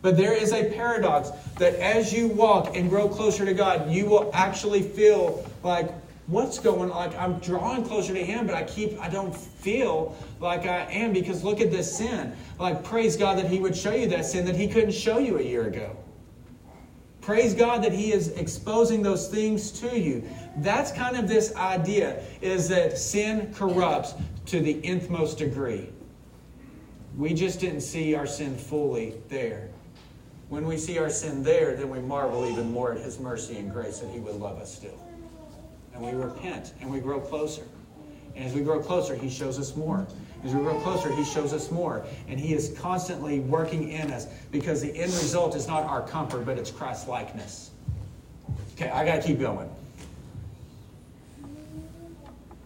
But 0.00 0.16
there 0.16 0.32
is 0.32 0.52
a 0.54 0.70
paradox 0.70 1.28
that 1.58 1.74
as 1.74 2.10
you 2.10 2.28
walk 2.28 2.74
and 2.74 2.88
grow 2.88 3.06
closer 3.06 3.44
to 3.44 3.52
God, 3.52 3.90
you 3.90 4.06
will 4.06 4.30
actually 4.32 4.80
feel 4.80 5.44
like 5.62 5.90
what's 6.26 6.58
going 6.58 6.90
on? 6.90 7.10
Like 7.10 7.18
I'm 7.18 7.38
drawing 7.40 7.84
closer 7.84 8.14
to 8.14 8.24
Him, 8.24 8.46
but 8.46 8.54
I 8.54 8.62
keep, 8.62 8.98
I 8.98 9.10
don't 9.10 9.36
feel 9.36 10.16
like 10.40 10.66
I 10.66 10.90
am 10.90 11.12
because 11.12 11.44
look 11.44 11.60
at 11.60 11.70
this 11.70 11.94
sin. 11.94 12.34
Like, 12.58 12.82
praise 12.82 13.14
God 13.18 13.36
that 13.36 13.46
He 13.46 13.60
would 13.60 13.76
show 13.76 13.92
you 13.92 14.06
that 14.08 14.24
sin 14.24 14.46
that 14.46 14.56
He 14.56 14.68
couldn't 14.68 14.92
show 14.92 15.18
you 15.18 15.38
a 15.38 15.42
year 15.42 15.66
ago. 15.66 15.94
Praise 17.20 17.52
God 17.54 17.84
that 17.84 17.92
He 17.92 18.10
is 18.10 18.28
exposing 18.28 19.02
those 19.02 19.28
things 19.28 19.70
to 19.80 19.98
you. 19.98 20.26
That's 20.58 20.92
kind 20.92 21.16
of 21.16 21.28
this 21.28 21.54
idea 21.56 22.22
is 22.40 22.68
that 22.68 22.96
sin 22.96 23.52
corrupts 23.54 24.14
to 24.46 24.60
the 24.60 24.84
nth 24.84 25.10
most 25.10 25.38
degree. 25.38 25.88
We 27.16 27.32
just 27.32 27.60
didn't 27.60 27.82
see 27.82 28.14
our 28.14 28.26
sin 28.26 28.56
fully 28.56 29.14
there. 29.28 29.68
When 30.48 30.66
we 30.66 30.76
see 30.76 30.98
our 30.98 31.10
sin 31.10 31.42
there, 31.42 31.74
then 31.74 31.88
we 31.88 32.00
marvel 32.00 32.48
even 32.50 32.70
more 32.70 32.92
at 32.92 32.98
His 32.98 33.18
mercy 33.18 33.56
and 33.56 33.72
grace 33.72 34.00
that 34.00 34.10
He 34.10 34.18
would 34.18 34.36
love 34.36 34.58
us 34.58 34.74
still. 34.74 34.98
And 35.94 36.02
we 36.02 36.12
repent 36.12 36.74
and 36.80 36.90
we 36.90 37.00
grow 37.00 37.20
closer. 37.20 37.62
And 38.34 38.44
as 38.44 38.52
we 38.52 38.62
grow 38.62 38.80
closer, 38.80 39.14
He 39.14 39.30
shows 39.30 39.58
us 39.58 39.76
more. 39.76 40.06
As 40.44 40.52
we 40.52 40.60
grow 40.60 40.78
closer, 40.80 41.14
He 41.14 41.24
shows 41.24 41.52
us 41.52 41.70
more. 41.70 42.04
And 42.28 42.38
He 42.38 42.52
is 42.52 42.76
constantly 42.78 43.40
working 43.40 43.90
in 43.90 44.10
us 44.10 44.26
because 44.50 44.82
the 44.82 44.94
end 44.94 45.12
result 45.12 45.54
is 45.54 45.66
not 45.66 45.84
our 45.84 46.06
comfort, 46.06 46.44
but 46.44 46.58
it's 46.58 46.70
Christ's 46.70 47.08
likeness. 47.08 47.70
Okay, 48.74 48.90
I 48.90 49.04
got 49.04 49.22
to 49.22 49.26
keep 49.26 49.38
going. 49.38 49.70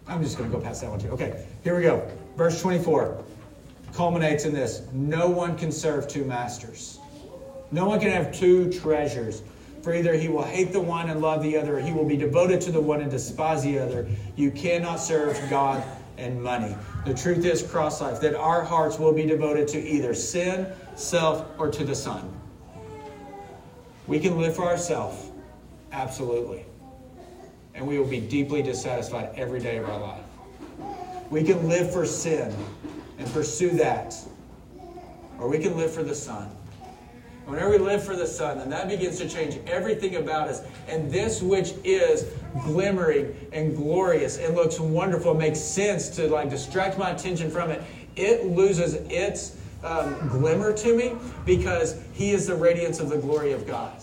I'm 0.08 0.22
just 0.22 0.38
going 0.38 0.50
to 0.50 0.56
go 0.56 0.62
past 0.62 0.80
that 0.80 0.90
one 0.90 0.98
too. 0.98 1.10
Okay, 1.10 1.46
here 1.64 1.76
we 1.76 1.82
go. 1.82 2.08
Verse 2.36 2.60
24 2.62 3.24
culminates 3.92 4.44
in 4.44 4.54
this 4.54 4.82
No 4.92 5.28
one 5.28 5.56
can 5.56 5.72
serve 5.72 6.08
two 6.08 6.24
masters. 6.24 6.98
No 7.70 7.86
one 7.86 8.00
can 8.00 8.10
have 8.10 8.32
two 8.32 8.72
treasures. 8.72 9.42
For 9.82 9.94
either 9.94 10.14
he 10.14 10.28
will 10.28 10.44
hate 10.44 10.72
the 10.72 10.80
one 10.80 11.08
and 11.08 11.20
love 11.20 11.42
the 11.42 11.56
other, 11.56 11.76
or 11.78 11.80
he 11.80 11.92
will 11.92 12.04
be 12.04 12.16
devoted 12.16 12.60
to 12.62 12.72
the 12.72 12.80
one 12.80 13.00
and 13.00 13.10
despise 13.10 13.62
the 13.62 13.78
other. 13.78 14.08
You 14.36 14.50
cannot 14.50 14.96
serve 14.96 15.38
God 15.48 15.82
and 16.16 16.42
money. 16.42 16.76
The 17.06 17.14
truth 17.14 17.44
is, 17.44 17.62
cross 17.62 18.00
life, 18.00 18.20
that 18.20 18.34
our 18.34 18.62
hearts 18.64 18.98
will 18.98 19.12
be 19.12 19.24
devoted 19.24 19.68
to 19.68 19.78
either 19.78 20.14
sin, 20.14 20.66
self, 20.96 21.46
or 21.58 21.70
to 21.70 21.84
the 21.84 21.94
Son. 21.94 22.28
We 24.06 24.18
can 24.18 24.38
live 24.38 24.56
for 24.56 24.64
ourselves, 24.64 25.30
absolutely. 25.92 26.64
and 27.74 27.86
we 27.86 27.98
will 27.98 28.08
be 28.08 28.20
deeply 28.20 28.62
dissatisfied 28.62 29.30
every 29.36 29.60
day 29.60 29.76
of 29.76 29.88
our 29.88 30.00
life. 30.00 30.27
We 31.30 31.42
can 31.42 31.68
live 31.68 31.92
for 31.92 32.06
sin 32.06 32.54
and 33.18 33.32
pursue 33.32 33.70
that, 33.70 34.14
or 35.38 35.48
we 35.48 35.58
can 35.58 35.76
live 35.76 35.92
for 35.92 36.02
the 36.02 36.14
Son. 36.14 36.50
Whenever 37.44 37.70
we 37.70 37.78
live 37.78 38.04
for 38.04 38.14
the 38.14 38.26
Son, 38.26 38.58
then 38.58 38.68
that 38.70 38.88
begins 38.88 39.18
to 39.18 39.28
change 39.28 39.58
everything 39.66 40.16
about 40.16 40.48
us. 40.48 40.62
And 40.86 41.10
this 41.10 41.40
which 41.40 41.72
is 41.82 42.26
glimmering 42.62 43.34
and 43.52 43.74
glorious 43.74 44.36
and 44.36 44.54
looks 44.54 44.78
wonderful, 44.78 45.32
makes 45.34 45.58
sense 45.58 46.10
to 46.10 46.28
like 46.28 46.50
distract 46.50 46.98
my 46.98 47.10
attention 47.10 47.50
from 47.50 47.70
it, 47.70 47.82
it 48.16 48.44
loses 48.46 48.94
its 49.10 49.56
um, 49.82 50.28
glimmer 50.28 50.72
to 50.74 50.94
me 50.94 51.14
because 51.46 51.98
He 52.12 52.32
is 52.32 52.46
the 52.46 52.54
radiance 52.54 53.00
of 53.00 53.08
the 53.08 53.18
glory 53.18 53.52
of 53.52 53.66
God. 53.66 53.96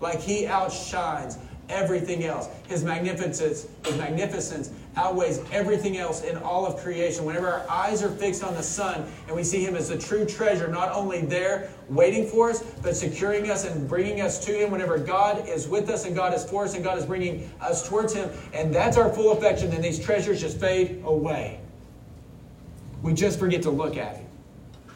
Like 0.00 0.20
He 0.20 0.46
outshines 0.46 1.38
everything 1.68 2.24
else. 2.24 2.48
His 2.68 2.84
magnificence, 2.84 3.66
his 3.84 3.96
magnificence 3.96 4.70
outweighs 4.96 5.40
everything 5.52 5.96
else 5.96 6.22
in 6.22 6.36
all 6.38 6.66
of 6.66 6.76
creation. 6.78 7.24
Whenever 7.24 7.48
our 7.48 7.70
eyes 7.70 8.02
are 8.02 8.10
fixed 8.10 8.42
on 8.42 8.54
the 8.54 8.62
Son 8.62 9.10
and 9.26 9.36
we 9.36 9.44
see 9.44 9.64
Him 9.64 9.76
as 9.76 9.88
the 9.88 9.98
true 9.98 10.26
treasure, 10.26 10.68
not 10.68 10.90
only 10.92 11.20
there 11.20 11.70
waiting 11.88 12.26
for 12.26 12.50
us, 12.50 12.62
but 12.82 12.96
securing 12.96 13.50
us 13.50 13.64
and 13.64 13.88
bringing 13.88 14.20
us 14.20 14.44
to 14.46 14.52
Him. 14.52 14.70
Whenever 14.70 14.98
God 14.98 15.48
is 15.48 15.68
with 15.68 15.88
us 15.88 16.04
and 16.04 16.14
God 16.14 16.34
is 16.34 16.44
for 16.44 16.64
us 16.64 16.74
and 16.74 16.82
God 16.82 16.98
is 16.98 17.06
bringing 17.06 17.50
us 17.60 17.88
towards 17.88 18.12
Him, 18.12 18.28
and 18.52 18.74
that's 18.74 18.96
our 18.96 19.12
full 19.12 19.32
affection, 19.32 19.70
then 19.70 19.80
these 19.80 19.98
treasures 19.98 20.40
just 20.40 20.58
fade 20.58 21.02
away. 21.04 21.60
We 23.02 23.14
just 23.14 23.38
forget 23.38 23.62
to 23.62 23.70
look 23.70 23.96
at 23.96 24.16
Him. 24.16 24.26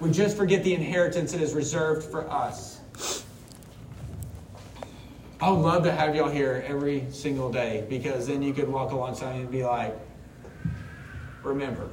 We 0.00 0.10
just 0.10 0.36
forget 0.36 0.64
the 0.64 0.74
inheritance 0.74 1.32
that 1.32 1.40
is 1.40 1.54
reserved 1.54 2.10
for 2.10 2.28
us. 2.28 2.81
I 5.42 5.50
would 5.50 5.58
love 5.58 5.82
to 5.82 5.90
have 5.90 6.14
y'all 6.14 6.28
here 6.28 6.64
every 6.68 7.04
single 7.10 7.50
day 7.50 7.84
because 7.88 8.28
then 8.28 8.42
you 8.42 8.54
could 8.54 8.68
walk 8.68 8.92
alongside 8.92 9.34
and 9.34 9.50
be 9.50 9.64
like, 9.64 9.92
remember. 11.42 11.90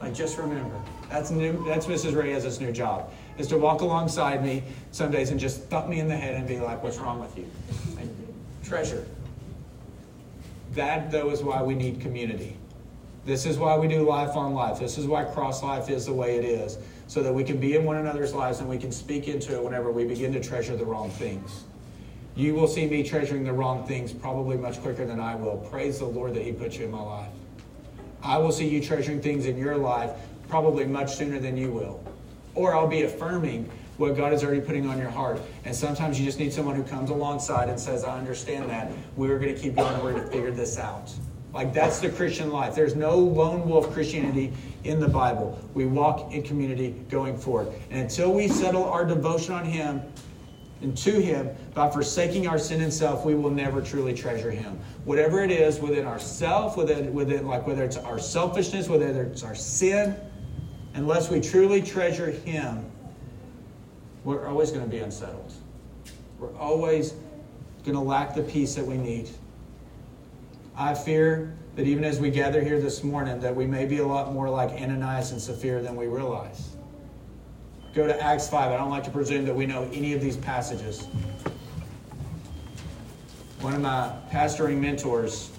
Like, 0.00 0.12
just 0.12 0.36
remember. 0.36 0.74
That's 1.08 1.30
new. 1.30 1.64
That's 1.64 1.86
Mrs. 1.86 2.16
Reyes' 2.16 2.60
new 2.60 2.72
job, 2.72 3.12
is 3.38 3.46
to 3.48 3.56
walk 3.56 3.82
alongside 3.82 4.44
me 4.44 4.64
some 4.90 5.12
days 5.12 5.30
and 5.30 5.38
just 5.38 5.62
thump 5.66 5.88
me 5.88 6.00
in 6.00 6.08
the 6.08 6.16
head 6.16 6.34
and 6.34 6.48
be 6.48 6.58
like, 6.58 6.82
what's 6.82 6.98
wrong 6.98 7.20
with 7.20 7.38
you? 7.38 7.48
Like, 7.94 8.08
treasure. 8.64 9.06
That, 10.72 11.12
though, 11.12 11.30
is 11.30 11.44
why 11.44 11.62
we 11.62 11.76
need 11.76 12.00
community. 12.00 12.56
This 13.24 13.46
is 13.46 13.58
why 13.58 13.78
we 13.78 13.86
do 13.86 14.02
life 14.02 14.34
on 14.34 14.54
life. 14.54 14.80
This 14.80 14.98
is 14.98 15.06
why 15.06 15.22
cross 15.22 15.62
life 15.62 15.88
is 15.88 16.06
the 16.06 16.12
way 16.12 16.34
it 16.34 16.44
is, 16.44 16.78
so 17.06 17.22
that 17.22 17.32
we 17.32 17.44
can 17.44 17.58
be 17.58 17.76
in 17.76 17.84
one 17.84 17.98
another's 17.98 18.34
lives 18.34 18.58
and 18.58 18.68
we 18.68 18.76
can 18.76 18.90
speak 18.90 19.28
into 19.28 19.54
it 19.54 19.62
whenever 19.62 19.92
we 19.92 20.04
begin 20.04 20.32
to 20.32 20.40
treasure 20.40 20.74
the 20.74 20.84
wrong 20.84 21.10
things. 21.10 21.62
You 22.36 22.54
will 22.54 22.68
see 22.68 22.86
me 22.86 23.02
treasuring 23.02 23.44
the 23.44 23.52
wrong 23.52 23.86
things 23.86 24.12
probably 24.12 24.58
much 24.58 24.80
quicker 24.82 25.06
than 25.06 25.18
I 25.18 25.34
will. 25.34 25.56
Praise 25.70 25.98
the 25.98 26.04
Lord 26.04 26.34
that 26.34 26.42
He 26.42 26.52
put 26.52 26.78
you 26.78 26.84
in 26.84 26.90
my 26.90 27.00
life. 27.00 27.30
I 28.22 28.36
will 28.36 28.52
see 28.52 28.68
you 28.68 28.82
treasuring 28.82 29.22
things 29.22 29.46
in 29.46 29.56
your 29.56 29.76
life 29.76 30.10
probably 30.48 30.84
much 30.84 31.14
sooner 31.14 31.38
than 31.38 31.56
you 31.56 31.70
will. 31.72 32.04
Or 32.54 32.74
I'll 32.74 32.86
be 32.86 33.02
affirming 33.02 33.70
what 33.96 34.16
God 34.16 34.34
is 34.34 34.44
already 34.44 34.60
putting 34.60 34.86
on 34.86 34.98
your 34.98 35.08
heart. 35.08 35.40
And 35.64 35.74
sometimes 35.74 36.18
you 36.20 36.26
just 36.26 36.38
need 36.38 36.52
someone 36.52 36.76
who 36.76 36.82
comes 36.82 37.08
alongside 37.08 37.70
and 37.70 37.80
says, 37.80 38.04
I 38.04 38.18
understand 38.18 38.68
that. 38.68 38.92
We're 39.16 39.38
going 39.38 39.54
to 39.54 39.60
keep 39.60 39.76
going. 39.76 40.02
We're 40.02 40.12
going 40.12 40.24
to 40.24 40.30
figure 40.30 40.50
this 40.50 40.78
out. 40.78 41.10
Like 41.54 41.72
that's 41.72 42.00
the 42.00 42.10
Christian 42.10 42.50
life. 42.50 42.74
There's 42.74 42.94
no 42.94 43.16
lone 43.16 43.66
wolf 43.66 43.90
Christianity 43.94 44.52
in 44.84 45.00
the 45.00 45.08
Bible. 45.08 45.58
We 45.72 45.86
walk 45.86 46.30
in 46.34 46.42
community 46.42 46.90
going 47.08 47.38
forward. 47.38 47.72
And 47.90 48.02
until 48.02 48.30
we 48.34 48.46
settle 48.46 48.84
our 48.84 49.06
devotion 49.06 49.54
on 49.54 49.64
Him, 49.64 50.02
and 50.82 50.96
to 50.98 51.20
him 51.20 51.48
by 51.74 51.90
forsaking 51.90 52.46
our 52.46 52.58
sin 52.58 52.82
and 52.82 52.92
self 52.92 53.24
we 53.24 53.34
will 53.34 53.50
never 53.50 53.80
truly 53.80 54.12
treasure 54.12 54.50
him. 54.50 54.78
Whatever 55.04 55.42
it 55.42 55.50
is 55.50 55.80
within 55.80 56.06
ourself 56.06 56.76
within 56.76 57.12
within 57.14 57.46
like 57.46 57.66
whether 57.66 57.84
it's 57.84 57.96
our 57.96 58.18
selfishness 58.18 58.88
whether 58.88 59.22
it's 59.22 59.42
our 59.42 59.54
sin 59.54 60.16
unless 60.94 61.30
we 61.30 61.40
truly 61.40 61.80
treasure 61.80 62.30
him 62.30 62.90
we're 64.24 64.46
always 64.48 64.70
going 64.70 64.84
to 64.84 64.90
be 64.90 64.98
unsettled. 64.98 65.52
We're 66.38 66.56
always 66.56 67.12
going 67.84 67.94
to 67.94 68.00
lack 68.00 68.34
the 68.34 68.42
peace 68.42 68.74
that 68.74 68.84
we 68.84 68.96
need. 68.96 69.30
I 70.76 70.94
fear 70.94 71.56
that 71.76 71.86
even 71.86 72.04
as 72.04 72.18
we 72.18 72.30
gather 72.30 72.62
here 72.62 72.80
this 72.80 73.04
morning 73.04 73.40
that 73.40 73.54
we 73.54 73.66
may 73.66 73.86
be 73.86 73.98
a 73.98 74.06
lot 74.06 74.32
more 74.32 74.50
like 74.50 74.70
ananias 74.70 75.30
and 75.30 75.40
sapphira 75.40 75.80
than 75.80 75.94
we 75.94 76.06
realize 76.06 76.75
Go 77.96 78.06
to 78.06 78.22
Acts 78.22 78.46
5. 78.46 78.72
I 78.72 78.76
don't 78.76 78.90
like 78.90 79.04
to 79.04 79.10
presume 79.10 79.46
that 79.46 79.56
we 79.56 79.64
know 79.64 79.88
any 79.90 80.12
of 80.12 80.20
these 80.20 80.36
passages. 80.36 81.06
One 83.62 83.72
of 83.72 83.80
my 83.80 84.12
pastoring 84.30 84.78
mentors, 84.78 85.50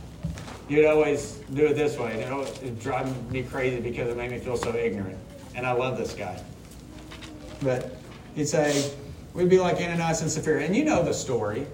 he 0.69 0.75
would 0.75 0.85
always 0.85 1.39
do 1.55 1.65
it 1.65 1.73
this 1.73 1.97
way. 1.97 2.21
It 2.21 2.31
would 2.31 2.79
drive 2.79 3.31
me 3.31 3.41
crazy 3.41 3.79
because 3.79 4.09
it 4.09 4.15
made 4.15 4.29
me 4.29 4.37
feel 4.37 4.55
so 4.55 4.75
ignorant. 4.75 5.17
And 5.55 5.65
I 5.65 5.71
love 5.71 5.97
this 5.97 6.13
guy. 6.13 6.39
But 7.63 7.97
he'd 8.35 8.47
say, 8.47 8.91
We'd 9.33 9.49
be 9.49 9.57
like 9.57 9.77
Ananias 9.77 10.21
and 10.21 10.29
Sapphira. 10.29 10.61
And 10.61 10.75
you 10.75 10.85
know 10.85 11.01
the 11.01 11.13
story. 11.13 11.65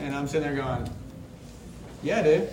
And 0.00 0.14
I'm 0.14 0.26
sitting 0.26 0.54
there 0.54 0.56
going, 0.56 0.90
Yeah, 2.02 2.22
dude. 2.22 2.48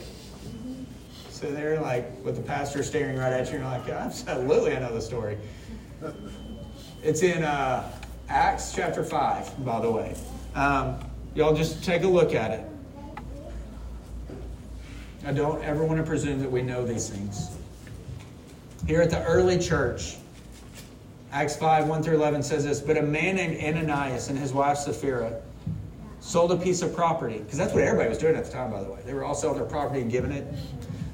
So 1.29 1.49
they're 1.49 1.79
like, 1.79 2.11
with 2.25 2.35
the 2.35 2.43
pastor 2.43 2.83
staring 2.83 3.17
right 3.17 3.31
at 3.31 3.47
you, 3.47 3.59
and 3.59 3.63
you're 3.63 3.71
like, 3.71 3.87
Absolutely, 3.87 4.75
I 4.75 4.79
know 4.79 4.93
the 4.93 5.01
story. 5.01 5.37
It's 7.03 7.23
in 7.23 7.41
uh, 7.43 7.91
Acts 8.29 8.73
chapter 8.75 9.03
5, 9.03 9.65
by 9.65 9.81
the 9.81 9.89
way. 9.89 10.15
Um, 10.53 10.99
y'all 11.33 11.55
just 11.55 11.83
take 11.83 12.03
a 12.03 12.07
look 12.07 12.35
at 12.35 12.51
it. 12.51 12.65
I 15.25 15.31
don't 15.31 15.63
ever 15.63 15.83
want 15.83 15.97
to 15.97 16.05
presume 16.05 16.39
that 16.41 16.51
we 16.51 16.61
know 16.61 16.85
these 16.85 17.09
things. 17.09 17.57
Here 18.85 19.01
at 19.01 19.09
the 19.09 19.23
early 19.23 19.57
church, 19.57 20.17
Acts 21.31 21.55
5, 21.55 21.87
1 21.87 22.03
through 22.03 22.17
11 22.17 22.43
says 22.43 22.65
this 22.65 22.79
But 22.79 22.97
a 22.97 23.01
man 23.01 23.35
named 23.35 23.63
Ananias 23.63 24.29
and 24.29 24.37
his 24.37 24.53
wife 24.53 24.77
Sapphira 24.77 25.41
sold 26.19 26.51
a 26.51 26.57
piece 26.57 26.83
of 26.83 26.95
property, 26.95 27.39
because 27.39 27.57
that's 27.57 27.73
what 27.73 27.81
everybody 27.81 28.09
was 28.09 28.19
doing 28.19 28.35
at 28.35 28.45
the 28.45 28.51
time, 28.51 28.69
by 28.69 28.83
the 28.83 28.91
way. 28.91 28.99
They 29.07 29.15
were 29.15 29.23
all 29.23 29.33
selling 29.33 29.57
their 29.57 29.67
property 29.67 30.01
and 30.01 30.11
giving 30.11 30.31
it. 30.31 30.45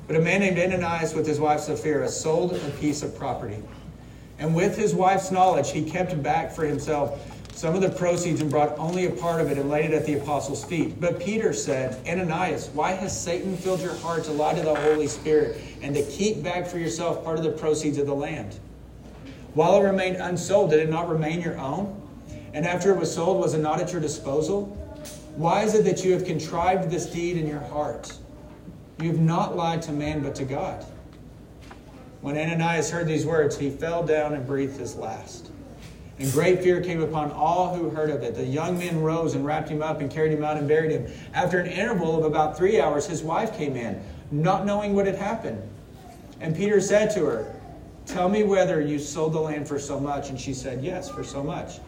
But 0.06 0.18
a 0.18 0.20
man 0.20 0.42
named 0.42 0.60
Ananias 0.60 1.14
with 1.14 1.26
his 1.26 1.40
wife 1.40 1.62
Sapphira 1.62 2.10
sold 2.10 2.54
a 2.54 2.70
piece 2.72 3.04
of 3.04 3.18
property. 3.18 3.64
And 4.40 4.56
with 4.56 4.78
his 4.78 4.94
wife's 4.94 5.32
knowledge, 5.32 5.72
he 5.72 5.84
kept 5.84 6.22
back 6.22 6.52
for 6.52 6.66
himself 6.66 7.34
some 7.58 7.74
of 7.74 7.82
the 7.82 7.90
proceeds 7.90 8.40
and 8.40 8.52
brought 8.52 8.78
only 8.78 9.08
a 9.08 9.10
part 9.10 9.42
of 9.42 9.50
it 9.50 9.58
and 9.58 9.68
laid 9.68 9.86
it 9.86 9.94
at 9.94 10.06
the 10.06 10.14
apostles' 10.14 10.64
feet. 10.64 11.00
But 11.02 11.20
Peter 11.20 11.54
said, 11.54 12.00
Ananias, 12.08 12.70
why 12.70 12.92
has 12.92 13.20
Satan 13.20 13.58
filled 13.58 13.82
your 13.82 13.96
heart 13.96 14.26
to 14.26 14.32
lie 14.32 14.54
to 14.54 14.62
the 14.62 14.76
Holy 14.76 15.08
Spirit 15.08 15.60
and 15.82 15.96
to 15.96 16.04
keep 16.04 16.44
back 16.44 16.68
for 16.68 16.78
yourself 16.78 17.24
part 17.24 17.40
of 17.40 17.44
the 17.44 17.52
proceeds 17.52 17.98
of 17.98 18.06
the 18.06 18.14
land? 18.14 18.60
While 19.56 19.82
it 19.82 19.88
remained 19.88 20.18
unsold, 20.18 20.70
did 20.70 20.82
it 20.82 20.90
not 20.90 21.10
remain 21.10 21.42
your 21.42 21.58
own? 21.58 22.00
And 22.54 22.64
after 22.64 22.92
it 22.92 23.00
was 23.00 23.12
sold, 23.14 23.40
was 23.40 23.56
it 23.56 23.60
not 23.60 23.82
at 23.82 23.92
your 23.92 24.02
disposal? 24.02 24.66
Why 25.36 25.64
is 25.64 25.74
it 25.74 25.84
that 25.86 26.06
you 26.06 26.14
have 26.14 26.26
contrived 26.26 26.92
this 26.92 27.08
deed 27.08 27.38
in 27.38 27.48
your 27.48 27.60
heart? 27.60 28.14
You 29.02 29.10
have 29.10 29.20
not 29.20 29.56
lied 29.56 29.82
to 29.84 29.92
man, 29.92 30.22
but 30.22 30.36
to 30.36 30.46
God. 30.46 30.86
When 32.22 32.38
Ananias 32.38 32.90
heard 32.90 33.08
these 33.08 33.26
words, 33.26 33.58
he 33.58 33.70
fell 33.70 34.04
down 34.04 34.34
and 34.34 34.46
breathed 34.46 34.78
his 34.78 34.96
last. 34.96 35.52
And 36.20 36.32
great 36.32 36.64
fear 36.64 36.82
came 36.82 37.02
upon 37.02 37.32
all 37.32 37.76
who 37.76 37.90
heard 37.90 38.10
of 38.10 38.24
it. 38.24 38.34
The 38.34 38.44
young 38.44 38.80
men 38.80 39.02
rose 39.02 39.36
and 39.36 39.46
wrapped 39.46 39.70
him 39.70 39.84
up 39.84 40.02
and 40.02 40.10
carried 40.10 40.32
him 40.32 40.44
out 40.44 40.58
and 40.58 40.68
buried 40.68 40.92
him. 40.92 41.12
After 41.34 41.60
an 41.60 41.68
interval 41.68 42.18
of 42.18 42.26
about 42.26 42.58
three 42.58 42.82
hours, 42.82 43.06
his 43.06 43.22
wife 43.22 43.56
came 43.56 43.76
in, 43.76 44.02
not 44.32 44.66
knowing 44.66 44.96
what 44.96 45.06
had 45.06 45.16
happened. 45.16 45.62
And 46.42 46.56
Peter 46.56 46.82
said 46.82 47.12
to 47.12 47.26
her, 47.26 47.54
Tell 48.08 48.30
me 48.30 48.44
whether 48.44 48.82
you 48.82 48.98
sold 48.98 49.34
the 49.34 49.40
land 49.40 49.68
for 49.68 49.78
so 49.78 50.00
much. 50.00 50.30
And 50.30 50.40
she 50.40 50.54
said, 50.54 50.84
Yes, 50.84 51.10
for 51.10 51.24
so 51.24 51.44
much. 51.44 51.80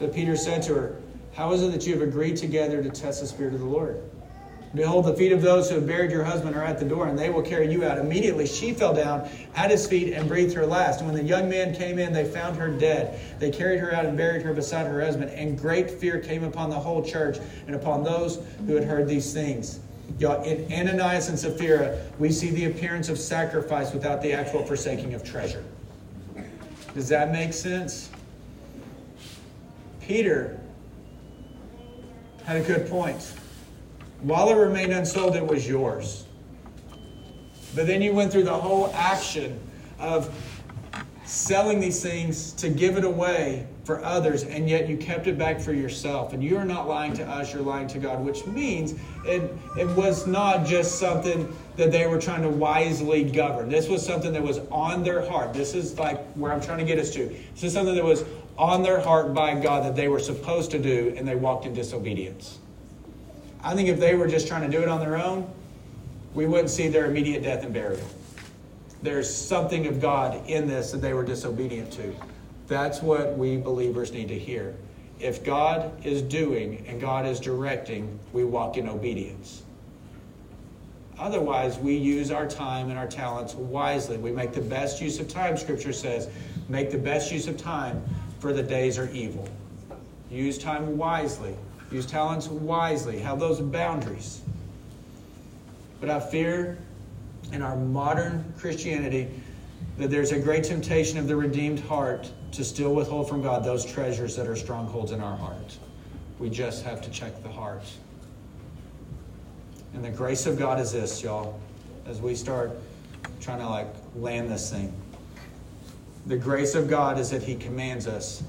But 0.00 0.12
Peter 0.12 0.36
said 0.36 0.62
to 0.64 0.74
her, 0.74 0.96
How 1.34 1.52
is 1.52 1.62
it 1.62 1.70
that 1.72 1.86
you 1.86 1.92
have 1.92 2.02
agreed 2.02 2.36
together 2.36 2.82
to 2.82 2.90
test 2.90 3.20
the 3.20 3.26
Spirit 3.26 3.54
of 3.54 3.60
the 3.60 3.66
Lord? 3.66 4.02
Behold, 4.76 5.06
the 5.06 5.14
feet 5.14 5.32
of 5.32 5.40
those 5.40 5.70
who 5.70 5.76
have 5.76 5.86
buried 5.86 6.10
your 6.10 6.22
husband 6.22 6.54
are 6.54 6.62
at 6.62 6.78
the 6.78 6.84
door, 6.84 7.08
and 7.08 7.18
they 7.18 7.30
will 7.30 7.40
carry 7.40 7.72
you 7.72 7.82
out. 7.82 7.96
Immediately 7.96 8.46
she 8.46 8.74
fell 8.74 8.92
down 8.92 9.26
at 9.54 9.70
his 9.70 9.86
feet 9.86 10.12
and 10.12 10.28
breathed 10.28 10.52
her 10.52 10.66
last. 10.66 11.00
And 11.00 11.08
when 11.08 11.16
the 11.16 11.24
young 11.24 11.48
men 11.48 11.74
came 11.74 11.98
in, 11.98 12.12
they 12.12 12.24
found 12.24 12.56
her 12.56 12.68
dead. 12.68 13.18
They 13.38 13.50
carried 13.50 13.80
her 13.80 13.94
out 13.94 14.04
and 14.04 14.18
buried 14.18 14.42
her 14.42 14.52
beside 14.52 14.86
her 14.86 15.02
husband. 15.02 15.30
And 15.30 15.58
great 15.58 15.90
fear 15.90 16.20
came 16.20 16.44
upon 16.44 16.68
the 16.68 16.78
whole 16.78 17.02
church 17.02 17.38
and 17.66 17.74
upon 17.74 18.04
those 18.04 18.38
who 18.66 18.74
had 18.74 18.84
heard 18.84 19.08
these 19.08 19.32
things. 19.32 19.80
Y'all, 20.18 20.42
in 20.42 20.70
Ananias 20.70 21.30
and 21.30 21.38
Sapphira, 21.38 21.98
we 22.18 22.30
see 22.30 22.50
the 22.50 22.66
appearance 22.66 23.08
of 23.08 23.18
sacrifice 23.18 23.94
without 23.94 24.20
the 24.20 24.34
actual 24.34 24.62
forsaking 24.62 25.14
of 25.14 25.24
treasure. 25.24 25.64
Does 26.92 27.08
that 27.08 27.32
make 27.32 27.54
sense? 27.54 28.10
Peter 30.02 30.60
had 32.44 32.58
a 32.58 32.60
good 32.60 32.88
point. 32.90 33.32
While 34.26 34.48
it 34.48 34.56
remained 34.56 34.92
unsold, 34.92 35.36
it 35.36 35.46
was 35.46 35.68
yours. 35.68 36.24
But 37.76 37.86
then 37.86 38.02
you 38.02 38.12
went 38.12 38.32
through 38.32 38.42
the 38.42 38.52
whole 38.54 38.92
action 38.92 39.60
of 40.00 40.34
selling 41.24 41.78
these 41.78 42.02
things 42.02 42.50
to 42.54 42.68
give 42.68 42.96
it 42.96 43.04
away 43.04 43.68
for 43.84 44.04
others, 44.04 44.42
and 44.42 44.68
yet 44.68 44.88
you 44.88 44.96
kept 44.96 45.28
it 45.28 45.38
back 45.38 45.60
for 45.60 45.72
yourself. 45.72 46.32
And 46.32 46.42
you 46.42 46.56
are 46.56 46.64
not 46.64 46.88
lying 46.88 47.12
to 47.14 47.24
us, 47.24 47.54
you're 47.54 47.62
lying 47.62 47.86
to 47.86 48.00
God, 48.00 48.24
which 48.24 48.44
means 48.46 48.94
it, 49.24 49.56
it 49.78 49.88
was 49.90 50.26
not 50.26 50.66
just 50.66 50.98
something 50.98 51.56
that 51.76 51.92
they 51.92 52.08
were 52.08 52.20
trying 52.20 52.42
to 52.42 52.50
wisely 52.50 53.22
govern. 53.22 53.68
This 53.68 53.88
was 53.88 54.04
something 54.04 54.32
that 54.32 54.42
was 54.42 54.58
on 54.72 55.04
their 55.04 55.24
heart. 55.24 55.54
This 55.54 55.72
is 55.72 55.96
like 56.00 56.20
where 56.32 56.52
I'm 56.52 56.60
trying 56.60 56.78
to 56.78 56.84
get 56.84 56.98
us 56.98 57.10
to. 57.10 57.28
This 57.54 57.62
is 57.62 57.72
something 57.72 57.94
that 57.94 58.04
was 58.04 58.24
on 58.58 58.82
their 58.82 58.98
heart 58.98 59.34
by 59.34 59.54
God 59.54 59.84
that 59.84 59.94
they 59.94 60.08
were 60.08 60.18
supposed 60.18 60.72
to 60.72 60.80
do, 60.80 61.14
and 61.16 61.28
they 61.28 61.36
walked 61.36 61.64
in 61.64 61.74
disobedience. 61.74 62.58
I 63.66 63.74
think 63.74 63.88
if 63.88 63.98
they 63.98 64.14
were 64.14 64.28
just 64.28 64.46
trying 64.46 64.62
to 64.62 64.68
do 64.68 64.80
it 64.80 64.88
on 64.88 65.00
their 65.00 65.16
own, 65.16 65.50
we 66.34 66.46
wouldn't 66.46 66.70
see 66.70 66.86
their 66.86 67.06
immediate 67.06 67.42
death 67.42 67.64
and 67.64 67.74
burial. 67.74 68.06
There's 69.02 69.28
something 69.28 69.88
of 69.88 70.00
God 70.00 70.48
in 70.48 70.68
this 70.68 70.92
that 70.92 70.98
they 70.98 71.14
were 71.14 71.24
disobedient 71.24 71.92
to. 71.94 72.14
That's 72.68 73.02
what 73.02 73.36
we 73.36 73.56
believers 73.56 74.12
need 74.12 74.28
to 74.28 74.38
hear. 74.38 74.76
If 75.18 75.42
God 75.42 75.90
is 76.06 76.22
doing 76.22 76.84
and 76.86 77.00
God 77.00 77.26
is 77.26 77.40
directing, 77.40 78.20
we 78.32 78.44
walk 78.44 78.76
in 78.76 78.88
obedience. 78.88 79.64
Otherwise, 81.18 81.76
we 81.76 81.96
use 81.96 82.30
our 82.30 82.46
time 82.46 82.88
and 82.88 82.96
our 82.96 83.08
talents 83.08 83.54
wisely. 83.54 84.16
We 84.16 84.30
make 84.30 84.52
the 84.52 84.60
best 84.60 85.00
use 85.00 85.18
of 85.18 85.26
time, 85.26 85.56
Scripture 85.56 85.92
says. 85.92 86.28
Make 86.68 86.92
the 86.92 86.98
best 86.98 87.32
use 87.32 87.48
of 87.48 87.56
time, 87.56 88.04
for 88.38 88.52
the 88.52 88.62
days 88.62 88.96
are 88.96 89.10
evil. 89.10 89.48
Use 90.30 90.56
time 90.56 90.96
wisely. 90.96 91.56
Use 91.90 92.06
talents 92.06 92.48
wisely. 92.48 93.18
Have 93.18 93.38
those 93.38 93.60
boundaries. 93.60 94.40
But 96.00 96.10
I 96.10 96.20
fear 96.20 96.78
in 97.52 97.62
our 97.62 97.76
modern 97.76 98.52
Christianity 98.58 99.28
that 99.98 100.10
there's 100.10 100.32
a 100.32 100.38
great 100.38 100.64
temptation 100.64 101.18
of 101.18 101.28
the 101.28 101.36
redeemed 101.36 101.80
heart 101.80 102.30
to 102.52 102.64
still 102.64 102.94
withhold 102.94 103.28
from 103.28 103.42
God 103.42 103.64
those 103.64 103.84
treasures 103.84 104.36
that 104.36 104.46
are 104.46 104.56
strongholds 104.56 105.12
in 105.12 105.20
our 105.20 105.36
heart. 105.36 105.78
We 106.38 106.50
just 106.50 106.84
have 106.84 107.00
to 107.02 107.10
check 107.10 107.42
the 107.42 107.48
heart. 107.48 107.84
And 109.94 110.04
the 110.04 110.10
grace 110.10 110.46
of 110.46 110.58
God 110.58 110.78
is 110.80 110.92
this, 110.92 111.22
y'all, 111.22 111.58
as 112.06 112.20
we 112.20 112.34
start 112.34 112.72
trying 113.40 113.58
to 113.58 113.68
like 113.68 113.88
land 114.14 114.50
this 114.50 114.70
thing. 114.70 114.92
The 116.26 116.36
grace 116.36 116.74
of 116.74 116.88
God 116.88 117.18
is 117.18 117.30
that 117.30 117.42
He 117.42 117.54
commands 117.54 118.06
us 118.06 118.42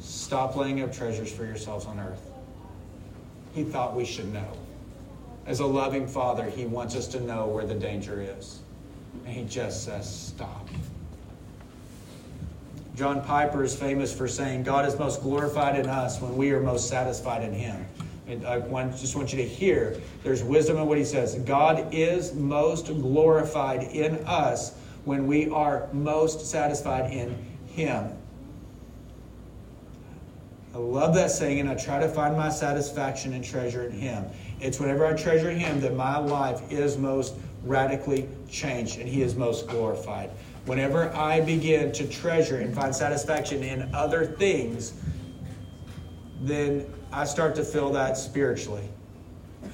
stop 0.00 0.56
laying 0.56 0.82
up 0.82 0.92
treasures 0.92 1.30
for 1.30 1.44
yourselves 1.44 1.86
on 1.86 2.00
earth. 2.00 2.22
He 3.54 3.64
thought 3.64 3.96
we 3.96 4.04
should 4.04 4.32
know. 4.32 4.52
As 5.46 5.60
a 5.60 5.66
loving 5.66 6.06
father, 6.06 6.44
he 6.44 6.66
wants 6.66 6.94
us 6.94 7.06
to 7.08 7.20
know 7.20 7.46
where 7.46 7.64
the 7.64 7.74
danger 7.74 8.20
is. 8.20 8.60
And 9.24 9.34
he 9.34 9.44
just 9.44 9.84
says, 9.84 10.08
stop. 10.08 10.68
John 12.96 13.22
Piper 13.22 13.62
is 13.62 13.76
famous 13.76 14.12
for 14.12 14.26
saying, 14.26 14.64
God 14.64 14.84
is 14.84 14.98
most 14.98 15.22
glorified 15.22 15.78
in 15.78 15.86
us 15.88 16.20
when 16.20 16.36
we 16.36 16.50
are 16.50 16.60
most 16.60 16.88
satisfied 16.88 17.44
in 17.44 17.52
him. 17.52 17.86
And 18.26 18.44
I 18.44 18.58
want, 18.58 18.98
just 18.98 19.16
want 19.16 19.32
you 19.32 19.38
to 19.38 19.48
hear 19.48 19.96
there's 20.22 20.42
wisdom 20.42 20.76
in 20.76 20.86
what 20.86 20.98
he 20.98 21.04
says. 21.04 21.36
God 21.36 21.94
is 21.94 22.34
most 22.34 22.86
glorified 22.86 23.84
in 23.84 24.16
us 24.26 24.76
when 25.04 25.26
we 25.26 25.48
are 25.48 25.88
most 25.92 26.44
satisfied 26.44 27.10
in 27.12 27.34
him. 27.68 28.17
I 30.74 30.78
love 30.78 31.14
that 31.14 31.30
saying, 31.30 31.60
and 31.60 31.68
I 31.68 31.74
try 31.74 31.98
to 31.98 32.08
find 32.08 32.36
my 32.36 32.50
satisfaction 32.50 33.32
and 33.32 33.42
treasure 33.42 33.84
in 33.84 33.92
Him. 33.92 34.26
It's 34.60 34.78
whenever 34.78 35.06
I 35.06 35.14
treasure 35.14 35.50
Him 35.50 35.80
that 35.80 35.94
my 35.94 36.18
life 36.18 36.60
is 36.70 36.98
most 36.98 37.34
radically 37.64 38.28
changed 38.50 38.98
and 38.98 39.08
He 39.08 39.22
is 39.22 39.34
most 39.34 39.66
glorified. 39.68 40.30
Whenever 40.66 41.14
I 41.14 41.40
begin 41.40 41.92
to 41.92 42.06
treasure 42.06 42.58
and 42.58 42.74
find 42.74 42.94
satisfaction 42.94 43.62
in 43.62 43.92
other 43.94 44.26
things, 44.26 44.92
then 46.42 46.86
I 47.12 47.24
start 47.24 47.54
to 47.56 47.64
feel 47.64 47.90
that 47.92 48.18
spiritually. 48.18 48.88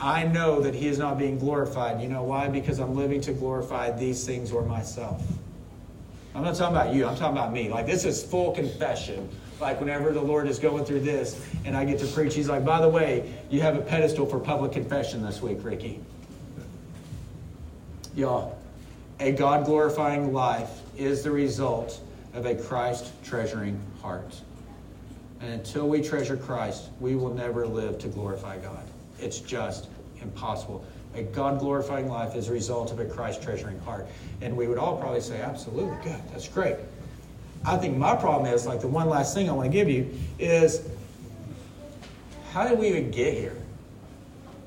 I 0.01 0.25
know 0.25 0.61
that 0.61 0.75
He 0.75 0.87
is 0.87 0.99
not 0.99 1.19
being 1.19 1.39
glorified. 1.39 2.01
You 2.01 2.09
know 2.09 2.23
why? 2.23 2.49
Because 2.49 2.79
I'm 2.79 2.95
living 2.95 3.21
to 3.23 3.33
glorify 3.33 3.91
these 3.91 4.25
things 4.25 4.53
or 4.53 4.65
myself. 4.65 5.23
I'm 6.37 6.45
not 6.45 6.55
talking 6.55 6.77
about 6.77 6.95
you, 6.95 7.07
I'm 7.07 7.17
talking 7.17 7.37
about 7.37 7.53
me. 7.53 7.69
Like, 7.69 7.87
this 7.87 8.05
is 8.05 8.23
full 8.23 8.53
confession 8.53 9.29
like 9.65 9.81
whenever 9.81 10.13
the 10.13 10.21
Lord 10.21 10.47
is 10.47 10.59
going 10.59 10.85
through 10.85 11.01
this 11.01 11.43
and 11.65 11.75
I 11.75 11.87
get 11.87 11.99
to 12.01 12.07
preach, 12.07 12.35
He's 12.35 12.51
like, 12.51 12.67
by 12.67 12.83
the 12.83 12.89
way, 12.89 13.33
you 13.51 13.63
have 13.63 13.77
a 13.77 13.81
pedestal 13.81 14.27
for 14.27 14.39
public 14.39 14.73
confession 14.73 15.23
this 15.23 15.41
week, 15.41 15.59
Ricky. 15.63 16.01
Y'all, 18.15 18.59
a 19.21 19.33
God 19.33 19.65
glorifying 19.65 20.35
life 20.35 20.71
is 20.99 21.23
the 21.23 21.31
result 21.31 21.99
of 22.35 22.45
a 22.45 22.55
Christ 22.55 23.11
treasuring 23.25 23.81
heart. 24.03 24.39
And 25.41 25.51
until 25.51 25.89
we 25.89 26.03
treasure 26.03 26.37
Christ, 26.37 26.91
we 27.01 27.17
will 27.17 27.33
never 27.33 27.67
live 27.67 27.99
to 28.01 28.09
glorify 28.09 28.59
God. 28.59 28.85
It's 29.19 29.41
just 29.41 29.89
impossible. 30.21 30.85
A 31.15 31.23
God 31.23 31.59
glorifying 31.59 32.09
life 32.09 32.35
is 32.35 32.49
a 32.49 32.53
result 32.53 32.93
of 32.93 33.01
a 33.01 33.07
Christ 33.07 33.43
treasuring 33.43 33.79
heart. 33.81 34.07
And 34.43 34.57
we 34.57 34.67
would 34.69 34.79
all 34.79 34.99
probably 34.99 35.23
say, 35.23 35.41
absolutely, 35.41 35.97
good, 36.03 36.21
that's 36.33 36.49
great. 36.49 36.77
I 37.65 37.77
think 37.77 37.97
my 37.97 38.15
problem 38.15 38.53
is 38.53 38.67
like 38.67 38.81
the 38.81 38.89
one 38.89 39.09
last 39.09 39.35
thing 39.35 39.49
I 39.49 39.53
want 39.53 39.71
to 39.71 39.77
give 39.77 39.89
you 39.89 40.13
is 40.39 40.87
how 42.53 42.69
did 42.69 42.79
we 42.79 42.89
even 42.89 43.11
get 43.11 43.35
here? 43.35 43.57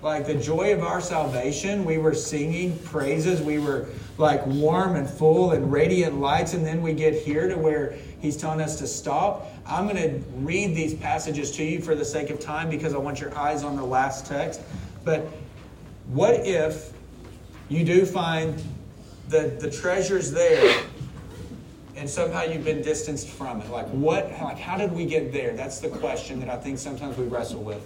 Like 0.02 0.26
the 0.26 0.36
joy 0.36 0.74
of 0.74 0.84
our 0.84 1.02
salvation, 1.02 1.86
we 1.86 1.98
were 1.98 2.14
singing 2.14 2.78
praises, 2.80 3.42
we 3.42 3.60
were 3.60 3.88
like 4.18 4.46
warm 4.46 4.96
and 4.96 5.10
full 5.10 5.52
and 5.52 5.72
radiant 5.72 6.20
lights, 6.20 6.54
and 6.54 6.66
then 6.66 6.82
we 6.82 6.94
get 6.94 7.14
here 7.14 7.48
to 7.48 7.56
where 7.56 7.96
he's 8.20 8.38
telling 8.38 8.62
us 8.62 8.78
to 8.78 8.88
stop. 8.88 9.48
I'm 9.66 9.88
going 9.88 9.98
to 9.98 10.24
read 10.38 10.76
these 10.76 10.94
passages 10.94 11.52
to 11.52 11.64
you 11.64 11.82
for 11.82 11.96
the 11.96 12.06
sake 12.06 12.30
of 12.30 12.40
time 12.40 12.70
because 12.70 12.94
I 12.94 12.98
want 12.98 13.20
your 13.20 13.36
eyes 13.38 13.64
on 13.64 13.76
the 13.76 13.84
last 13.84 14.26
text. 14.26 14.62
But 15.04 15.28
what 16.08 16.46
if 16.46 16.92
you 17.70 17.84
do 17.84 18.06
find 18.06 18.62
the, 19.30 19.58
the 19.60 19.70
treasures 19.70 20.32
there 20.32 20.84
and 21.98 22.08
somehow 22.08 22.44
you've 22.44 22.64
been 22.64 22.84
distanced 22.84 23.28
from 23.28 23.60
it. 23.60 23.70
Like 23.70 23.88
what 23.88 24.32
like 24.42 24.60
how 24.60 24.78
did 24.78 24.94
we 24.94 25.06
get 25.06 25.34
there? 25.34 25.54
That's 25.54 25.80
the 25.80 25.90
question 25.90 26.40
that 26.40 26.50
I 26.50 26.56
think 26.56 26.78
sometimes 26.78 27.18
we 27.18 27.26
wrestle 27.26 27.64
with. 27.64 27.82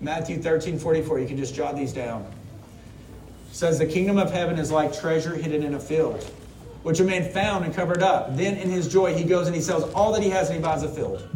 Matthew 0.00 0.36
13, 0.36 0.78
44, 0.78 1.20
you 1.20 1.26
can 1.26 1.38
just 1.38 1.54
jot 1.54 1.74
these 1.74 1.92
down. 1.92 2.22
It 3.50 3.56
says 3.56 3.78
the 3.78 3.86
kingdom 3.86 4.18
of 4.18 4.30
heaven 4.30 4.58
is 4.58 4.70
like 4.70 4.96
treasure 4.96 5.34
hidden 5.34 5.62
in 5.62 5.74
a 5.74 5.80
field, 5.80 6.22
which 6.82 7.00
a 7.00 7.04
man 7.04 7.32
found 7.32 7.64
and 7.64 7.74
covered 7.74 8.02
up. 8.02 8.36
Then 8.36 8.58
in 8.58 8.68
his 8.68 8.88
joy 8.88 9.14
he 9.14 9.24
goes 9.24 9.46
and 9.46 9.56
he 9.56 9.62
sells 9.62 9.90
all 9.94 10.12
that 10.12 10.22
he 10.22 10.28
has 10.28 10.50
and 10.50 10.58
he 10.58 10.62
buys 10.62 10.82
a 10.82 10.88
field. 10.88 11.26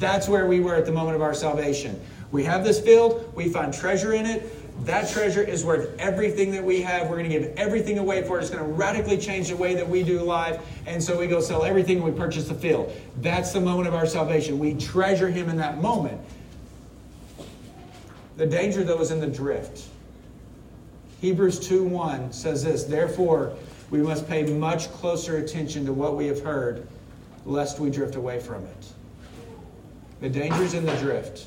That's 0.00 0.28
where 0.28 0.48
we 0.48 0.58
were 0.58 0.74
at 0.74 0.84
the 0.84 0.92
moment 0.92 1.14
of 1.14 1.22
our 1.22 1.34
salvation. 1.34 2.00
We 2.32 2.42
have 2.42 2.64
this 2.64 2.80
field, 2.80 3.32
we 3.36 3.48
find 3.48 3.72
treasure 3.72 4.14
in 4.14 4.26
it, 4.26 4.50
that 4.84 5.08
treasure 5.08 5.42
is 5.42 5.64
worth 5.64 5.96
everything 5.98 6.50
that 6.52 6.64
we 6.64 6.82
have. 6.82 7.08
We're 7.08 7.18
going 7.18 7.30
to 7.30 7.38
give 7.38 7.56
everything 7.56 7.98
away 7.98 8.22
for 8.24 8.38
it. 8.38 8.40
It's 8.40 8.50
going 8.50 8.64
to 8.64 8.70
radically 8.70 9.16
change 9.16 9.48
the 9.48 9.56
way 9.56 9.74
that 9.74 9.88
we 9.88 10.02
do 10.02 10.20
life. 10.20 10.60
And 10.86 11.02
so 11.02 11.18
we 11.18 11.28
go 11.28 11.40
sell 11.40 11.62
everything 11.62 11.98
and 11.98 12.04
we 12.04 12.10
purchase 12.10 12.48
the 12.48 12.54
field. 12.54 12.92
That's 13.18 13.52
the 13.52 13.60
moment 13.60 13.86
of 13.86 13.94
our 13.94 14.06
salvation. 14.06 14.58
We 14.58 14.74
treasure 14.74 15.28
Him 15.28 15.48
in 15.48 15.56
that 15.58 15.80
moment. 15.80 16.20
The 18.36 18.46
danger, 18.46 18.82
though, 18.82 19.00
is 19.00 19.12
in 19.12 19.20
the 19.20 19.26
drift. 19.26 19.84
Hebrews 21.20 21.60
2 21.60 21.84
1 21.84 22.32
says 22.32 22.64
this 22.64 22.82
Therefore, 22.82 23.52
we 23.90 24.02
must 24.02 24.26
pay 24.26 24.42
much 24.42 24.90
closer 24.92 25.36
attention 25.36 25.86
to 25.86 25.92
what 25.92 26.16
we 26.16 26.26
have 26.26 26.42
heard, 26.42 26.88
lest 27.44 27.78
we 27.78 27.90
drift 27.90 28.16
away 28.16 28.40
from 28.40 28.64
it. 28.64 28.86
The 30.20 30.28
danger 30.28 30.62
is 30.62 30.74
in 30.74 30.86
the 30.86 30.96
drift. 30.96 31.46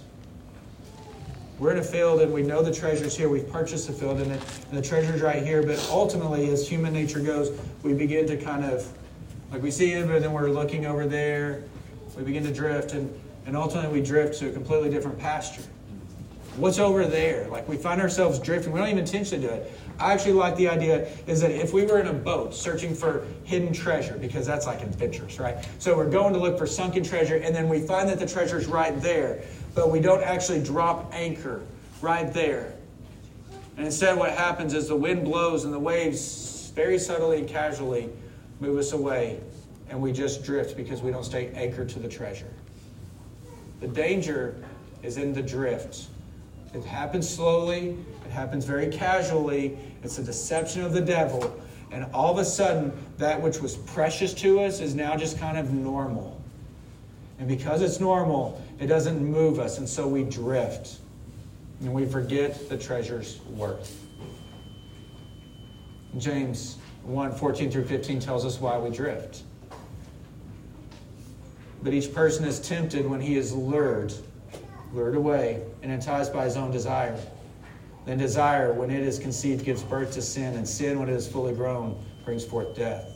We're 1.58 1.72
in 1.72 1.78
a 1.78 1.84
field 1.84 2.20
and 2.22 2.34
we 2.34 2.41
know 2.41 2.62
the 2.62 2.74
treasure's 2.74 3.16
here. 3.16 3.30
We've 3.30 3.49
purchased 3.49 3.88
the 3.88 3.93
field 3.93 4.20
and, 4.20 4.32
it, 4.32 4.41
and 4.70 4.78
the 4.78 4.82
treasure's 4.82 5.22
right 5.22 5.41
here. 5.41 5.64
But 5.64 5.88
ultimately, 5.89 6.49
as 6.49 6.68
human 6.68 6.91
nature 6.91 7.20
goes, 7.20 7.58
we 7.82 7.93
begin 7.93 8.28
to 8.28 8.36
kind 8.36 8.66
of, 8.66 8.86
like 9.51 9.62
we 9.62 9.72
see 9.72 9.93
it, 9.93 10.06
but 10.06 10.22
then 10.22 10.34
we're 10.34 10.49
looking 10.49 10.86
over 10.86 11.08
there. 11.08 11.64
We 12.18 12.24
begin 12.24 12.43
to 12.43 12.53
drift 12.53 12.91
and, 12.91 13.14
and 13.45 13.56
ultimately 13.56 13.99
we 13.99 14.06
drift 14.06 14.39
to 14.39 14.49
a 14.49 14.51
completely 14.51 14.89
different 14.89 15.18
pasture. 15.18 15.64
What's 16.58 16.80
over 16.80 17.06
there? 17.06 17.47
Like 17.47 17.68
we 17.70 17.78
find 17.78 18.01
ourselves 18.01 18.39
drifting. 18.39 18.74
We 18.74 18.80
don't 18.80 18.89
even 18.89 18.99
intentionally 18.99 19.45
do 19.45 19.53
it. 19.53 19.72
I 19.97 20.12
actually 20.12 20.34
like 20.34 20.58
the 20.58 20.68
idea 20.68 21.08
is 21.26 21.39
that 21.39 21.51
if 21.51 21.74
we 21.74 21.86
were 21.86 21.99
in 21.99 22.08
a 22.08 22.14
boat 22.14 22.53
searching 22.53 22.93
for 22.93 23.26
hidden 23.43 23.72
treasure, 23.72 24.18
because 24.18 24.45
that's 24.45 24.66
like 24.66 24.82
adventurous, 24.82 25.39
right? 25.39 25.66
So 25.80 25.95
we're 25.95 26.10
going 26.10 26.34
to 26.34 26.39
look 26.39 26.58
for 26.58 26.68
sunken 26.68 27.03
treasure, 27.03 27.38
and 27.38 27.56
then 27.56 27.70
we 27.70 27.80
find 27.80 28.10
that 28.10 28.20
the 28.20 28.26
treasure's 28.26 28.68
right 28.68 29.01
there 29.01 29.41
but 29.76 29.91
we 29.91 29.99
don't 29.99 30.23
actually 30.23 30.63
drop 30.63 31.13
anchor 31.13 31.61
right 32.01 32.34
there. 32.34 32.73
And 33.78 33.86
instead, 33.86 34.17
what 34.17 34.32
happens 34.32 34.73
is 34.73 34.88
the 34.88 34.95
wind 34.95 35.26
blows 35.26 35.65
and 35.65 35.73
the 35.73 35.80
waves 35.80 36.71
very 36.73 36.97
subtly 36.97 37.39
and 37.39 37.47
casually 37.47 38.09
move 38.61 38.78
us 38.78 38.93
away, 38.93 39.39
and 39.89 40.01
we 40.01 40.13
just 40.13 40.43
drift 40.43 40.78
because 40.78 41.01
we 41.01 41.11
don't 41.11 41.26
stay 41.26 41.51
anchored 41.53 41.89
to 41.89 41.99
the 41.99 42.07
treasure. 42.07 42.51
The 43.82 43.88
danger 43.88 44.55
is 45.03 45.17
in 45.17 45.34
the 45.34 45.41
drift. 45.41 46.07
It 46.73 46.84
happens 46.84 47.30
slowly, 47.30 47.97
it 48.26 48.32
happens 48.32 48.65
very 48.65 48.88
casually. 48.88 49.78
It's 50.03 50.17
a 50.17 50.23
deception 50.23 50.84
of 50.84 50.93
the 50.93 51.01
devil. 51.01 51.59
And 51.91 52.05
all 52.13 52.32
of 52.32 52.38
a 52.38 52.45
sudden, 52.45 52.91
that 53.17 53.41
which 53.41 53.59
was 53.59 53.76
precious 53.78 54.34
to 54.36 54.61
us 54.61 54.80
is 54.80 54.95
now 54.95 55.15
just 55.15 55.38
kind 55.38 55.57
of 55.57 55.71
normal. 55.71 56.34
And 57.39 57.47
because 57.47 57.81
it's 57.81 57.99
normal, 57.99 58.61
it 58.79 58.88
doesn't 58.88 59.19
move 59.19 59.59
us, 59.59 59.77
and 59.77 59.88
so 59.88 60.07
we 60.07 60.23
drift. 60.23 60.99
And 61.81 61.93
we 61.93 62.05
forget 62.05 62.69
the 62.69 62.77
treasure's 62.77 63.41
worth. 63.49 64.05
James 66.17 66.77
1 67.03 67.36
14 67.36 67.69
through 67.69 67.86
15 67.86 68.19
tells 68.19 68.45
us 68.45 68.59
why 68.59 68.77
we 68.77 68.89
drift. 68.89 69.43
But 71.83 71.93
each 71.93 72.13
person 72.13 72.45
is 72.45 72.59
tempted 72.59 73.05
when 73.05 73.19
he 73.19 73.38
is 73.38 73.53
lured, 73.53 74.13
lured 74.93 75.15
away, 75.15 75.61
and 75.83 75.91
enticed 75.91 76.33
by 76.33 76.45
his 76.45 76.57
own 76.57 76.71
desire. 76.71 77.19
Then 78.05 78.17
desire, 78.17 78.71
when 78.71 78.89
it 78.89 79.03
is 79.03 79.19
conceived, 79.19 79.65
gives 79.65 79.83
birth 79.83 80.13
to 80.13 80.21
sin, 80.21 80.55
and 80.55 80.67
sin, 80.67 80.99
when 80.99 81.09
it 81.09 81.13
is 81.13 81.27
fully 81.27 81.53
grown, 81.53 82.01
brings 82.23 82.45
forth 82.45 82.75
death. 82.75 83.11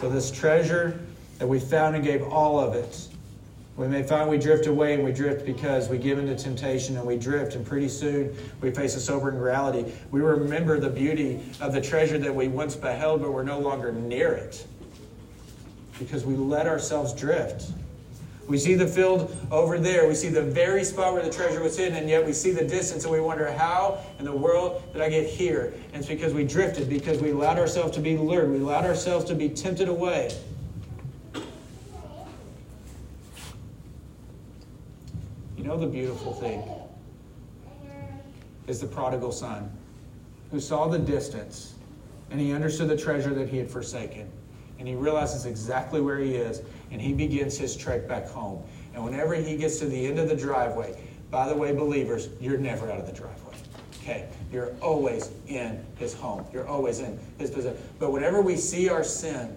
So, 0.00 0.08
this 0.08 0.30
treasure 0.30 1.00
that 1.38 1.46
we 1.46 1.58
found 1.58 1.96
and 1.96 2.04
gave 2.04 2.22
all 2.22 2.58
of 2.58 2.74
it, 2.74 3.08
we 3.80 3.88
may 3.88 4.02
find 4.02 4.28
we 4.28 4.36
drift 4.36 4.66
away 4.66 4.92
and 4.92 5.02
we 5.02 5.10
drift 5.10 5.46
because 5.46 5.88
we 5.88 5.96
give 5.96 6.18
into 6.18 6.36
temptation 6.36 6.98
and 6.98 7.06
we 7.06 7.16
drift, 7.16 7.54
and 7.54 7.64
pretty 7.64 7.88
soon 7.88 8.36
we 8.60 8.70
face 8.70 8.94
a 8.94 9.00
sobering 9.00 9.38
reality. 9.38 9.90
We 10.10 10.20
remember 10.20 10.78
the 10.78 10.90
beauty 10.90 11.40
of 11.62 11.72
the 11.72 11.80
treasure 11.80 12.18
that 12.18 12.34
we 12.34 12.48
once 12.48 12.76
beheld, 12.76 13.22
but 13.22 13.32
we're 13.32 13.42
no 13.42 13.58
longer 13.58 13.90
near 13.90 14.32
it 14.32 14.66
because 15.98 16.26
we 16.26 16.36
let 16.36 16.66
ourselves 16.66 17.14
drift. 17.14 17.70
We 18.46 18.58
see 18.58 18.74
the 18.74 18.86
field 18.86 19.34
over 19.50 19.78
there. 19.78 20.08
We 20.08 20.14
see 20.14 20.28
the 20.28 20.42
very 20.42 20.82
spot 20.82 21.14
where 21.14 21.22
the 21.22 21.30
treasure 21.30 21.62
was 21.62 21.78
hidden, 21.78 21.96
and 21.96 22.08
yet 22.08 22.26
we 22.26 22.32
see 22.32 22.50
the 22.50 22.64
distance, 22.64 23.04
and 23.04 23.12
we 23.12 23.20
wonder, 23.20 23.50
how 23.50 24.00
in 24.18 24.24
the 24.24 24.32
world 24.32 24.82
did 24.92 25.00
I 25.00 25.08
get 25.08 25.26
here? 25.26 25.72
And 25.92 26.00
it's 26.00 26.08
because 26.08 26.34
we 26.34 26.44
drifted, 26.44 26.88
because 26.88 27.20
we 27.20 27.30
allowed 27.30 27.58
ourselves 27.58 27.92
to 27.92 28.00
be 28.00 28.16
lured, 28.16 28.50
we 28.50 28.58
allowed 28.58 28.84
ourselves 28.84 29.24
to 29.26 29.34
be 29.34 29.48
tempted 29.48 29.88
away. 29.88 30.36
The 35.78 35.86
beautiful 35.86 36.34
thing 36.34 36.62
is 38.66 38.80
the 38.80 38.86
prodigal 38.86 39.32
son 39.32 39.70
who 40.50 40.60
saw 40.60 40.88
the 40.88 40.98
distance 40.98 41.74
and 42.30 42.38
he 42.40 42.52
understood 42.52 42.88
the 42.88 42.96
treasure 42.96 43.32
that 43.32 43.48
he 43.48 43.56
had 43.56 43.70
forsaken. 43.70 44.28
And 44.78 44.86
he 44.86 44.94
realizes 44.94 45.46
exactly 45.46 46.00
where 46.00 46.18
he 46.18 46.34
is 46.34 46.60
and 46.90 47.00
he 47.00 47.14
begins 47.14 47.56
his 47.56 47.76
trek 47.76 48.06
back 48.06 48.26
home. 48.26 48.62
And 48.94 49.02
whenever 49.02 49.34
he 49.34 49.56
gets 49.56 49.78
to 49.78 49.86
the 49.86 50.06
end 50.06 50.18
of 50.18 50.28
the 50.28 50.36
driveway, 50.36 51.00
by 51.30 51.48
the 51.48 51.56
way, 51.56 51.72
believers, 51.72 52.28
you're 52.40 52.58
never 52.58 52.90
out 52.90 52.98
of 52.98 53.06
the 53.06 53.12
driveway. 53.12 53.54
Okay? 54.02 54.28
You're 54.52 54.74
always 54.82 55.30
in 55.46 55.82
his 55.96 56.12
home. 56.12 56.44
You're 56.52 56.66
always 56.66 56.98
in 56.98 57.18
his 57.38 57.50
position. 57.50 57.80
But 57.98 58.12
whenever 58.12 58.42
we 58.42 58.56
see 58.56 58.88
our 58.88 59.04
sin, 59.04 59.56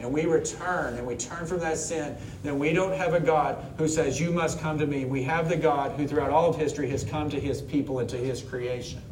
and 0.00 0.12
we 0.12 0.24
return 0.24 0.94
and 0.96 1.06
we 1.06 1.14
turn 1.14 1.46
from 1.46 1.60
that 1.60 1.76
sin, 1.76 2.16
then 2.42 2.58
we 2.58 2.72
don't 2.72 2.96
have 2.96 3.14
a 3.14 3.20
God 3.20 3.74
who 3.76 3.86
says, 3.86 4.18
You 4.18 4.30
must 4.30 4.60
come 4.60 4.78
to 4.78 4.86
me. 4.86 5.04
We 5.04 5.22
have 5.24 5.48
the 5.48 5.56
God 5.56 5.92
who, 5.92 6.06
throughout 6.06 6.30
all 6.30 6.48
of 6.48 6.56
history, 6.56 6.88
has 6.90 7.04
come 7.04 7.28
to 7.30 7.38
his 7.38 7.60
people 7.60 7.98
and 7.98 8.08
to 8.08 8.16
his 8.16 8.42
creation. 8.42 9.02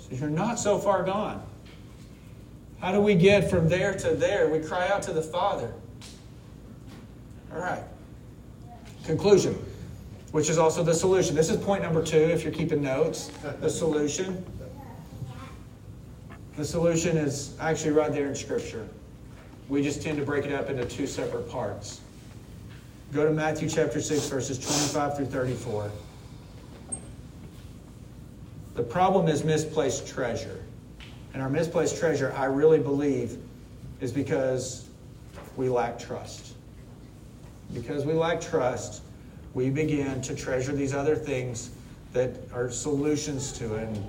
So 0.00 0.16
you're 0.16 0.30
not 0.30 0.58
so 0.58 0.78
far 0.78 1.02
gone. 1.02 1.44
How 2.80 2.92
do 2.92 3.00
we 3.00 3.14
get 3.14 3.48
from 3.48 3.68
there 3.68 3.94
to 3.98 4.10
there? 4.10 4.48
We 4.48 4.60
cry 4.60 4.88
out 4.88 5.02
to 5.04 5.12
the 5.12 5.22
Father. 5.22 5.72
All 7.52 7.60
right. 7.60 7.82
Conclusion, 9.04 9.54
which 10.30 10.48
is 10.48 10.58
also 10.58 10.82
the 10.82 10.94
solution. 10.94 11.34
This 11.34 11.48
is 11.48 11.56
point 11.62 11.82
number 11.82 12.02
two 12.02 12.16
if 12.16 12.44
you're 12.44 12.52
keeping 12.52 12.82
notes. 12.82 13.30
The 13.60 13.70
solution. 13.70 14.44
The 16.56 16.64
solution 16.64 17.16
is 17.16 17.54
actually 17.60 17.92
right 17.92 18.12
there 18.12 18.28
in 18.28 18.34
Scripture. 18.34 18.86
We 19.68 19.82
just 19.82 20.02
tend 20.02 20.18
to 20.18 20.24
break 20.24 20.44
it 20.44 20.52
up 20.52 20.68
into 20.68 20.84
two 20.84 21.06
separate 21.06 21.48
parts. 21.50 22.00
Go 23.12 23.24
to 23.24 23.32
Matthew 23.32 23.70
chapter 23.70 24.02
6, 24.02 24.28
verses 24.28 24.58
25 24.58 25.16
through 25.16 25.26
34. 25.26 25.90
The 28.74 28.82
problem 28.82 29.28
is 29.28 29.44
misplaced 29.44 30.06
treasure. 30.06 30.62
And 31.32 31.42
our 31.42 31.48
misplaced 31.48 31.98
treasure, 31.98 32.34
I 32.36 32.46
really 32.46 32.78
believe, 32.78 33.38
is 34.00 34.12
because 34.12 34.88
we 35.56 35.70
lack 35.70 35.98
trust. 35.98 36.54
Because 37.72 38.04
we 38.04 38.12
lack 38.12 38.42
trust, 38.42 39.02
we 39.54 39.70
begin 39.70 40.20
to 40.22 40.34
treasure 40.34 40.72
these 40.72 40.92
other 40.92 41.16
things 41.16 41.70
that 42.12 42.36
are 42.52 42.70
solutions 42.70 43.52
to 43.52 43.76
it. 43.76 43.88
And 43.88 44.04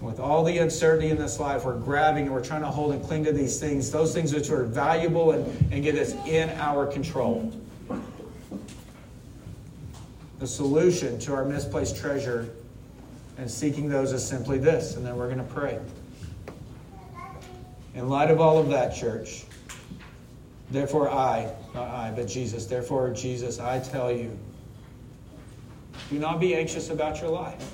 with 0.00 0.20
all 0.20 0.44
the 0.44 0.58
uncertainty 0.58 1.08
in 1.08 1.16
this 1.16 1.40
life, 1.40 1.64
we're 1.64 1.78
grabbing 1.78 2.24
and 2.24 2.32
we're 2.32 2.44
trying 2.44 2.60
to 2.60 2.68
hold 2.68 2.92
and 2.92 3.02
cling 3.02 3.24
to 3.24 3.32
these 3.32 3.58
things, 3.58 3.90
those 3.90 4.12
things 4.12 4.34
which 4.34 4.50
are 4.50 4.64
valuable 4.64 5.32
and, 5.32 5.72
and 5.72 5.82
get 5.82 5.96
us 5.96 6.12
in 6.26 6.50
our 6.50 6.86
control. 6.86 7.52
The 10.38 10.46
solution 10.46 11.18
to 11.20 11.34
our 11.34 11.46
misplaced 11.46 11.96
treasure 11.96 12.50
and 13.38 13.50
seeking 13.50 13.88
those 13.88 14.12
is 14.12 14.26
simply 14.26 14.58
this, 14.58 14.96
and 14.96 15.04
then 15.04 15.16
we're 15.16 15.32
going 15.32 15.38
to 15.38 15.54
pray. 15.54 15.78
In 17.94 18.10
light 18.10 18.30
of 18.30 18.40
all 18.40 18.58
of 18.58 18.68
that, 18.68 18.94
church, 18.94 19.44
therefore 20.70 21.10
I, 21.10 21.50
not 21.74 21.88
I, 21.88 22.10
but 22.14 22.28
Jesus, 22.28 22.66
therefore, 22.66 23.10
Jesus, 23.10 23.58
I 23.58 23.78
tell 23.78 24.12
you, 24.12 24.36
do 26.10 26.18
not 26.18 26.38
be 26.38 26.54
anxious 26.54 26.90
about 26.90 27.22
your 27.22 27.30
life 27.30 27.66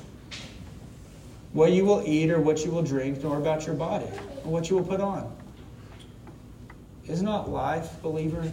what 1.53 1.72
you 1.72 1.84
will 1.84 2.03
eat 2.07 2.30
or 2.30 2.40
what 2.40 2.64
you 2.64 2.70
will 2.70 2.82
drink, 2.82 3.22
nor 3.22 3.38
about 3.38 3.66
your 3.66 3.74
body 3.74 4.07
or 4.44 4.53
what 4.53 4.70
you 4.70 4.76
will 4.76 4.84
put 4.84 5.00
on. 5.00 5.36
Is 7.07 7.22
not 7.22 7.50
life, 7.50 8.00
believer? 8.03 8.50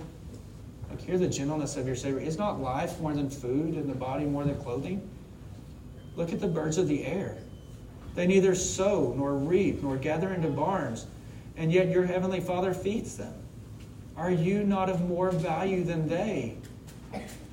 Like, 0.90 1.02
hear 1.02 1.18
the 1.18 1.28
gentleness 1.28 1.78
of 1.78 1.86
your 1.86 1.96
Savior. 1.96 2.20
Is 2.20 2.38
not 2.38 2.60
life 2.60 3.00
more 3.00 3.14
than 3.14 3.30
food 3.30 3.76
and 3.76 3.90
the 3.90 3.96
body 3.96 4.26
more 4.26 4.44
than 4.44 4.60
clothing? 4.62 5.08
Look 6.16 6.34
at 6.34 6.40
the 6.40 6.48
birds 6.48 6.78
of 6.78 6.88
the 6.88 7.06
air. 7.06 7.38
They 8.16 8.28
neither 8.28 8.56
sow 8.56 9.14
nor 9.16 9.36
reap 9.36 9.84
nor 9.84 9.96
gather 9.96 10.34
into 10.34 10.50
barns, 10.50 11.06
and 11.56 11.72
yet 11.72 11.90
your 11.90 12.06
heavenly 12.06 12.40
Father 12.40 12.74
feeds 12.74 13.16
them. 13.16 13.34
Are 14.18 14.32
you 14.32 14.64
not 14.64 14.90
of 14.90 15.08
more 15.08 15.32
value 15.32 15.84
than 15.84 16.10
they? 16.10 16.58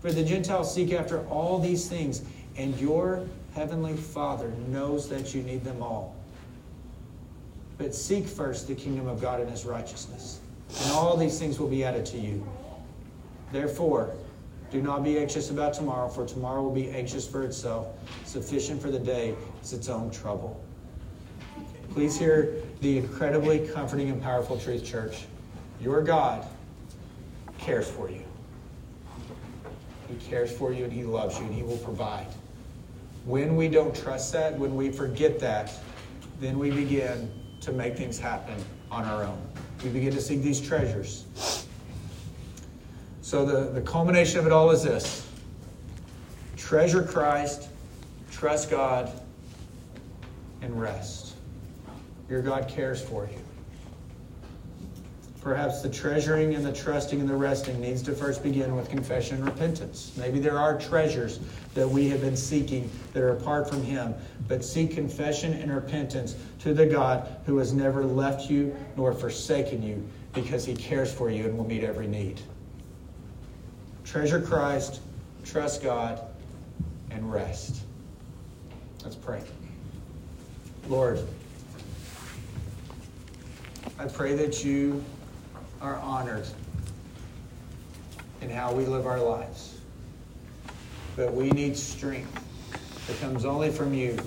For 0.00 0.12
the 0.12 0.22
Gentiles 0.22 0.72
seek 0.72 0.92
after 0.92 1.26
all 1.28 1.58
these 1.58 1.88
things, 1.88 2.22
and 2.56 2.78
your 2.78 3.26
heavenly 3.54 3.96
Father 3.96 4.50
knows 4.68 5.08
that 5.08 5.34
you 5.34 5.42
need 5.42 5.64
them 5.64 5.82
all. 5.82 6.14
But 7.78 7.94
seek 7.94 8.26
first 8.26 8.68
the 8.68 8.74
kingdom 8.74 9.06
of 9.06 9.20
God 9.20 9.40
and 9.40 9.50
his 9.50 9.64
righteousness, 9.64 10.40
and 10.82 10.92
all 10.92 11.16
these 11.16 11.38
things 11.38 11.58
will 11.58 11.68
be 11.68 11.84
added 11.84 12.06
to 12.06 12.18
you. 12.18 12.46
Therefore, 13.52 14.14
do 14.70 14.82
not 14.82 15.04
be 15.04 15.18
anxious 15.18 15.50
about 15.50 15.74
tomorrow, 15.74 16.08
for 16.08 16.26
tomorrow 16.26 16.62
will 16.62 16.74
be 16.74 16.90
anxious 16.90 17.26
for 17.26 17.44
itself. 17.44 17.88
Sufficient 18.24 18.82
for 18.82 18.90
the 18.90 18.98
day 18.98 19.34
is 19.62 19.72
its 19.72 19.88
own 19.88 20.10
trouble. 20.10 20.60
Please 21.90 22.18
hear 22.18 22.62
the 22.80 22.98
incredibly 22.98 23.66
comforting 23.68 24.10
and 24.10 24.20
powerful 24.20 24.58
truth, 24.58 24.84
church. 24.84 25.24
Your 25.80 26.02
God 26.02 26.46
cares 27.58 27.88
for 27.88 28.10
you. 28.10 28.25
He 30.08 30.16
cares 30.28 30.50
for 30.50 30.72
you 30.72 30.84
and 30.84 30.92
He 30.92 31.04
loves 31.04 31.38
you 31.38 31.44
and 31.44 31.54
He 31.54 31.62
will 31.62 31.78
provide. 31.78 32.26
When 33.24 33.56
we 33.56 33.68
don't 33.68 33.94
trust 33.94 34.32
that, 34.34 34.56
when 34.58 34.76
we 34.76 34.90
forget 34.90 35.38
that, 35.40 35.72
then 36.40 36.58
we 36.58 36.70
begin 36.70 37.30
to 37.62 37.72
make 37.72 37.96
things 37.96 38.18
happen 38.18 38.62
on 38.90 39.04
our 39.04 39.24
own. 39.24 39.40
We 39.82 39.90
begin 39.90 40.12
to 40.14 40.20
seek 40.20 40.42
these 40.42 40.60
treasures. 40.60 41.24
So 43.22 43.44
the, 43.44 43.72
the 43.72 43.80
culmination 43.80 44.38
of 44.38 44.46
it 44.46 44.52
all 44.52 44.70
is 44.70 44.84
this 44.84 45.26
treasure 46.56 47.02
Christ, 47.02 47.68
trust 48.30 48.70
God, 48.70 49.10
and 50.62 50.80
rest. 50.80 51.34
Your 52.28 52.42
God 52.42 52.68
cares 52.68 53.02
for 53.02 53.26
you. 53.26 53.38
Perhaps 55.46 55.80
the 55.80 55.88
treasuring 55.88 56.56
and 56.56 56.66
the 56.66 56.72
trusting 56.72 57.20
and 57.20 57.28
the 57.28 57.36
resting 57.36 57.80
needs 57.80 58.02
to 58.02 58.12
first 58.12 58.42
begin 58.42 58.74
with 58.74 58.90
confession 58.90 59.36
and 59.36 59.44
repentance. 59.44 60.10
Maybe 60.16 60.40
there 60.40 60.58
are 60.58 60.76
treasures 60.76 61.38
that 61.74 61.88
we 61.88 62.08
have 62.08 62.20
been 62.20 62.36
seeking 62.36 62.90
that 63.12 63.22
are 63.22 63.30
apart 63.30 63.70
from 63.70 63.80
Him, 63.84 64.12
but 64.48 64.64
seek 64.64 64.96
confession 64.96 65.52
and 65.52 65.72
repentance 65.72 66.34
to 66.62 66.74
the 66.74 66.84
God 66.84 67.28
who 67.46 67.58
has 67.58 67.72
never 67.72 68.04
left 68.04 68.50
you 68.50 68.74
nor 68.96 69.12
forsaken 69.12 69.84
you 69.84 70.04
because 70.32 70.64
He 70.64 70.74
cares 70.74 71.14
for 71.14 71.30
you 71.30 71.44
and 71.44 71.56
will 71.56 71.64
meet 71.64 71.84
every 71.84 72.08
need. 72.08 72.40
Treasure 74.04 74.40
Christ, 74.40 75.00
trust 75.44 75.80
God, 75.80 76.22
and 77.12 77.32
rest. 77.32 77.82
Let's 79.04 79.14
pray. 79.14 79.44
Lord, 80.88 81.20
I 83.96 84.06
pray 84.06 84.34
that 84.34 84.64
you 84.64 85.04
are 85.80 85.96
honored 85.96 86.46
in 88.40 88.50
how 88.50 88.72
we 88.72 88.84
live 88.86 89.06
our 89.06 89.20
lives. 89.20 89.78
But 91.16 91.32
we 91.32 91.50
need 91.50 91.76
strength 91.76 92.42
that 93.06 93.20
comes 93.20 93.44
only 93.44 93.70
from 93.70 93.94
you 93.94 94.18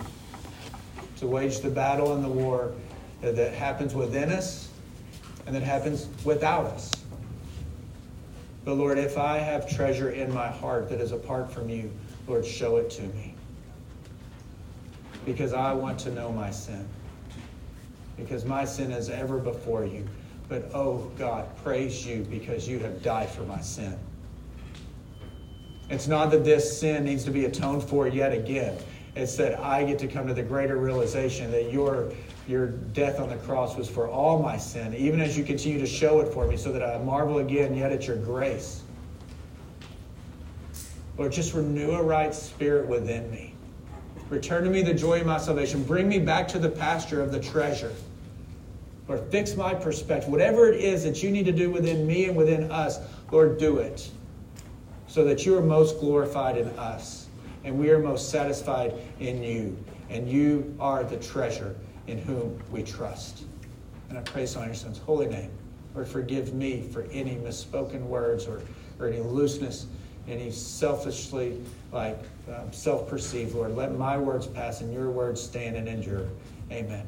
to 1.17 1.27
wage 1.27 1.59
the 1.59 1.69
battle 1.69 2.15
and 2.15 2.23
the 2.23 2.29
war 2.29 2.73
that 3.21 3.53
happens 3.53 3.93
within 3.93 4.31
us 4.31 4.69
and 5.45 5.55
that 5.55 5.63
happens 5.63 6.07
without 6.23 6.65
us. 6.65 6.91
But 8.65 8.75
Lord, 8.75 8.97
if 8.97 9.17
I 9.17 9.37
have 9.37 9.69
treasure 9.69 10.11
in 10.11 10.33
my 10.33 10.47
heart 10.47 10.89
that 10.89 11.01
is 11.01 11.11
apart 11.11 11.51
from 11.51 11.69
you, 11.69 11.91
Lord, 12.27 12.45
show 12.45 12.77
it 12.77 12.89
to 12.91 13.01
me. 13.01 13.33
Because 15.25 15.53
I 15.53 15.73
want 15.73 15.99
to 16.01 16.11
know 16.11 16.31
my 16.31 16.51
sin. 16.51 16.87
Because 18.15 18.45
my 18.45 18.65
sin 18.65 18.91
is 18.91 19.09
ever 19.09 19.37
before 19.37 19.85
you. 19.85 20.07
But 20.49 20.71
oh 20.73 21.11
God, 21.17 21.45
praise 21.63 22.05
you 22.05 22.25
because 22.29 22.67
you 22.67 22.79
have 22.79 23.03
died 23.03 23.29
for 23.29 23.43
my 23.43 23.61
sin. 23.61 23.97
It's 25.89 26.07
not 26.07 26.31
that 26.31 26.43
this 26.43 26.79
sin 26.79 27.05
needs 27.05 27.23
to 27.25 27.31
be 27.31 27.45
atoned 27.45 27.83
for 27.83 28.07
yet 28.07 28.33
again. 28.33 28.77
It's 29.15 29.35
that 29.37 29.59
I 29.59 29.83
get 29.83 29.99
to 29.99 30.07
come 30.07 30.27
to 30.27 30.33
the 30.33 30.43
greater 30.43 30.77
realization 30.77 31.51
that 31.51 31.71
your, 31.71 32.11
your 32.47 32.67
death 32.67 33.19
on 33.19 33.29
the 33.29 33.37
cross 33.37 33.75
was 33.75 33.89
for 33.89 34.07
all 34.07 34.41
my 34.41 34.57
sin, 34.57 34.93
even 34.95 35.19
as 35.19 35.37
you 35.37 35.43
continue 35.43 35.79
to 35.79 35.87
show 35.87 36.19
it 36.19 36.31
for 36.33 36.47
me, 36.47 36.57
so 36.57 36.71
that 36.71 36.83
I 36.83 36.97
marvel 37.03 37.39
again 37.39 37.75
yet 37.75 37.91
at 37.91 38.07
your 38.07 38.17
grace. 38.17 38.83
Lord, 41.17 41.31
just 41.31 41.53
renew 41.53 41.91
a 41.91 42.03
right 42.03 42.33
spirit 42.33 42.87
within 42.87 43.29
me. 43.29 43.53
Return 44.29 44.63
to 44.63 44.69
me 44.69 44.83
the 44.83 44.93
joy 44.93 45.21
of 45.21 45.25
my 45.25 45.39
salvation. 45.39 45.83
Bring 45.83 46.07
me 46.07 46.19
back 46.19 46.47
to 46.49 46.59
the 46.59 46.69
pasture 46.69 47.21
of 47.21 47.31
the 47.31 47.39
treasure. 47.39 47.93
Lord, 49.09 49.29
fix 49.31 49.55
my 49.55 49.73
perspective. 49.73 50.29
Whatever 50.29 50.71
it 50.71 50.79
is 50.79 51.03
that 51.03 51.23
you 51.23 51.31
need 51.31 51.45
to 51.45 51.51
do 51.51 51.71
within 51.71 52.05
me 52.05 52.25
and 52.25 52.37
within 52.37 52.71
us, 52.71 52.99
Lord, 53.31 53.57
do 53.57 53.79
it 53.79 54.09
so 55.07 55.23
that 55.25 55.47
you 55.47 55.57
are 55.57 55.61
most 55.61 55.99
glorified 55.99 56.57
in 56.57 56.67
us 56.77 57.27
and 57.63 57.77
we 57.77 57.89
are 57.89 57.97
most 57.97 58.29
satisfied 58.29 58.93
in 59.19 59.41
you. 59.43 59.75
And 60.11 60.29
you 60.29 60.75
are 60.79 61.03
the 61.03 61.17
treasure 61.17 61.75
in 62.07 62.19
whom 62.19 62.59
we 62.71 62.83
trust. 62.83 63.43
And 64.09 64.17
I 64.17 64.21
pray 64.21 64.45
so 64.45 64.59
in 64.61 64.67
your 64.67 64.75
son's 64.75 64.99
holy 64.99 65.27
name. 65.27 65.51
Lord, 65.93 66.07
forgive 66.07 66.53
me 66.53 66.81
for 66.81 67.03
any 67.11 67.35
misspoken 67.35 68.03
words 68.03 68.47
or, 68.47 68.61
or 68.99 69.07
any 69.07 69.19
looseness, 69.19 69.87
any 70.27 70.51
selfishly, 70.51 71.59
like 71.91 72.19
um, 72.47 72.71
self 72.71 73.07
perceived, 73.07 73.55
Lord. 73.55 73.75
Let 73.75 73.95
my 73.95 74.17
words 74.17 74.45
pass 74.47 74.81
and 74.81 74.93
your 74.93 75.09
words 75.09 75.41
stand 75.41 75.75
and 75.75 75.87
endure. 75.87 76.27
Amen. 76.71 77.07